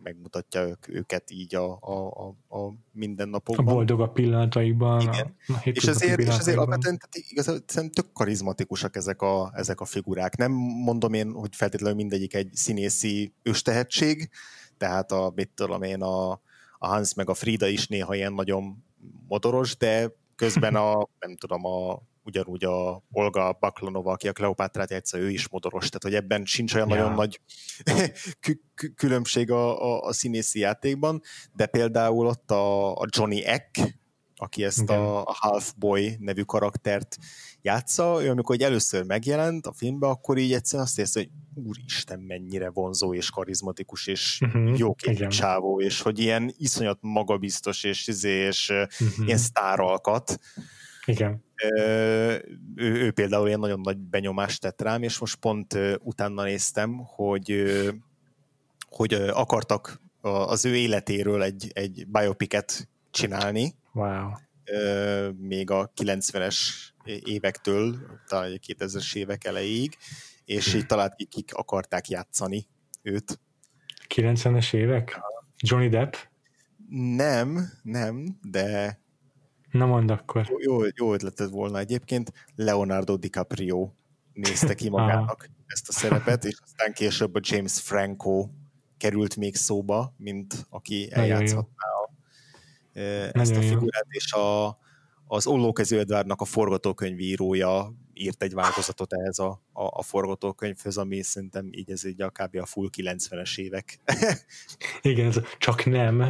[0.02, 3.66] megmutatja ők, őket így a, a, a, a mindennapokban.
[3.66, 5.00] A boldogabb pillanataikban.
[5.00, 5.36] Igen.
[5.46, 10.36] A, a és ezért, és ezért alapvetően igazán tök karizmatikusak ezek a, ezek a figurák.
[10.36, 10.52] Nem
[10.84, 14.30] mondom én, hogy feltétlenül mindegyik egy színészi őstehetség,
[14.78, 16.30] tehát a, mit tudom én, a,
[16.78, 18.84] a Hans meg a Frida is néha ilyen nagyon
[19.28, 25.18] motoros, de közben a, nem tudom, a ugyanúgy a Olga Baklanova, aki a Kleopátrát játsza,
[25.18, 26.94] ő is modoros, tehát hogy ebben sincs olyan ja.
[26.94, 27.40] nagyon nagy
[28.96, 31.22] különbség a, a, a színészi játékban,
[31.52, 33.98] de például ott a, a Johnny Eck,
[34.36, 34.98] aki ezt Igen.
[34.98, 37.16] a Half Boy nevű karaktert
[37.62, 38.22] játsza.
[38.22, 41.30] Ő amikor először megjelent a filmbe, akkor így egyszerűen azt érzi, hogy
[41.64, 44.94] úristen, mennyire vonzó és karizmatikus, és uh-huh, jó
[45.28, 49.26] csávó, és hogy ilyen iszonyat magabiztos, és, izé, és uh-huh.
[49.26, 50.38] ilyen sztáralkat.
[51.04, 51.44] Igen.
[51.56, 52.42] Ő,
[52.74, 57.72] ő például ilyen nagyon nagy benyomást tett rám, és most pont utána néztem, hogy
[58.90, 63.74] hogy akartak az ő életéről egy, egy biopicet csinálni.
[63.92, 64.30] Wow.
[65.36, 66.58] Még a 90-es
[67.24, 67.96] évektől,
[68.26, 69.96] talán 2000-es évek elejéig,
[70.44, 72.66] és így talált ki, kik akarták játszani
[73.02, 73.40] őt.
[74.14, 75.20] 90-es évek?
[75.56, 76.14] Johnny Depp?
[77.16, 78.98] Nem, nem, de
[79.70, 80.46] Na mondd akkor.
[80.58, 82.32] Jó, jó ötleted volna egyébként.
[82.54, 83.90] Leonardo DiCaprio
[84.32, 88.48] nézte ki magának ezt a szerepet, és aztán később a James Franco
[88.96, 92.10] került még szóba, mint aki eljátszhatná a,
[93.32, 94.10] ezt a figurát, jó.
[94.10, 94.78] és a,
[95.26, 101.68] az Ollókező Edvárnak a forgatókönyvírója írt egy változatot ehhez a, a, a forgatókönyvhöz, ami szerintem
[101.70, 102.56] így ez így a kb.
[102.56, 103.98] a full 90-es évek.
[105.02, 106.20] Igen, ez csak nem.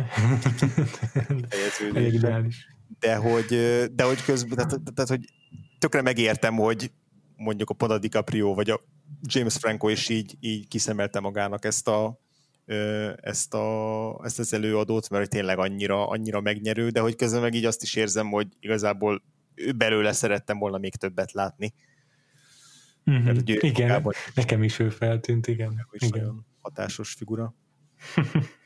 [1.95, 2.21] Elég
[2.99, 3.47] de hogy,
[3.95, 5.25] de hogy közben, tehát, tehát, hogy
[5.79, 6.93] tökre megértem, hogy
[7.37, 8.81] mondjuk a Poda DiCaprio vagy a
[9.23, 12.21] James Franco is így, így kiszemelte magának ezt a,
[13.17, 17.65] ezt, a, ezt az előadót, mert tényleg annyira, annyira megnyerő, de hogy közben meg így
[17.65, 19.23] azt is érzem, hogy igazából
[19.77, 21.75] belőle szerettem volna még többet látni.
[23.11, 23.25] Mm-hmm.
[23.25, 25.87] Mert, igen, magában, nekem is ő feltűnt, igen.
[25.91, 26.47] Is igen.
[26.61, 27.55] Hatásos figura.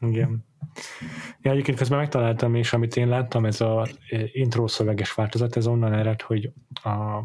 [0.00, 0.46] igen.
[1.40, 3.86] Ja, egyébként közben megtaláltam, és amit én láttam, ez a
[4.32, 6.52] intro szöveges változat, ez onnan ered, hogy
[6.82, 7.22] a,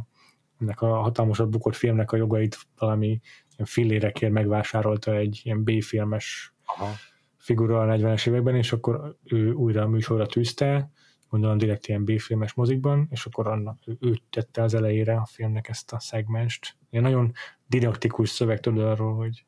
[0.59, 3.21] ennek a hatalmasat bukott filmnek a jogait valami
[3.63, 6.91] fillérekért megvásárolta egy ilyen B-filmes Aha.
[7.37, 10.91] figura a 40-es években, és akkor ő újra a műsorra tűzte,
[11.29, 15.93] gondolom direkt ilyen B-filmes mozikban, és akkor annak, ő tette az elejére a filmnek ezt
[15.93, 16.77] a szegmenst.
[16.89, 17.31] Ilyen nagyon
[17.67, 19.45] didaktikus szöveg tudod arról, hogy,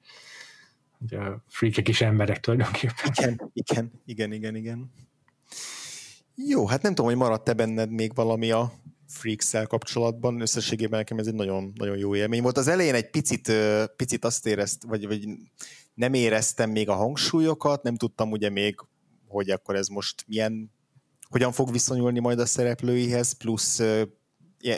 [1.14, 3.12] a freakek is emberek tulajdonképpen.
[3.14, 4.92] Igen, igen, igen, igen, igen.
[6.36, 8.74] Jó, hát nem tudom, hogy maradt-e benned még valami a
[9.08, 10.42] freaks kapcsolatban.
[10.42, 12.58] Összességében nekem ez egy nagyon, nagyon jó élmény volt.
[12.58, 13.52] Az elején egy picit,
[13.96, 15.28] picit azt érezt, vagy, vagy
[15.94, 18.76] nem éreztem még a hangsúlyokat, nem tudtam ugye még,
[19.28, 20.72] hogy akkor ez most milyen,
[21.30, 23.82] hogyan fog viszonyulni majd a szereplőihez, plusz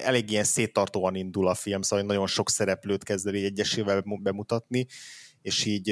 [0.04, 4.88] elég ilyen széttartóan indul a film, szóval nagyon sok szereplőt kezd el egyesével bemutatni,
[5.42, 5.88] és így,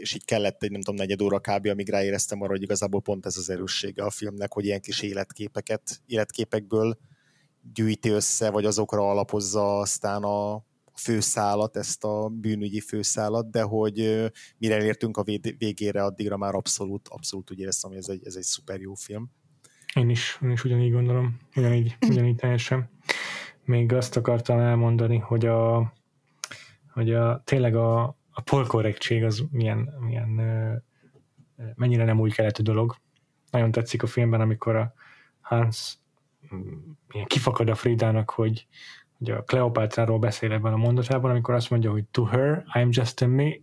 [0.00, 1.66] és így kellett egy nem tudom, negyed óra kb.
[1.66, 6.00] amíg ráéreztem arra, hogy igazából pont ez az erőssége a filmnek, hogy ilyen kis életképeket,
[6.06, 6.98] életképekből
[7.74, 10.64] gyűjti össze, vagy azokra alapozza aztán a
[10.94, 14.24] főszálat, ezt a bűnügyi főszálat, de hogy
[14.58, 15.24] mire értünk a
[15.58, 19.30] végére, addigra már abszolút, abszolút úgy éreztem, hogy ez egy, ez egy szuper jó film.
[19.94, 22.90] Én is, én is ugyanígy gondolom, ugyanígy, ugyanígy teljesen.
[23.64, 25.92] Még azt akartam elmondani, hogy a,
[26.92, 30.28] hogy a tényleg a, a polkorrektség az milyen, milyen
[31.74, 32.96] mennyire nem úgy keletű dolog.
[33.50, 34.94] Nagyon tetszik a filmben, amikor a
[35.40, 35.98] Hans
[37.10, 38.66] ilyen kifakad a Fridának, hogy,
[39.18, 43.22] hogy a Kleopátráról beszél ebben a mondatában, amikor azt mondja, hogy to her, I'm just
[43.22, 43.56] a me,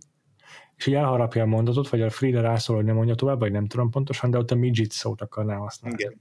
[0.76, 3.66] és így elharapja a mondatot, vagy a Frida rászól, hogy nem mondja tovább, vagy nem
[3.66, 5.96] tudom pontosan, de ott a midget szót akarná használni.
[6.00, 6.20] Igen.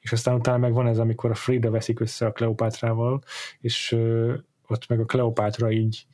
[0.00, 3.22] És aztán utána meg van ez, amikor a Frida veszik össze a Kleopátrával,
[3.60, 4.34] és ö,
[4.66, 6.06] ott meg a Kleopátra így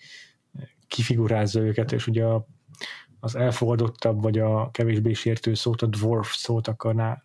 [0.91, 2.47] kifigurázza őket, és ugye a,
[3.21, 7.23] az elfogadottabb, vagy a kevésbé sértő szót, a dwarf szót akarná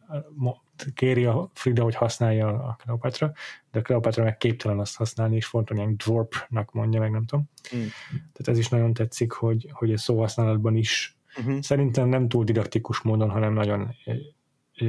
[0.94, 3.32] kéri a Frida, hogy használja a Kleopatra,
[3.72, 7.50] de a Kleopatra meg képtelen azt használni, és fontos, ilyen dwarpnak mondja, meg nem tudom.
[7.76, 7.80] Mm.
[8.10, 11.60] Tehát ez is nagyon tetszik, hogy, hogy a szóhasználatban is uh-huh.
[11.62, 13.96] szerintem nem túl didaktikus módon, hanem nagyon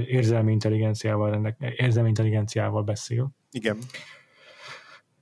[0.07, 3.31] érzelmi intelligenciával, ennek, érzelmi intelligenciával beszél.
[3.51, 3.79] Igen.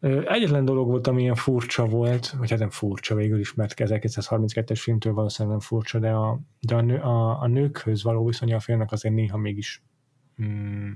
[0.01, 4.79] Egyetlen dolog volt, ami ilyen furcsa volt, vagy hát nem furcsa végül is, mert 1932-es
[4.81, 8.61] filmtől valószínűleg nem furcsa, de a, de a, nő, a, a nőkhöz való viszonya a
[8.61, 9.83] filmnek azért néha mégis
[10.43, 10.91] mm,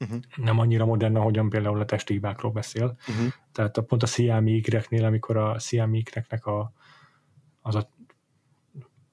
[0.00, 0.18] uh-huh.
[0.36, 2.96] nem annyira modern, ahogyan például a testhibákról beszél.
[3.08, 3.32] Uh-huh.
[3.52, 6.72] Tehát a, pont a sziámi ikreknél, amikor a sziámi ikreknek a,
[7.60, 7.88] az a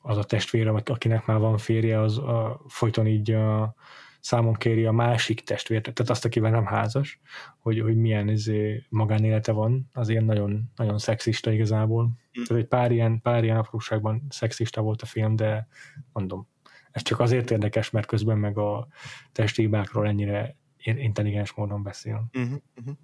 [0.02, 3.76] az a testvére, akinek már van férje, az a, folyton így a,
[4.20, 7.20] számon kéri a másik testvért, tehát azt, akivel nem házas,
[7.58, 12.04] hogy, hogy milyen izé, magánélete van, az ilyen nagyon, nagyon szexista igazából.
[12.04, 12.44] Mm.
[12.44, 15.68] Tehát egy pár ilyen, pár ilyen apróságban szexista volt a film, de
[16.14, 16.48] mondom,
[16.92, 18.88] ez csak azért érdekes, mert közben meg a
[19.32, 22.30] testhibákról ennyire intelligens módon beszél.
[22.34, 22.96] Uh-huh, uh-huh.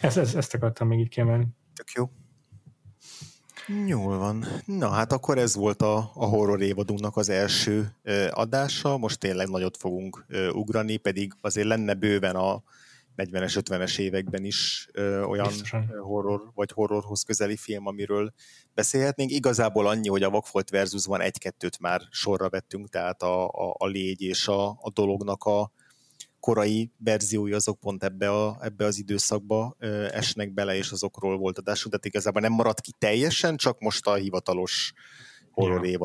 [0.00, 1.46] Ezt, ezt, ezt akartam még így kiemelni.
[1.74, 2.10] Tök jó.
[3.86, 4.44] Jól van.
[4.64, 9.48] Na hát akkor ez volt a, a horror évadunknak az első ö, adása, most tényleg
[9.48, 12.62] nagyot fogunk ö, ugrani, pedig azért lenne bőven a
[13.16, 15.86] 40-es, 50-es években is ö, olyan Biztosan.
[16.00, 18.32] horror vagy horrorhoz közeli film, amiről
[18.74, 19.30] beszélhetnénk.
[19.30, 23.86] Igazából annyi, hogy a Vakfolt versus van egy-kettőt már sorra vettünk, tehát a, a, a
[23.86, 25.72] légy és a, a dolognak a
[26.42, 31.58] korai verziói azok pont ebbe, a, ebbe az időszakba ö, esnek bele, és azokról volt
[31.58, 34.92] adásunk, tehát igazából nem maradt ki teljesen, csak most a hivatalos
[35.50, 35.98] horror ja.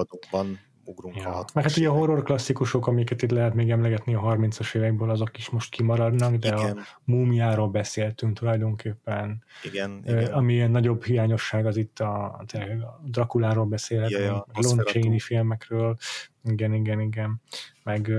[0.88, 1.36] Ugrunk ja.
[1.36, 5.10] a Meg hát ugye a horror klasszikusok, amiket itt lehet még emlegetni a 30-as évekből,
[5.10, 6.78] azok is most kimaradnak, de igen.
[6.78, 9.44] a múmiáról beszéltünk tulajdonképpen.
[9.64, 10.34] Igen, igen.
[10.34, 15.98] Ami ilyen nagyobb hiányosság az itt a, a Drakuláról beszélhetünk, ja, ja, Lon Chaney filmekről,
[16.44, 17.42] igen, igen, igen.
[17.84, 18.12] Meg,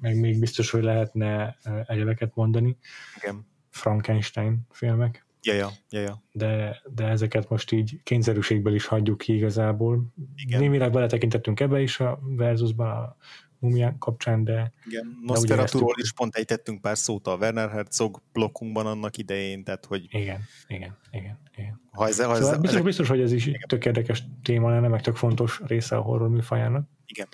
[0.00, 1.56] meg még biztos, hogy lehetne
[1.86, 2.76] egyebeket mondani.
[3.16, 3.46] Igen.
[3.70, 5.23] Frankenstein filmek.
[5.44, 6.22] Ja, ja, ja, ja.
[6.32, 10.12] De, de ezeket most így kényszerűségből is hagyjuk ki igazából.
[10.36, 10.60] Igen.
[10.60, 13.16] Némileg beletekintettünk ebbe is a versusban a
[13.58, 14.72] mumiák kapcsán, de...
[14.86, 20.06] Igen, Nosferaturól is pont ejtettünk pár szót a Werner Herzog blokkunkban annak idején, tehát hogy...
[20.08, 21.80] Igen, igen, igen, igen.
[21.90, 22.82] Ha ez, ha ez, szóval biztos, ezek...
[22.82, 23.60] biztos, hogy ez is igen.
[23.66, 26.88] tök érdekes téma lenne, meg tök fontos része a horror műfajának.
[27.06, 27.26] Igen.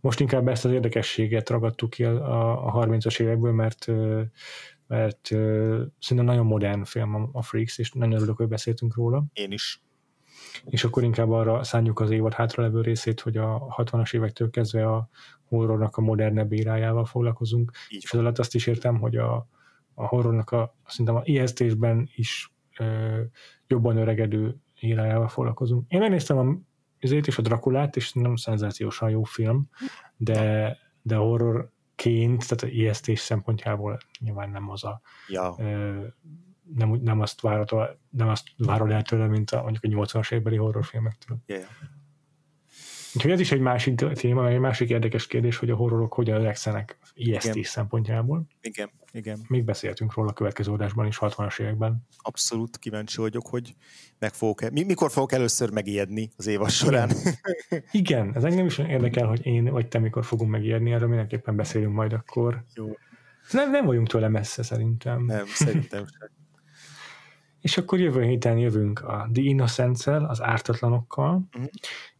[0.00, 3.86] Most inkább ezt az érdekességet ragadtuk ki a, a 30-as évekből, mert
[4.86, 9.24] mert uh, szinte nagyon modern film a, Freaks, és nagyon örülök, hogy beszéltünk róla.
[9.32, 9.80] Én is.
[10.64, 15.08] És akkor inkább arra szánjuk az évad hátralevő részét, hogy a 60-as évektől kezdve a
[15.48, 17.72] horrornak a modernebb írájával foglalkozunk.
[17.88, 19.48] Így és az alatt azt is értem, hogy a,
[19.94, 23.20] a horrornak a, szerintem a ijesztésben is ö,
[23.66, 25.84] jobban öregedő írájával foglalkozunk.
[25.88, 26.58] Én megnéztem a
[26.98, 29.68] ezért is a Drakulát, és nem szenzációsan jó film,
[30.16, 35.54] de, de a horror ként, tehát a ijesztés szempontjából nyilván nem az a ja.
[35.58, 36.06] ö,
[36.74, 40.56] nem, nem, azt várod, nem azt várod el tőle, mint a, mondjuk a 80-as évbeli
[40.56, 41.38] horrorfilmektől.
[41.46, 41.64] Yeah.
[43.16, 46.98] Úgyhogy ez is egy másik téma, egy másik érdekes kérdés, hogy a horrorok hogyan öregszenek
[47.14, 48.46] ijesztés szempontjából.
[48.60, 49.38] Igen, igen.
[49.48, 52.06] Még beszéltünk róla a következő adásban is, 60-as években.
[52.18, 53.74] Abszolút kíváncsi vagyok, hogy
[54.18, 57.10] meg fogok -e, mikor fogok először megijedni az évad során.
[57.10, 57.84] Igen.
[58.02, 61.94] igen, ez engem is érdekel, hogy én vagy te mikor fogunk megijedni, erről mindenképpen beszélünk
[61.94, 62.64] majd akkor.
[62.74, 62.86] Jó.
[63.50, 65.24] Nem, nem vagyunk tőle messze szerintem.
[65.24, 66.35] Nem, szerintem sem.
[67.66, 71.70] És akkor jövő héten jövünk a The Innocence-el, az ártatlanokkal, uh-huh.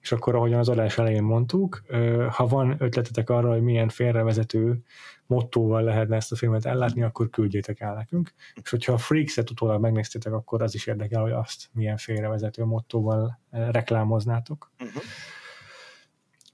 [0.01, 1.83] és akkor ahogyan az adás elején mondtuk,
[2.31, 4.83] ha van ötletetek arra, hogy milyen félrevezető
[5.27, 8.33] mottóval lehetne ezt a filmet ellátni, akkor küldjétek el nekünk.
[8.63, 13.41] És hogyha a Freaks-et utólag megnéztétek, akkor az is érdekel, hogy azt milyen félrevezető mottóval
[13.51, 14.71] reklámoznátok.
[14.79, 15.03] Uh-huh.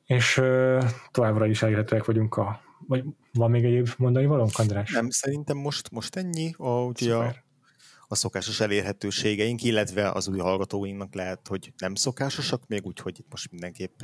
[0.07, 0.43] És
[1.11, 4.93] továbbra is elérhetőek vagyunk a vagy van még egyéb mondani valónk, András?
[4.93, 6.55] Nem, szerintem most, most ennyi.
[6.57, 7.35] A, ugye a
[8.13, 13.27] a szokásos elérhetőségeink, illetve az új hallgatóinknak lehet, hogy nem szokásosak, még úgy, hogy itt
[13.31, 14.01] most mindenképp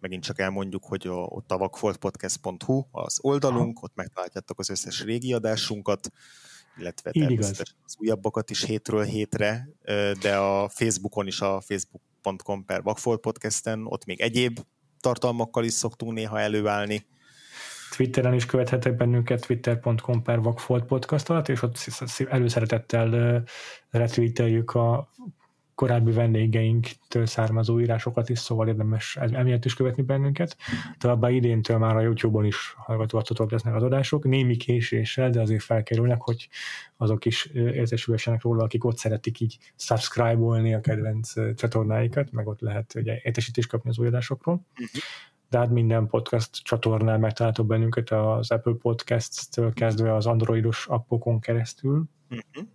[0.00, 5.32] megint csak elmondjuk, hogy a, ott a vakfoltpodcast.hu az oldalunk, ott megtaláljátok az összes régi
[5.32, 6.10] adásunkat,
[6.78, 9.68] illetve természetesen az újabbakat is hétről hétre,
[10.20, 14.60] de a Facebookon is a facebook.com per vakfoltpodcasten, ott még egyéb
[15.00, 17.06] tartalmakkal is szoktunk néha előállni,
[17.94, 21.78] Twitteren is követhetek bennünket, twitter.com per Vagfolt podcast alatt, és ott
[22.28, 23.42] előszeretettel
[23.90, 25.08] retweeteljük a
[25.74, 30.56] korábbi vendégeinktől származó írásokat is, szóval érdemes emiatt is követni bennünket.
[30.98, 36.20] Továbbá idéntől már a YouTube-on is hallgathatóak lesznek az adások, némi késéssel, de azért felkerülnek,
[36.20, 36.48] hogy
[36.96, 42.94] azok is értesülhessenek róla, akik ott szeretik így subscribe-olni a kedvenc csatornáikat, meg ott lehet
[42.94, 44.54] ugye, értesítést kapni az új adásokról.
[44.54, 45.02] Uh-huh
[45.58, 52.68] hát minden podcast csatornán megtaláltok bennünket az Apple Podcast-től kezdve az androidos appokon keresztül, uh-huh.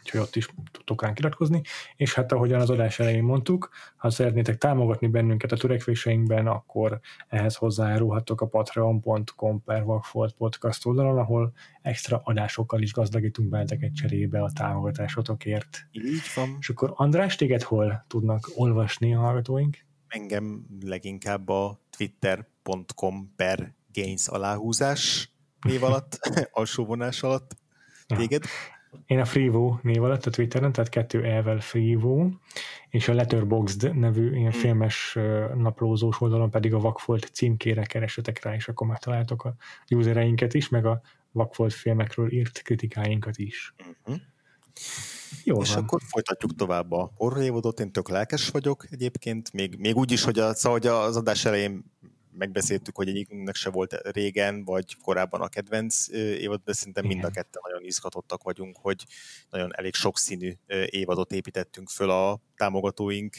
[0.00, 1.62] úgyhogy ott is tudtok ránk iratkozni,
[1.96, 7.56] és hát ahogyan az adás elején mondtuk, ha szeretnétek támogatni bennünket a törekvéseinkben, akkor ehhez
[7.56, 9.84] hozzájárulhattok a patreon.com per
[10.36, 11.52] podcast oldalon, ahol
[11.82, 15.86] extra adásokkal is gazdagítunk benneteket cserébe a támogatásotokért.
[15.92, 16.56] Így van.
[16.60, 19.76] És akkor András, téged hol tudnak olvasni a hallgatóink?
[20.14, 26.18] Engem leginkább a twitter.com per gains aláhúzás név alatt,
[26.52, 27.56] alsó vonás alatt.
[28.06, 28.44] Téged?
[29.06, 32.28] Én a Freevo név alatt a Twitteren, tehát kettő elvel Freevo,
[32.88, 34.60] és a Letterboxd nevű ilyen hmm.
[34.60, 35.18] filmes
[35.54, 39.54] naplózós oldalon pedig a Vakfolt címkére keresetek rá, és akkor megtaláltok a
[39.88, 41.00] usereinket is, meg a
[41.32, 43.74] Vakfolt filmekről írt kritikáinkat is.
[43.78, 44.20] Uh-huh.
[45.44, 45.82] Jó és van.
[45.82, 50.24] akkor folytatjuk tovább a horror évadot, én tök lelkes vagyok egyébként, még, még úgy is,
[50.24, 51.84] hogy, a, szóval, hogy az adás elején
[52.36, 57.30] megbeszéltük, hogy egyikünknek se volt régen, vagy korábban a kedvenc évad, de szerintem mind a
[57.30, 59.04] ketten nagyon izgatottak vagyunk, hogy
[59.50, 60.52] nagyon elég sokszínű
[60.86, 63.36] évadot építettünk föl a támogatóink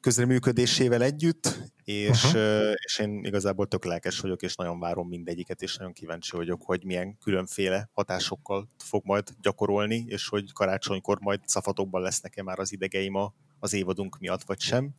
[0.00, 2.72] közreműködésével együtt, és, uh-huh.
[2.84, 6.84] és én igazából tök lelkes vagyok, és nagyon várom mindegyiket, és nagyon kíváncsi vagyok, hogy
[6.84, 13.14] milyen különféle hatásokkal fog majd gyakorolni, és hogy karácsonykor majd szafatokban lesznek-e már az idegeim
[13.14, 14.90] a, az évadunk miatt, vagy sem.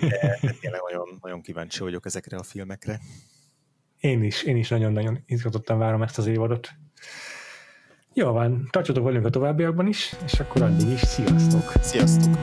[0.00, 3.00] De, de tényleg nagyon, nagyon kíváncsi vagyok ezekre a filmekre.
[3.98, 6.68] Én is, én is nagyon-nagyon izgatottan várom ezt az évadot.
[8.14, 11.72] Jó van, tartsatok velünk a továbbiakban is, és akkor addig is sziasztok!
[11.80, 12.38] Sziasztok!